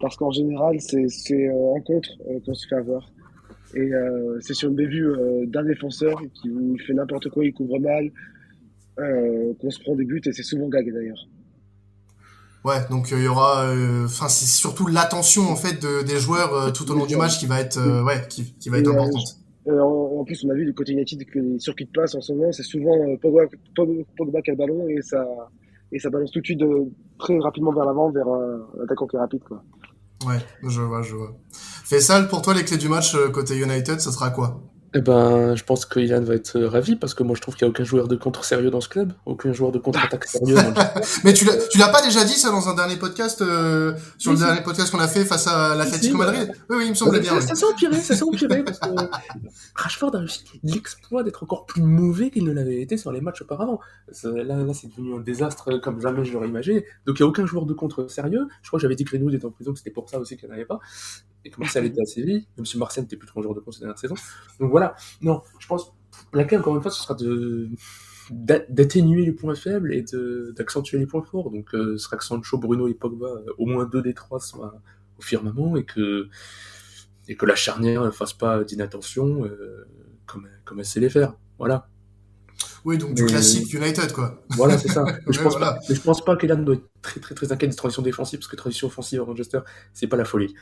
Parce 0.00 0.16
qu'en 0.16 0.30
général, 0.30 0.76
c'est 0.80 1.06
euh, 1.32 1.74
en 1.74 1.80
contre 1.80 2.10
euh, 2.30 2.38
qu'on 2.44 2.54
se 2.54 2.66
fait 2.68 2.76
avoir. 2.76 3.10
Et 3.74 3.92
euh, 3.92 4.38
c'est 4.40 4.54
sur 4.54 4.68
une 4.70 4.76
bévue 4.76 5.12
d'un 5.46 5.64
défenseur 5.64 6.20
qui 6.34 6.50
fait 6.86 6.94
n'importe 6.94 7.28
quoi, 7.28 7.44
il 7.44 7.52
couvre 7.52 7.78
mal, 7.78 8.10
qu'on 8.96 9.70
se 9.70 9.78
prend 9.80 9.94
des 9.94 10.04
buts 10.04 10.22
et 10.24 10.32
c'est 10.32 10.42
souvent 10.42 10.68
gagné 10.68 10.90
d'ailleurs. 10.90 11.28
Ouais, 12.64 12.78
donc 12.90 13.10
il 13.12 13.22
y 13.22 13.28
aura, 13.28 13.70
enfin 14.04 14.28
c'est 14.28 14.46
surtout 14.46 14.86
l'attention 14.86 15.42
en 15.50 15.54
fait 15.54 15.82
de, 15.82 16.02
des 16.02 16.18
joueurs 16.18 16.72
tout 16.72 16.90
au 16.90 16.94
long 16.94 17.04
du 17.04 17.16
match 17.16 17.38
qui 17.38 17.46
va 17.46 17.60
être, 17.60 17.78
ouais, 18.04 18.26
qui, 18.28 18.54
qui 18.54 18.70
va 18.70 18.78
être 18.78 18.90
importante. 18.90 19.37
Euh, 19.68 19.80
en, 19.80 20.24
plus, 20.24 20.44
on 20.44 20.50
a 20.50 20.54
vu 20.54 20.64
du 20.64 20.74
côté 20.74 20.92
United 20.92 21.24
que 21.26 21.38
les 21.38 21.58
circuits 21.58 21.86
de 21.86 21.90
passe 21.90 22.14
en 22.14 22.20
ce 22.20 22.32
moment, 22.32 22.50
c'est 22.52 22.62
souvent 22.62 22.94
euh, 22.94 23.16
Pogba, 23.20 23.42
Pogba, 24.16 24.40
qui 24.42 24.50
a 24.50 24.54
le 24.54 24.58
ballon 24.58 24.88
et 24.88 25.02
ça, 25.02 25.26
et 25.92 25.98
ça 25.98 26.08
balance 26.08 26.30
tout 26.30 26.40
de 26.40 26.46
suite 26.46 26.60
de, 26.60 26.90
très 27.18 27.38
rapidement 27.38 27.72
vers 27.72 27.84
l'avant, 27.84 28.10
vers 28.10 28.28
un 28.28 29.06
qui 29.06 29.16
est 29.16 29.18
rapide. 29.18 29.42
Quoi. 29.44 29.62
Ouais, 30.26 30.38
je 30.66 30.80
vois, 30.80 31.02
je 31.02 31.14
vois. 31.14 31.36
Faisal, 31.52 32.28
pour 32.28 32.42
toi, 32.42 32.54
les 32.54 32.64
clés 32.64 32.76
du 32.76 32.88
match 32.88 33.14
euh, 33.14 33.28
côté 33.28 33.56
United, 33.56 34.00
ça 34.00 34.10
sera 34.10 34.30
quoi? 34.30 34.62
Eh 34.94 35.00
ben, 35.02 35.54
je 35.54 35.64
pense 35.64 35.84
que 35.84 36.00
Ilan 36.00 36.22
va 36.22 36.34
être 36.34 36.58
ravi 36.60 36.96
parce 36.96 37.12
que 37.12 37.22
moi 37.22 37.36
je 37.36 37.42
trouve 37.42 37.54
qu'il 37.56 37.66
n'y 37.66 37.68
a 37.68 37.72
aucun 37.72 37.84
joueur 37.84 38.08
de 38.08 38.16
contre 38.16 38.44
sérieux 38.44 38.70
dans 38.70 38.80
ce 38.80 38.88
club, 38.88 39.12
aucun 39.26 39.52
joueur 39.52 39.70
de 39.70 39.78
contre-attaque 39.78 40.24
sérieux. 40.24 40.54
dans 40.54 40.62
le- 40.70 40.74
Mais 41.24 41.34
tu 41.34 41.44
l'as, 41.44 41.88
pas 41.88 42.00
déjà 42.00 42.24
dit 42.24 42.32
ça 42.32 42.50
dans 42.50 42.68
un 42.70 42.74
dernier 42.74 42.96
podcast, 42.96 43.42
euh, 43.42 43.92
sur 44.16 44.30
Oui, 44.32 44.36
le 44.38 44.40
si. 44.40 44.46
dernier 44.46 44.62
podcast 44.62 44.90
qu'on 44.90 44.98
a 45.00 45.06
fait 45.08 45.26
face 45.26 45.46
à 45.46 45.74
l'Atlético 45.74 46.12
Si, 46.14 46.18
Madrid 46.18 46.50
Oui, 46.70 46.76
oui, 46.78 46.84
il 46.86 46.90
me 46.90 46.94
semblait 46.94 47.20
bien. 47.20 47.38
ça, 47.38 47.52
oui. 47.52 47.56
s'est 47.58 47.64
empiré, 47.66 47.96
ça 48.00 48.16
s'est 48.16 48.22
empiré 48.22 48.64
parce 48.64 48.78
que 48.78 48.88
Rashford 49.74 50.14
a 50.14 50.18
réussi 50.20 50.44
l'exploit 50.62 51.22
d'être 51.22 51.42
encore 51.42 51.66
plus 51.66 51.82
mauvais 51.82 52.30
qu'il 52.30 52.44
ne 52.44 52.52
l'avait 52.52 52.80
été 52.80 52.96
sur 52.96 53.12
les 53.12 53.20
matchs 53.20 53.42
auparavant. 53.42 53.80
Là, 54.24 54.42
là 54.56 54.72
c'est 54.74 54.88
devenu 54.88 55.16
un 55.16 55.20
désastre 55.20 55.78
comme 55.82 56.00
jamais 56.00 56.24
je 56.24 56.32
l'aurais 56.32 56.48
imaginé. 56.48 56.86
Donc 57.06 57.18
il 57.18 57.22
n'y 57.22 57.26
a 57.26 57.28
aucun 57.28 57.44
joueur 57.44 57.66
de 57.66 57.74
contre 57.74 58.10
sérieux. 58.10 58.46
Je 58.62 58.68
crois 58.68 58.78
que 58.78 58.82
j'avais 58.82 58.96
dit 58.96 59.04
que 59.04 59.10
Greenwood 59.10 59.34
était 59.34 59.44
en 59.44 59.50
prison, 59.50 59.72
que 59.72 59.78
c'était 59.78 59.90
pour 59.90 60.08
ça 60.08 60.18
aussi 60.18 60.36
qu'il 60.38 60.48
n'y 60.48 60.52
en 60.54 60.56
avait 60.56 60.64
pas. 60.64 60.80
Et 61.44 61.50
que 61.50 61.60
Martial 61.60 61.84
était 61.86 62.00
à 62.00 62.04
Séville, 62.04 62.46
même 62.56 62.66
si 62.66 62.76
Martial 62.78 63.04
n'était 63.04 63.16
plus 63.16 63.26
trop 63.28 63.40
un 63.40 63.42
joueur 63.42 63.54
de 63.54 63.60
contre 63.60 63.74
ces 63.76 63.80
dernières 63.80 63.98
saisons. 63.98 64.16
Donc 64.60 64.70
voilà, 64.70 64.94
non, 65.22 65.42
je 65.58 65.66
pense 65.66 65.92
la 66.32 66.44
clé 66.44 66.56
encore 66.58 66.74
une 66.76 66.82
fois 66.82 66.90
ce 66.90 67.00
sera 67.02 67.14
de 67.14 67.68
d'a- 68.30 68.64
d'atténuer 68.68 69.24
les 69.24 69.32
points 69.32 69.54
faibles 69.54 69.94
et 69.94 70.04
d'accentuer 70.56 70.98
les 70.98 71.06
points 71.06 71.22
forts. 71.22 71.50
Donc 71.50 71.74
euh, 71.74 71.92
ce 71.96 72.04
sera 72.04 72.16
que 72.16 72.24
Sancho, 72.24 72.58
Bruno 72.58 72.88
et 72.88 72.94
Pogba, 72.94 73.26
euh, 73.28 73.44
au 73.56 73.66
moins 73.66 73.84
deux 73.86 74.02
des 74.02 74.14
trois 74.14 74.40
soient 74.40 74.80
au 75.18 75.22
firmament 75.22 75.76
et 75.76 75.84
que 75.84 76.28
et 77.28 77.36
que 77.36 77.46
la 77.46 77.54
charnière 77.54 78.02
ne 78.04 78.10
fasse 78.10 78.32
pas 78.32 78.64
d'inattention 78.64 79.44
euh, 79.44 79.86
comme, 80.26 80.48
comme 80.64 80.78
elle 80.80 80.84
sait 80.86 81.00
les 81.00 81.10
faire. 81.10 81.34
Voilà, 81.58 81.88
Oui, 82.84 82.96
donc 82.98 83.14
du 83.14 83.22
Mais- 83.22 83.28
classique 83.28 83.72
United, 83.72 84.12
quoi. 84.12 84.42
voilà 84.56 84.76
c'est 84.78 84.88
ça. 84.88 85.04
Mais 85.26 85.32
je 85.32 85.42
pense 85.42 85.52
voilà. 85.56 85.74
pas, 85.74 85.78
mais 85.88 85.94
je 85.94 86.00
pense 86.00 86.24
pas 86.24 86.36
qu'Elan 86.36 86.58
doit 86.62 86.74
être 86.76 86.88
très 87.02 87.20
très 87.20 87.34
très 87.34 87.52
inquiet 87.52 87.68
des 87.68 87.74
transitions 87.76 88.02
défensives 88.02 88.38
parce 88.38 88.48
que 88.50 88.56
transition 88.56 88.86
offensive 88.88 89.20
à 89.20 89.24
Manchester, 89.24 89.60
c'est 89.92 90.06
pas 90.08 90.16
la 90.16 90.24
folie. 90.24 90.54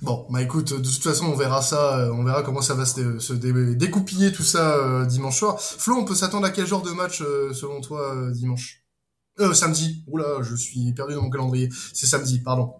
Bon, 0.00 0.26
bah 0.30 0.42
écoute, 0.42 0.72
de 0.72 0.90
toute 0.90 1.02
façon, 1.02 1.26
on 1.26 1.36
verra 1.36 1.62
ça, 1.62 1.98
euh, 1.98 2.12
on 2.12 2.24
verra 2.24 2.42
comment 2.42 2.60
ça 2.60 2.74
va 2.74 2.84
se, 2.84 3.20
se 3.20 3.32
dé- 3.32 3.76
découpiller 3.76 4.32
tout 4.32 4.42
ça 4.42 4.76
euh, 4.76 5.06
dimanche 5.06 5.38
soir. 5.38 5.60
Flo, 5.60 5.94
on 5.94 6.04
peut 6.04 6.16
s'attendre 6.16 6.44
à 6.46 6.50
quel 6.50 6.66
genre 6.66 6.82
de 6.82 6.90
match 6.90 7.22
euh, 7.22 7.52
selon 7.52 7.80
toi 7.80 8.14
dimanche? 8.32 8.82
Euh, 9.38 9.54
samedi. 9.54 10.02
Oula, 10.08 10.42
je 10.42 10.56
suis 10.56 10.92
perdu 10.92 11.14
dans 11.14 11.22
mon 11.22 11.30
calendrier. 11.30 11.68
C'est 11.94 12.06
samedi, 12.06 12.40
pardon. 12.40 12.74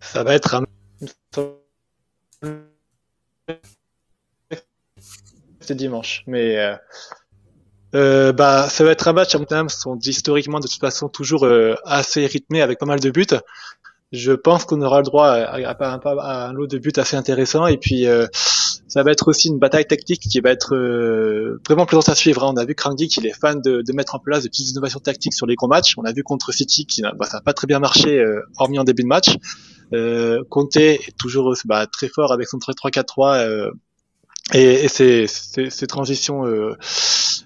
Ça 0.00 0.22
va 0.22 0.34
être 0.34 0.54
un. 0.54 0.64
C'est 5.60 5.74
dimanche, 5.74 6.24
mais 6.26 6.78
euh, 7.94 8.32
bah 8.32 8.68
ça 8.68 8.84
va 8.84 8.92
être 8.92 9.08
un 9.08 9.12
match. 9.14 9.32
Tottenham 9.32 9.68
sont 9.68 9.98
historiquement 9.98 10.60
de 10.60 10.68
toute 10.68 10.80
façon 10.80 11.08
toujours 11.08 11.46
assez 11.84 12.26
rythmés 12.26 12.62
avec 12.62 12.78
pas 12.78 12.86
mal 12.86 13.00
de 13.00 13.10
buts. 13.10 13.26
Je 14.10 14.32
pense 14.32 14.64
qu'on 14.64 14.80
aura 14.80 14.98
le 14.98 15.04
droit 15.04 15.28
à, 15.28 16.48
un 16.48 16.52
lot 16.52 16.66
de 16.66 16.78
buts 16.78 16.92
assez 16.96 17.16
intéressant 17.16 17.66
et 17.66 17.76
puis 17.76 18.06
euh, 18.06 18.26
ça 18.88 19.02
va 19.02 19.10
être 19.12 19.28
aussi 19.28 19.48
une 19.48 19.58
bataille 19.58 19.86
tactique 19.86 20.22
qui 20.22 20.40
va 20.40 20.50
être 20.50 20.74
euh, 20.74 21.60
vraiment 21.68 21.84
plaisante 21.84 22.08
à 22.08 22.14
suivre. 22.14 22.42
hein. 22.44 22.52
On 22.54 22.56
a 22.56 22.64
vu 22.64 22.74
Krangi 22.74 23.08
qu'il 23.08 23.26
est 23.26 23.38
fan 23.38 23.60
de, 23.60 23.82
de 23.82 23.92
mettre 23.92 24.14
en 24.14 24.18
place 24.18 24.44
des 24.44 24.48
petites 24.48 24.70
innovations 24.70 25.00
tactiques 25.00 25.34
sur 25.34 25.46
les 25.46 25.56
gros 25.56 25.68
matchs. 25.68 25.94
On 25.98 26.04
a 26.04 26.12
vu 26.12 26.22
contre 26.22 26.52
City 26.52 26.86
qui 26.86 27.02
n'a- 27.02 27.12
bah, 27.12 27.26
ça 27.26 27.36
n'a 27.38 27.42
pas 27.42 27.52
très 27.52 27.66
bien 27.66 27.80
marché 27.80 28.18
euh, 28.18 28.40
hormis 28.58 28.78
en 28.78 28.84
début 28.84 29.02
de 29.02 29.08
match. 29.08 29.36
Euh, 29.92 30.42
est 30.76 31.16
toujours 31.18 31.54
bah, 31.66 31.86
très 31.86 32.08
fort 32.08 32.32
avec 32.32 32.48
son 32.48 32.58
3-4-3 32.58 33.38
euh, 33.40 33.70
et, 34.54 34.84
et 34.84 34.88
ses, 34.88 35.26
ses- 35.26 35.70
ses 35.70 35.86
transitions 35.86 36.46
euh, 36.46 36.72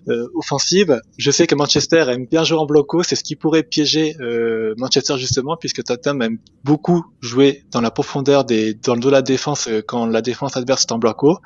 euh, 0.09 0.27
offensives. 0.35 1.01
Je 1.19 1.31
sais 1.31 1.47
que 1.47 1.55
Manchester 1.55 2.05
aime 2.09 2.27
bien 2.27 2.45
jouer 2.45 2.59
en 2.59 2.67
bloco, 2.67 3.03
c'est 3.03 3.15
ce 3.17 3.25
qui 3.25 3.37
pourrait 3.37 3.63
piéger 3.63 4.17
euh, 4.21 4.75
Manchester 4.79 5.17
justement, 5.19 5.57
puisque 5.57 5.83
Tottenham 5.85 6.23
aime 6.23 6.39
beaucoup 6.65 7.05
jouer 7.21 7.65
dans 7.71 7.81
la 7.81 7.91
profondeur 7.91 8.45
des, 8.45 8.75
dans 8.75 8.95
le 8.95 9.01
dos 9.01 9.09
de 9.09 9.13
la 9.13 9.23
défense 9.23 9.69
euh, 9.69 9.81
quand 9.87 10.07
la 10.07 10.23
défense 10.23 10.57
adverse 10.57 10.83
est 10.83 10.93
en 10.93 10.99
bloco. 10.99 11.39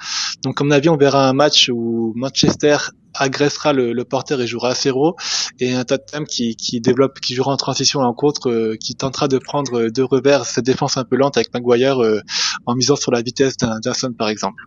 Donc, 0.45 0.55
comme 0.57 0.73
avis, 0.73 0.89
on 0.89 0.97
verra 0.97 1.29
un 1.29 1.33
match 1.33 1.71
où 1.73 2.13
Manchester 2.17 2.77
agressera 3.15 3.73
le, 3.73 3.95
le 3.95 4.05
porteur 4.05 4.41
et 4.43 4.47
jouera 4.47 4.71
à 4.71 4.75
zéro, 4.75 5.17
et 5.59 5.73
un 5.73 5.85
Tottenham 5.85 6.27
qui, 6.27 6.55
qui 6.55 6.81
développe, 6.83 7.19
qui 7.21 7.35
jouera 7.35 7.53
en 7.53 7.57
transition 7.57 8.03
à 8.03 8.13
contre, 8.15 8.51
euh, 8.51 8.77
qui 8.79 8.95
tentera 8.95 9.27
de 9.27 9.39
prendre 9.39 9.81
euh, 9.81 9.91
de 9.91 10.03
revers 10.03 10.45
cette 10.45 10.67
défense 10.67 10.99
un 10.99 11.05
peu 11.05 11.17
lente 11.17 11.39
avec 11.39 11.53
Maguire 11.55 12.03
euh, 12.03 12.21
en 12.67 12.75
misant 12.75 12.97
sur 12.97 13.13
la 13.13 13.23
vitesse 13.23 13.57
d'un 13.57 13.95
Son, 13.95 14.13
par 14.13 14.29
exemple. 14.29 14.63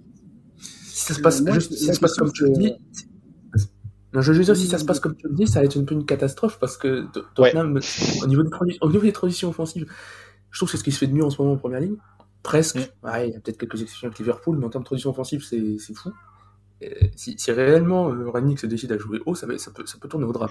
Si 0.99 1.05
ça 1.05 1.13
se 1.13 1.21
passe, 1.21 1.41
Moi, 1.41 1.53
juste, 1.53 1.73
si 1.73 1.85
ça 1.85 1.87
la 1.87 1.93
se 1.93 1.99
passe 1.99 2.11
question, 2.11 2.25
comme 2.25 2.33
tu 2.33 2.43
le 2.45 2.51
dis. 2.51 2.73
Non, 4.11 4.21
je 4.21 4.31
veux 4.31 4.37
juste 4.37 4.47
dire, 4.49 4.57
si 4.57 4.67
ça 4.67 4.77
se 4.79 4.85
passe 4.85 4.99
comme 4.99 5.15
tu 5.15 5.27
le 5.27 5.35
dis, 5.35 5.47
ça 5.47 5.59
va 5.59 5.65
être 5.65 5.77
un 5.77 5.83
peu 5.83 5.93
une 5.93 6.05
catastrophe 6.05 6.57
parce 6.59 6.77
que 6.77 7.05
Tot- 7.13 7.23
Tottenham, 7.35 7.79
au, 8.23 8.27
niveau 8.27 8.43
au 8.81 8.87
niveau 8.89 9.01
des 9.03 9.11
transitions 9.13 9.49
offensives, 9.49 9.85
je 10.49 10.59
trouve 10.59 10.67
que 10.67 10.71
c'est 10.71 10.77
ce 10.77 10.83
qui 10.83 10.91
se 10.91 10.97
fait 10.97 11.07
de 11.07 11.13
mieux 11.13 11.23
en 11.23 11.29
ce 11.29 11.39
moment 11.41 11.53
en 11.53 11.57
première 11.57 11.79
ligne. 11.79 11.95
Presque. 12.41 12.77
Mm. 12.77 13.07
Ouais, 13.07 13.29
il 13.29 13.33
y 13.33 13.35
a 13.35 13.39
peut-être 13.39 13.59
quelques 13.59 13.81
exceptions 13.81 14.07
avec 14.07 14.17
Liverpool, 14.19 14.57
mais 14.57 14.65
en 14.65 14.69
termes 14.69 14.83
de 14.83 14.87
transition 14.87 15.11
offensive, 15.11 15.43
c'est 15.43 15.77
c'est 15.77 15.93
fou. 15.93 16.11
Si, 17.15 17.35
si 17.37 17.51
réellement 17.51 18.09
euh, 18.09 18.29
Rangnick 18.29 18.59
se 18.59 18.65
décide 18.65 18.91
à 18.93 18.97
jouer 18.97 19.19
haut, 19.25 19.35
ça, 19.35 19.45
peut, 19.45 19.57
ça 19.57 19.71
peut 19.99 20.07
tourner 20.07 20.25
au 20.25 20.31
drame. 20.31 20.49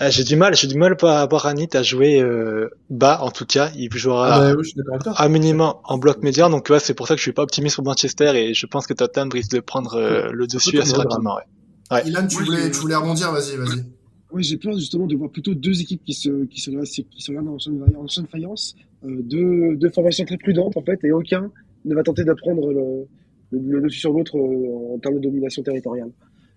Ah, 0.00 0.10
j'ai 0.10 0.24
du 0.24 0.34
mal, 0.34 0.56
j'ai 0.56 0.66
du 0.66 0.76
mal 0.76 0.96
à 1.02 1.26
voir 1.26 1.46
Anit 1.46 1.68
à 1.74 1.84
jouer 1.84 2.20
euh, 2.20 2.68
bas 2.90 3.20
en 3.22 3.30
tout 3.30 3.46
cas. 3.46 3.70
Il 3.76 3.92
jouera 3.92 4.34
Ah, 4.34 4.38
bah, 4.40 4.54
oui, 4.56 4.64
je 4.64 4.70
suis 4.70 4.76
d'accord 4.76 4.94
avec 4.94 5.04
toi. 5.04 5.14
à 5.16 5.28
minimum 5.28 5.74
en 5.84 5.98
bloc 5.98 6.22
médian, 6.22 6.50
donc 6.50 6.68
ouais, 6.68 6.80
c'est 6.80 6.94
pour 6.94 7.06
ça 7.06 7.14
que 7.14 7.18
je 7.18 7.22
suis 7.22 7.32
pas 7.32 7.42
optimiste 7.42 7.76
pour 7.76 7.84
Manchester 7.84 8.32
et 8.34 8.54
je 8.54 8.66
pense 8.66 8.88
que 8.88 8.94
Tottenham 8.94 9.30
risque 9.32 9.52
de 9.52 9.60
prendre 9.60 9.94
euh, 9.94 10.30
le 10.32 10.48
dessus 10.48 10.80
assez 10.80 10.94
rapidement. 10.94 11.36
Ouais. 11.36 11.42
Ouais. 11.90 12.08
Ilan, 12.08 12.26
tu 12.26 12.42
voulais, 12.42 12.70
tu 12.70 12.80
voulais 12.80 12.96
rebondir, 12.96 13.30
vas-y, 13.30 13.56
vas-y. 13.56 13.84
Oui, 14.32 14.42
j'ai 14.42 14.56
peur 14.58 14.74
justement 14.74 15.06
de 15.06 15.16
voir 15.16 15.30
plutôt 15.30 15.54
deux 15.54 15.80
équipes 15.80 16.02
qui 16.04 16.12
se, 16.12 16.44
qui 16.46 16.60
se, 16.60 16.70
qui 16.70 17.22
se 17.22 17.30
regardent 17.30 17.48
en 17.48 17.58
chaîne, 17.58 17.82
en 17.96 18.06
chaîne 18.08 18.26
faïence, 18.26 18.74
euh, 19.04 19.22
deux, 19.22 19.76
deux 19.76 19.90
formations 19.90 20.24
très 20.24 20.36
prudentes 20.36 20.76
en 20.76 20.82
fait, 20.82 21.02
et 21.04 21.12
aucun 21.12 21.50
ne 21.84 21.94
va 21.94 22.02
tenter 22.02 22.24
d'apprendre 22.24 22.72
le, 22.72 23.06
le, 23.50 23.58
le 23.80 23.80
dessus 23.82 24.00
sur 24.00 24.12
l'autre 24.12 24.36
euh, 24.36 24.94
en 24.94 24.98
termes 24.98 25.16
de 25.16 25.20
domination 25.20 25.62
territoriale. 25.62 26.10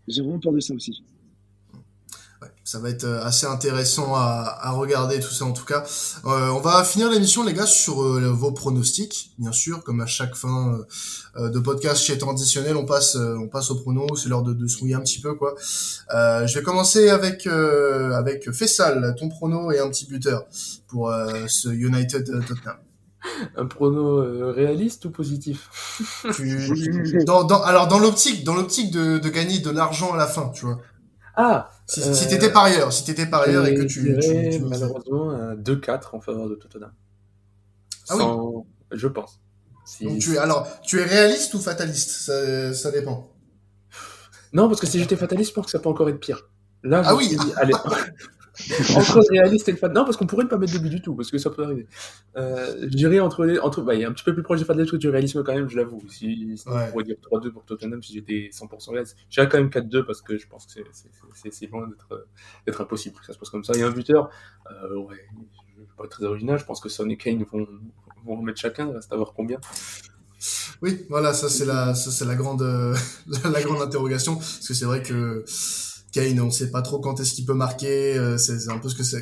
J'ai 0.08 0.22
vraiment 0.22 0.40
peur 0.40 0.54
de 0.54 0.60
ça 0.60 0.74
aussi. 0.74 1.04
Ça 2.64 2.80
va 2.80 2.90
être 2.90 3.04
euh, 3.04 3.24
assez 3.24 3.46
intéressant 3.46 4.16
à, 4.16 4.58
à 4.62 4.72
regarder 4.72 5.20
tout 5.20 5.32
ça 5.32 5.46
en 5.46 5.52
tout 5.52 5.66
cas. 5.66 5.84
Euh, 6.26 6.50
on 6.50 6.60
va 6.60 6.84
finir 6.84 7.10
l'émission 7.12 7.44
les 7.44 7.54
gars 7.54 7.66
sur 7.66 8.02
euh, 8.02 8.32
vos 8.32 8.52
pronostics, 8.52 9.32
bien 9.38 9.52
sûr, 9.52 9.84
comme 9.84 10.00
à 10.00 10.06
chaque 10.06 10.36
fin 10.36 10.80
euh, 11.36 11.50
de 11.50 11.60
podcast 11.60 12.02
chez 12.02 12.18
Traditionnel, 12.18 12.78
on 12.78 12.86
passe 12.86 13.16
euh, 13.16 13.36
on 13.38 13.48
passe 13.48 13.72
au 13.72 13.76
prono, 13.76 14.16
c'est 14.16 14.30
l'heure 14.30 14.44
de, 14.44 14.54
de 14.54 14.68
se 14.68 14.80
mouiller 14.80 14.96
un 14.96 15.02
petit 15.02 15.20
peu 15.20 15.34
quoi. 15.36 15.56
Euh, 16.16 16.48
je 16.48 16.58
vais 16.58 16.64
commencer 16.64 17.10
avec 17.10 17.46
euh, 17.46 18.12
avec 18.14 18.50
Fessal, 18.52 19.16
ton 19.20 19.30
prono 19.30 19.72
et 19.72 19.80
un 19.80 19.90
petit 19.90 20.06
buteur 20.06 20.46
pour 20.88 21.10
euh, 21.10 21.46
ce 21.48 21.70
United 21.70 22.30
euh, 22.30 22.42
Tottenham. 22.48 22.78
Un 23.56 23.66
prono 23.68 24.20
euh, 24.20 24.52
réaliste 24.52 25.06
ou 25.06 25.12
positif? 25.12 25.70
Dans, 27.26 27.44
dans, 27.44 27.62
alors 27.62 27.88
dans 27.88 28.00
l'optique 28.00 28.44
dans 28.44 28.56
l'optique 28.56 28.92
de, 28.92 29.20
de 29.20 29.30
gagner 29.30 29.60
de 29.60 29.70
l'argent 29.70 30.14
à 30.14 30.18
la 30.18 30.28
fin, 30.28 30.50
tu 30.50 30.66
vois. 30.66 30.80
Ah 31.36 31.70
Si, 31.88 32.02
Euh, 32.02 32.14
si 32.14 32.28
t'étais 32.28 32.52
parieur, 32.52 32.92
si 32.92 33.04
t'étais 33.04 33.26
parieur 33.26 33.66
et 33.66 33.76
que 33.76 33.84
tu, 33.84 34.02
dirais, 34.02 34.50
tu- 34.52 34.60
malheureusement 34.62 35.32
un 35.32 35.56
2-4 35.56 36.16
en 36.16 36.22
faveur 36.22 36.50
de 36.50 36.56
Tottenham. 36.56 36.92
Ah 38.10 38.16
oui. 38.18 38.64
Je 38.92 39.08
pense. 39.08 39.40
Si- 39.86 40.04
Donc 40.06 40.20
tu 40.20 40.34
es 40.34 40.38
alors 40.38 40.68
tu 40.82 41.00
es 41.00 41.04
réaliste 41.04 41.54
ou 41.54 41.60
fataliste? 41.60 42.10
Ça, 42.10 42.74
ça 42.74 42.92
dépend. 42.92 43.32
Non, 44.54 44.68
parce 44.68 44.82
que 44.82 44.88
si 44.88 45.00
j'étais 45.00 45.16
fataliste, 45.16 45.52
je 45.52 45.56
pense 45.56 45.66
que 45.66 45.72
ça 45.72 45.80
peut 45.80 45.90
encore 45.90 46.10
être 46.10 46.20
pire. 46.20 46.50
Là, 46.84 47.02
Ah 47.06 47.16
oui. 47.16 47.30
dit, 47.30 47.38
allez, 47.58 47.74
entre 48.96 49.22
réaliste 49.30 49.68
et 49.70 49.72
le 49.72 49.78
fataliste. 49.78 49.98
Non, 49.98 50.06
parce 50.06 50.18
qu'on 50.18 50.28
pourrait 50.28 50.46
ne 50.46 50.50
pas 50.50 50.58
mettre 50.58 50.74
de 50.74 50.80
but 50.80 50.90
du 50.90 51.02
tout, 51.02 51.16
parce 51.16 51.32
que 51.32 51.38
ça 51.38 51.50
peut 51.50 51.64
arriver. 51.64 51.88
Euh, 52.38 52.76
je 52.82 52.88
dirais 52.96 53.20
entre 53.20 53.46
les, 53.46 53.60
entre, 53.60 53.82
bah, 53.82 53.96
il 53.96 54.02
est 54.02 54.06
un 54.06 54.12
petit 54.12 54.24
peu 54.24 54.34
plus 54.34 54.44
proche 54.44 54.60
du 54.60 54.66
fataliste 54.66 54.92
que 54.92 54.98
du 54.98 55.10
réalisme 55.10 55.44
quand 55.44 55.54
même, 55.54 55.70
je 55.70 55.78
l'avoue. 55.78 56.02
Si, 56.10 56.56
Ouais. 56.68 56.74
on 56.88 56.92
pourrait 56.92 57.04
dire 57.04 57.16
3-2 57.22 57.52
pour 57.52 57.66
Tottenham 57.66 58.02
si 58.04 58.14
j'étais 58.14 58.50
100% 58.52 58.92
réaliste. 58.92 59.18
J'irais 59.30 59.50
quand 59.50 59.58
même 59.58 59.70
4-2 59.70 60.04
parce 60.06 60.22
que 60.22 60.38
je 60.38 60.48
pense 60.48 60.66
que 60.66 60.82
c'est, 61.52 61.68
loin 61.68 61.88
d'être, 61.88 62.28
d'être 62.66 62.82
impossible 62.82 63.20
que 63.20 63.26
ça 63.26 63.34
se 63.34 63.40
passe 63.40 63.50
comme 63.50 63.64
ça. 63.64 63.74
Et 63.74 63.84
un 63.84 63.92
buteur, 63.92 64.30
euh, 64.70 64.96
ouais, 64.98 65.16
je 65.76 65.82
vais 65.82 65.88
pas 65.98 66.06
être 66.06 66.12
très 66.12 66.26
original, 66.26 66.60
je 66.60 66.66
pense 66.66 66.80
que 66.82 66.90
Son 66.90 67.10
et 67.10 67.18
Kane 67.18 67.44
vont, 67.52 67.68
vont 68.26 68.38
en 68.38 68.42
mettre 68.42 68.60
chacun, 68.60 68.92
reste 68.92 69.12
à 69.12 69.16
voir 69.16 69.34
combien. 69.34 69.60
Oui, 70.82 71.06
voilà, 71.10 71.34
ça 71.34 71.50
c'est 71.50 71.66
la 71.66 71.94
ça 71.94 72.10
c'est 72.10 72.26
la 72.26 72.34
grande 72.36 72.64
euh, 72.64 72.96
la 73.52 73.62
grande 73.62 73.82
interrogation 73.82 74.36
parce 74.36 74.68
que 74.68 74.74
c'est 74.74 74.86
vrai 74.86 75.04
que 75.04 75.44
Kane, 76.12 76.40
on 76.42 76.52
sait 76.52 76.72
pas 76.72 76.82
trop 76.82 77.00
quand 77.00 77.20
est-ce 77.20 77.34
qu'il 77.34 77.46
peut 77.46 77.54
marquer, 77.54 78.18
euh, 78.18 78.38
c'est 78.38 78.70
un 78.70 78.78
peu 78.80 78.90
ce 78.90 78.96
que 78.96 79.04
ce 79.04 79.18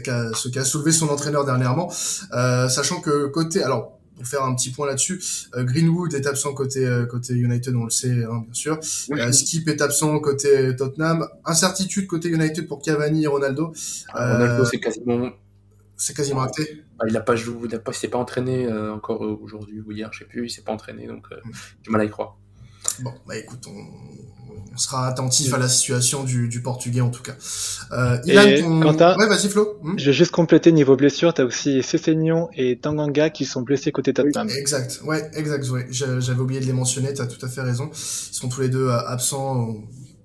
qu'a 0.50 0.64
soulevé 0.66 0.92
son 0.92 1.08
entraîneur 1.10 1.46
dernièrement, 1.46 1.92
Euh, 2.34 2.68
sachant 2.70 3.00
que 3.02 3.28
côté 3.28 3.62
alors 3.64 4.00
pour 4.16 4.28
faire 4.28 4.44
un 4.44 4.54
petit 4.54 4.72
point 4.72 4.86
là-dessus, 4.86 5.22
euh, 5.56 5.64
Greenwood 5.64 6.14
est 6.14 6.28
absent 6.28 6.54
côté 6.54 6.86
euh, 6.86 7.06
côté 7.06 7.34
United, 7.36 7.74
on 7.76 7.86
le 7.86 7.90
sait 7.90 8.24
hein, 8.26 8.42
bien 8.44 8.54
sûr. 8.54 8.80
Euh, 9.12 9.32
Skip 9.32 9.68
est 9.70 9.82
absent 9.82 10.20
côté 10.20 10.76
Tottenham. 10.76 11.26
Incertitude 11.46 12.06
côté 12.08 12.28
United 12.30 12.68
pour 12.68 12.82
Cavani 12.82 13.24
et 13.24 13.28
Ronaldo. 13.28 13.72
Euh, 14.16 14.34
Ronaldo, 14.34 14.66
c'est 14.66 14.80
quasiment, 14.80 15.30
c'est 15.96 16.16
quasiment 16.16 16.42
acté. 16.42 16.84
bah, 16.98 17.06
il 17.08 17.16
a 17.16 17.22
pas 17.22 17.36
joué, 17.38 17.56
il 17.70 17.76
a 17.76 17.80
pas, 17.80 17.92
il 17.92 17.96
s'est 17.96 18.10
pas 18.10 18.18
entraîné 18.18 18.66
euh, 18.66 18.94
encore 18.94 19.22
aujourd'hui 19.22 19.80
ou 19.86 19.92
hier, 19.94 20.10
je 20.12 20.20
sais 20.20 20.26
plus, 20.26 20.48
il 20.48 20.50
s'est 20.50 20.64
pas 20.64 20.74
entraîné, 20.74 21.08
donc 21.08 21.26
euh, 21.32 21.38
j'ai 21.46 21.84
du 21.84 21.90
mal 21.90 22.02
à 22.02 22.04
y 22.06 22.10
croire. 22.10 22.39
Bon, 23.00 23.14
bah 23.28 23.38
écoute, 23.38 23.66
on, 23.68 24.78
sera 24.78 25.08
attentif 25.08 25.54
à 25.54 25.58
la 25.58 25.68
situation 25.68 26.24
du, 26.24 26.62
Portugais 26.62 27.02
en 27.02 27.10
tout 27.10 27.22
cas. 27.22 27.34
Euh, 27.92 28.18
Ilan, 28.26 28.44
et 28.44 28.64
Ouais, 28.64 29.28
vas-y 29.28 29.50
Flo. 29.50 29.78
Hmm 29.82 29.98
je 29.98 30.06
vais 30.06 30.14
juste 30.14 30.32
compléter 30.32 30.72
niveau 30.72 30.96
blessure, 30.96 31.34
t'as 31.34 31.44
aussi 31.44 31.84
Cessignon 31.84 32.50
et 32.54 32.78
Tanganga 32.80 33.30
qui 33.30 33.46
sont 33.46 33.62
blessés 33.62 33.92
côté 33.92 34.14
Tottenham. 34.14 34.50
exact, 34.50 35.02
ouais, 35.04 35.30
exact, 35.34 35.68
ouais. 35.70 35.88
J'avais 35.90 36.40
oublié 36.40 36.62
de 36.62 36.66
les 36.66 36.74
mentionner, 36.74 37.14
t'as 37.14 37.26
tout 37.26 37.44
à 37.46 37.50
fait 37.50 37.62
raison. 37.62 37.90
Ils 37.94 38.36
sont 38.36 38.48
tous 38.48 38.62
les 38.62 38.70
deux 38.70 38.88
euh, 38.88 39.08
absents 39.08 39.76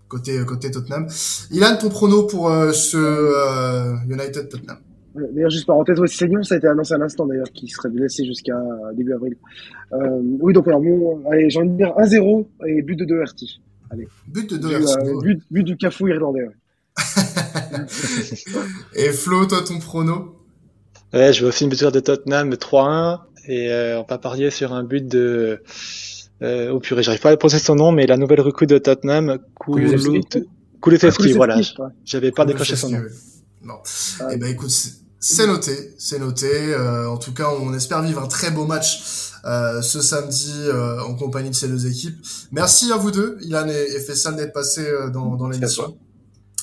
côté 0.09 0.45
côté 0.45 0.71
Tottenham. 0.71 1.09
Ilan, 1.51 1.77
ton 1.77 1.89
prono 1.89 2.25
pour 2.25 2.49
euh, 2.49 2.73
ce 2.73 2.97
euh, 2.97 3.97
United 4.09 4.49
Tottenham 4.49 4.79
D'ailleurs, 5.15 5.51
juste 5.51 5.67
parenthèse, 5.67 6.01
ouais, 6.01 6.09
Seignon, 6.09 6.43
ça 6.43 6.57
a 6.57 6.59
été 6.59 6.67
annoncé 6.67 6.95
à 6.95 6.99
l'instant 6.99 7.27
d'ailleurs, 7.27 7.51
qui 7.53 7.69
serait 7.69 7.89
blessé 7.89 8.25
jusqu'à 8.25 8.57
début 8.95 9.13
avril. 9.13 9.37
Euh, 9.93 10.21
oui, 10.41 10.53
donc 10.53 10.67
alors, 10.67 10.81
bon, 10.81 11.23
allez, 11.31 11.51
j'ai 11.51 11.61
envie 11.61 11.71
de 11.71 11.77
dire 11.77 11.95
1-0 11.97 12.47
et 12.67 12.83
but 12.83 12.97
de 12.97 13.05
Doherty. 13.05 13.61
Allez. 13.91 14.09
But 14.27 14.51
de 14.51 14.57
Doherty. 14.57 14.93
Euh, 14.99 15.21
but, 15.21 15.43
but, 15.51 15.63
du 15.63 15.77
cafou 15.77 16.09
irlandais. 16.09 16.49
et 18.95 19.11
Flo, 19.11 19.47
toi, 19.47 19.63
ton 19.67 19.79
prono? 19.79 20.37
Ouais, 21.13 21.33
je 21.33 21.43
veux 21.43 21.49
aussi 21.49 21.65
une 21.65 21.71
buteur 21.71 21.93
de 21.93 22.01
Tottenham 22.01 22.51
3-1 22.51 23.21
et 23.47 23.71
euh, 23.71 24.01
on 24.01 24.05
va 24.09 24.19
parier 24.19 24.51
sur 24.51 24.73
un 24.73 24.83
but 24.83 25.07
de. 25.07 25.63
Euh, 26.43 26.73
au 26.73 26.81
purée, 26.81 27.05
j'arrive 27.05 27.21
pas 27.21 27.31
à 27.31 27.37
prononcer 27.37 27.61
son 27.61 27.77
nom, 27.77 27.93
mais 27.93 28.07
la 28.07 28.17
nouvelle 28.17 28.41
recrue 28.41 28.67
de 28.67 28.79
Tottenham, 28.79 29.39
Kulusevski, 30.83 31.33
voilà. 31.33 31.61
J'avais 32.05 32.33
pas 32.33 32.45
décroché 32.45 32.75
son 32.75 32.91
nom. 32.91 33.03
Non. 33.63 33.77
Eh 34.33 34.37
ben 34.37 34.51
écoute, 34.51 34.71
c'est 35.25 35.47
noté, 35.47 35.95
c'est 35.97 36.19
noté. 36.19 36.75
Euh, 36.75 37.09
en 37.09 37.17
tout 37.17 37.33
cas, 37.33 37.49
on 37.59 37.73
espère 37.73 38.03
vivre 38.03 38.23
un 38.23 38.27
très 38.27 38.51
beau 38.51 38.67
match 38.67 39.33
euh, 39.47 39.81
ce 39.81 40.03
samedi 40.03 40.53
euh, 40.67 41.01
en 41.01 41.15
compagnie 41.15 41.49
de 41.49 41.55
ces 41.55 41.67
deux 41.69 41.87
équipes. 41.87 42.17
Merci 42.53 42.93
à 42.93 42.97
vous 42.97 43.11
deux, 43.11 43.39
Ilan 43.41 43.67
et, 43.69 44.01
Fessal, 44.01 44.37
d'être 44.37 44.53
passés 44.53 44.87
dans, 45.13 45.37
dans 45.37 45.49
l'émission. 45.49 45.97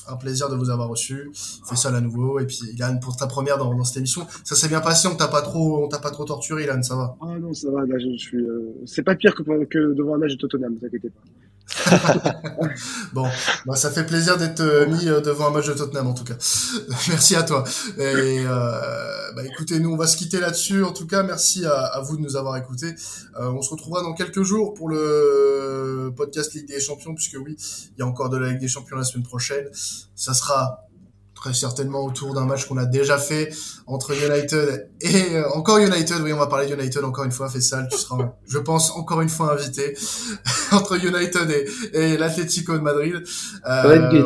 Un 0.08 0.16
plaisir 0.16 0.50
de 0.50 0.56
vous 0.56 0.70
avoir 0.70 0.90
reçu. 0.90 1.32
Fessal 1.68 1.96
à 1.96 2.02
nouveau. 2.02 2.40
Et 2.40 2.46
puis, 2.46 2.60
Ilan, 2.74 3.00
pour 3.00 3.16
ta 3.16 3.26
première 3.26 3.58
dans, 3.58 3.74
dans 3.74 3.84
cette 3.84 3.98
émission. 3.98 4.28
Ça 4.44 4.56
s'est 4.56 4.68
bien 4.68 4.82
passé, 4.82 5.08
on 5.08 5.16
t'a 5.16 5.28
pas 5.28 5.42
trop, 5.42 5.84
on 5.84 5.88
t'a 5.88 6.00
pas 6.00 6.12
trop 6.12 6.26
torturé, 6.26 6.64
Ilan, 6.64 6.84
ça 6.84 6.96
va? 6.96 7.16
Ah 7.22 7.40
non, 7.40 7.54
ça 7.54 7.72
va, 7.72 7.86
là, 7.86 7.96
je, 7.98 8.16
suis, 8.16 8.46
c'est 8.86 9.04
pas 9.04 9.16
pire 9.16 9.34
que, 9.34 9.42
que 9.66 9.94
devant 9.94 10.16
un 10.16 10.18
match 10.20 10.34
de 10.34 10.38
Tottenham, 10.38 10.74
ne 10.74 10.80
vous 10.80 10.86
inquiétez 10.86 11.10
pas. 11.10 11.22
bon, 13.14 13.28
bah, 13.66 13.76
ça 13.76 13.92
fait 13.92 14.06
plaisir 14.06 14.38
d'être 14.38 14.60
euh, 14.60 14.88
mis 14.88 15.08
euh, 15.08 15.22
devant 15.22 15.48
un 15.48 15.52
match 15.52 15.68
de 15.68 15.74
Tottenham 15.74 16.08
en 16.08 16.14
tout 16.14 16.24
cas. 16.24 16.36
merci 17.10 17.36
à 17.36 17.44
toi. 17.44 17.64
Et 17.98 18.44
euh, 18.46 19.32
bah, 19.36 19.44
écoutez, 19.46 19.80
nous 19.80 19.92
on 19.92 19.98
va 19.98 20.08
se 20.08 20.18
quitter 20.18 20.40
là-dessus. 20.40 20.84
En 20.84 20.92
tout 20.92 21.08
cas, 21.08 21.24
merci 21.24 21.66
à, 21.66 22.00
vous 22.04 22.18
de 22.18 22.22
nous 22.22 22.36
avoir 22.36 22.58
écoutés. 22.58 22.94
on 23.38 23.62
se 23.62 23.70
retrouvera 23.70 24.02
dans 24.02 24.14
quelques 24.14 24.44
jours 24.44 24.74
pour 24.74 24.90
le 24.90 26.14
podcast 26.16 26.54
Ligue 26.54 26.68
des 26.68 26.80
Champions, 26.80 27.16
puisque 27.16 27.38
oui, 27.44 27.56
il 27.96 28.00
y 28.00 28.02
a 28.02 28.06
encore 28.06 28.30
de 28.30 28.38
la 28.38 28.50
Ligue 28.50 28.60
des 28.60 28.68
Champions 28.68 28.98
la 28.98 29.04
semaine 29.04 29.26
prochaine. 29.26 29.68
Ça 30.16 30.34
sera 30.34 30.88
très 31.42 31.54
certainement 31.56 32.06
autour 32.06 32.36
d'un 32.36 32.46
match 32.46 32.68
qu'on 32.68 32.78
a 32.78 32.86
déjà 32.86 33.18
fait 33.18 33.52
entre 33.88 34.12
United 34.12 34.90
et 35.02 35.36
euh, 35.36 35.50
encore 35.54 35.80
United. 35.80 36.22
Oui, 36.22 36.32
on 36.34 36.38
va 36.38 36.46
parler 36.48 36.72
United 36.72 37.04
encore 37.04 37.24
une 37.24 37.32
fois. 37.32 37.50
Fessal, 37.50 37.88
tu 37.92 37.98
seras, 37.98 38.36
je 38.48 38.60
pense, 38.60 38.92
encore 38.92 39.22
une 39.22 39.30
fois 39.30 39.54
invité 39.54 39.98
entre 40.72 41.04
United 41.04 41.50
et, 41.50 41.98
et 41.98 42.18
l'Atlético 42.18 42.74
de 42.74 42.82
Madrid. 42.82 43.24
Euh, 43.68 44.24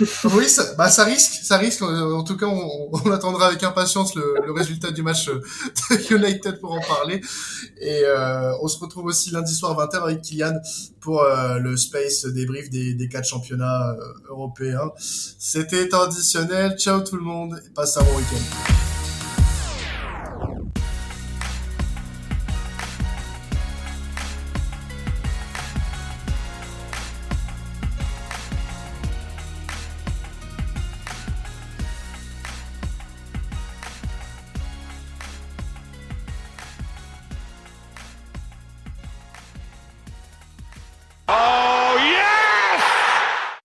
oui, 0.32 0.48
ça, 0.48 0.74
bah 0.76 0.88
ça 0.88 1.04
risque, 1.04 1.40
ça 1.42 1.56
risque. 1.58 1.82
En 1.82 2.24
tout 2.24 2.36
cas, 2.36 2.46
on, 2.46 2.90
on 2.92 3.10
attendra 3.10 3.48
avec 3.48 3.62
impatience 3.62 4.14
le, 4.14 4.34
le, 4.44 4.52
résultat 4.52 4.90
du 4.90 5.02
match 5.02 5.26
de 5.26 6.14
United 6.14 6.60
pour 6.60 6.72
en 6.72 6.80
parler. 6.80 7.20
Et 7.80 8.02
euh, 8.04 8.52
on 8.62 8.68
se 8.68 8.78
retrouve 8.78 9.06
aussi 9.06 9.30
lundi 9.30 9.54
soir 9.54 9.76
20h 9.76 10.02
avec 10.02 10.22
Kylian 10.22 10.54
pour 11.00 11.22
euh, 11.22 11.58
le 11.58 11.76
space 11.76 12.26
débrief 12.26 12.70
des, 12.70 12.94
des 12.94 13.08
quatre 13.08 13.26
championnats 13.26 13.90
euh, 13.92 14.30
européens. 14.30 14.90
C'était 14.98 15.88
traditionnel. 15.88 16.76
Ciao 16.78 17.00
tout 17.00 17.16
le 17.16 17.22
monde 17.22 17.60
et 17.64 17.70
passe 17.70 17.96
un 17.96 18.02
bon 18.02 18.16
week-end. 18.16 18.89